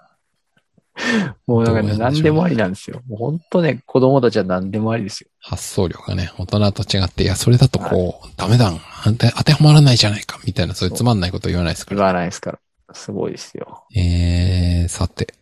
[1.47, 3.01] もうなんかね、どうなんでしょうね何でもありなんですよ。
[3.09, 5.29] もう本当ね、子供たちは何でもありですよ。
[5.41, 8.81] 発想力がね、大人と違って、いや、それだとこう、ダメだん。
[9.05, 11.97] 当て当てはまらないじゃないか、みたいな、そういうつまんないこと言わないですから。
[11.97, 12.59] 言わないですから。
[12.95, 13.85] すごいですよ。
[13.97, 15.35] えー、さて。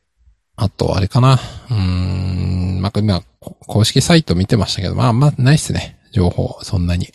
[0.57, 1.35] あと、あれかな。
[1.35, 5.99] うーん、まあ、今、こ公式サイト見てましたけど、まあ、まあ、ないっすね。
[6.13, 7.09] 情報、そんなに。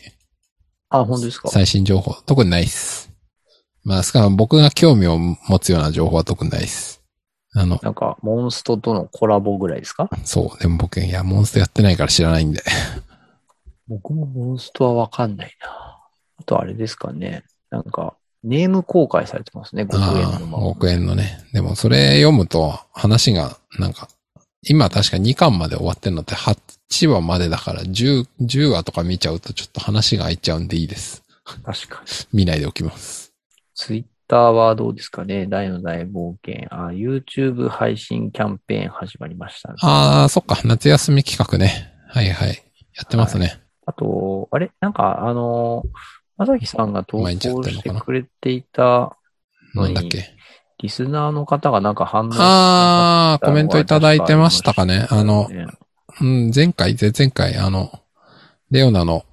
[0.90, 1.50] あ、本当ですか？
[1.50, 3.10] 最新情報、特にないっす。
[3.84, 7.02] まあ、しかも僕が興味を持つような情報は特にないです。
[7.56, 10.10] あの、なんか、モンストとのコラボぐらいですか？
[10.24, 10.60] そう。
[10.62, 12.62] でも僕、いや、モンストやってないから知らないんで。
[13.88, 15.68] 僕もモンストはわかんないな。
[16.38, 17.44] あとあれですかね。
[17.70, 20.64] なんか、ネーム公開されてますね、5億円ああ、のまま。
[20.66, 21.44] 5億円のね。
[21.54, 24.08] でも、それ読むと、話が、なんか、
[24.68, 31.24] 今確か2巻まで終わってんのって8話までだから、10、10話とか見ちゃうとちょっと話が空いちゃうんでいいです。
[31.64, 32.08] 確かに。
[32.34, 33.32] 見ないでおきます。
[33.76, 35.48] ツイッターはどうですかね？
[35.48, 36.68] 大の大冒険。
[36.70, 39.76] あ、YouTube 配信キャンペーン始まりましたね。
[39.82, 40.58] ああ、そっか。
[40.66, 41.94] 夏休み企画ね。
[42.10, 42.50] はいはい。
[42.50, 43.62] やってますね。
[43.86, 44.72] あと、あれ？
[44.80, 45.84] なんか、あの、
[46.38, 49.18] まさきさんが投稿してくれていた、
[49.74, 49.88] な？
[49.88, 50.34] んだっけ？
[50.80, 55.08] リスナーの方がなんか反応ああ、コメントいただいてましたかね？
[55.10, 55.68] あの、ね
[56.22, 57.92] うん、前回、前々回、あの、
[58.72, 59.24] レオナの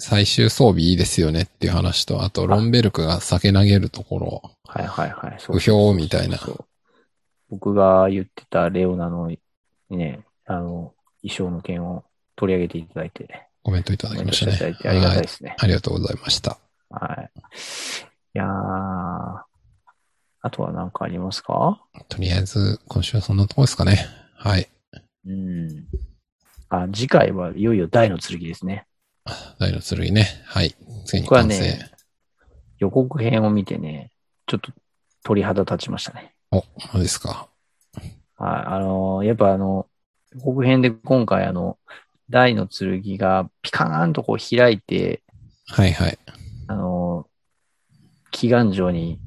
[0.00, 5.36] 最終装備いいですよねっていう話と、あと、ロンベルクが酒投げるところ、はいはいはい。
[5.38, 6.38] そう不評みたいな。
[6.38, 6.64] そう
[7.50, 9.30] 僕が言ってたレオナの
[9.90, 12.04] ね、あの、衣装の件を
[12.36, 14.76] 取り上げていただいて、コメントいただきましたコメントしていねただい。
[14.76, 15.56] てありがたいはいですね。
[15.58, 16.58] ありがとうございました。
[16.90, 17.30] はい。
[18.34, 19.44] いやー、あ
[20.50, 21.82] とは何かありますか？
[22.08, 24.06] とりあえず、今週はそんなとこですかね。
[24.36, 24.68] はい。
[25.26, 25.86] うん。
[26.68, 28.86] あ、次回はいよいよ大の剣ですね。
[29.58, 30.26] 大の剣ね。
[30.46, 30.74] はい。
[31.04, 31.60] ついに僕は完成。
[31.60, 31.90] ね、
[32.78, 34.10] 予告編を見てね、
[34.46, 34.72] ちょっと
[35.22, 36.34] 鳥肌立ちましたね。
[36.50, 37.48] お、そうですか。
[37.94, 38.16] はい。
[38.38, 39.86] あのーやっぱあの、
[40.32, 41.78] 予告編で今回あの、
[42.30, 45.22] 大の剣がピカーンとこう開いて、
[45.66, 46.18] はいはい。
[46.68, 47.30] あのー
[48.32, 49.18] 祈願城に、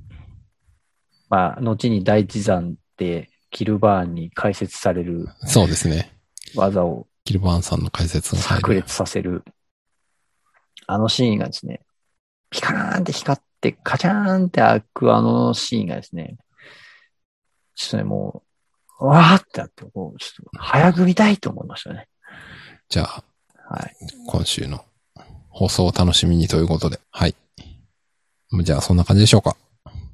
[1.29, 6.15] まあ、後に大地山でキルバーンに解説されるそうですね。
[6.55, 8.61] 技をキルバーンさんの解説が入る。
[8.63, 9.43] 炸裂させる、
[10.87, 11.81] あのシーンがですね、
[12.49, 16.37] ピカーンって光って、カチャーンって開くあのシーンがですね、
[17.75, 18.43] ちょっとね、も
[18.99, 22.07] う、わーってなって、こう、ちょっと早く見たいと思いましたね。
[22.89, 23.23] じゃあ、
[23.69, 23.95] はい。
[24.27, 24.85] 今週の
[25.49, 26.99] 放送を楽しみにということで。
[27.11, 27.35] はい。
[28.61, 29.57] じゃあ、そんな感じでしょうか。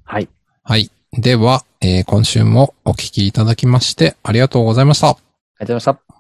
[0.06, 0.30] はい。
[0.64, 0.90] はい。
[1.14, 5.10] では、えー今週もお聞きいただきましてありがとうございました。
[5.10, 5.18] あり
[5.62, 6.10] がとうございました。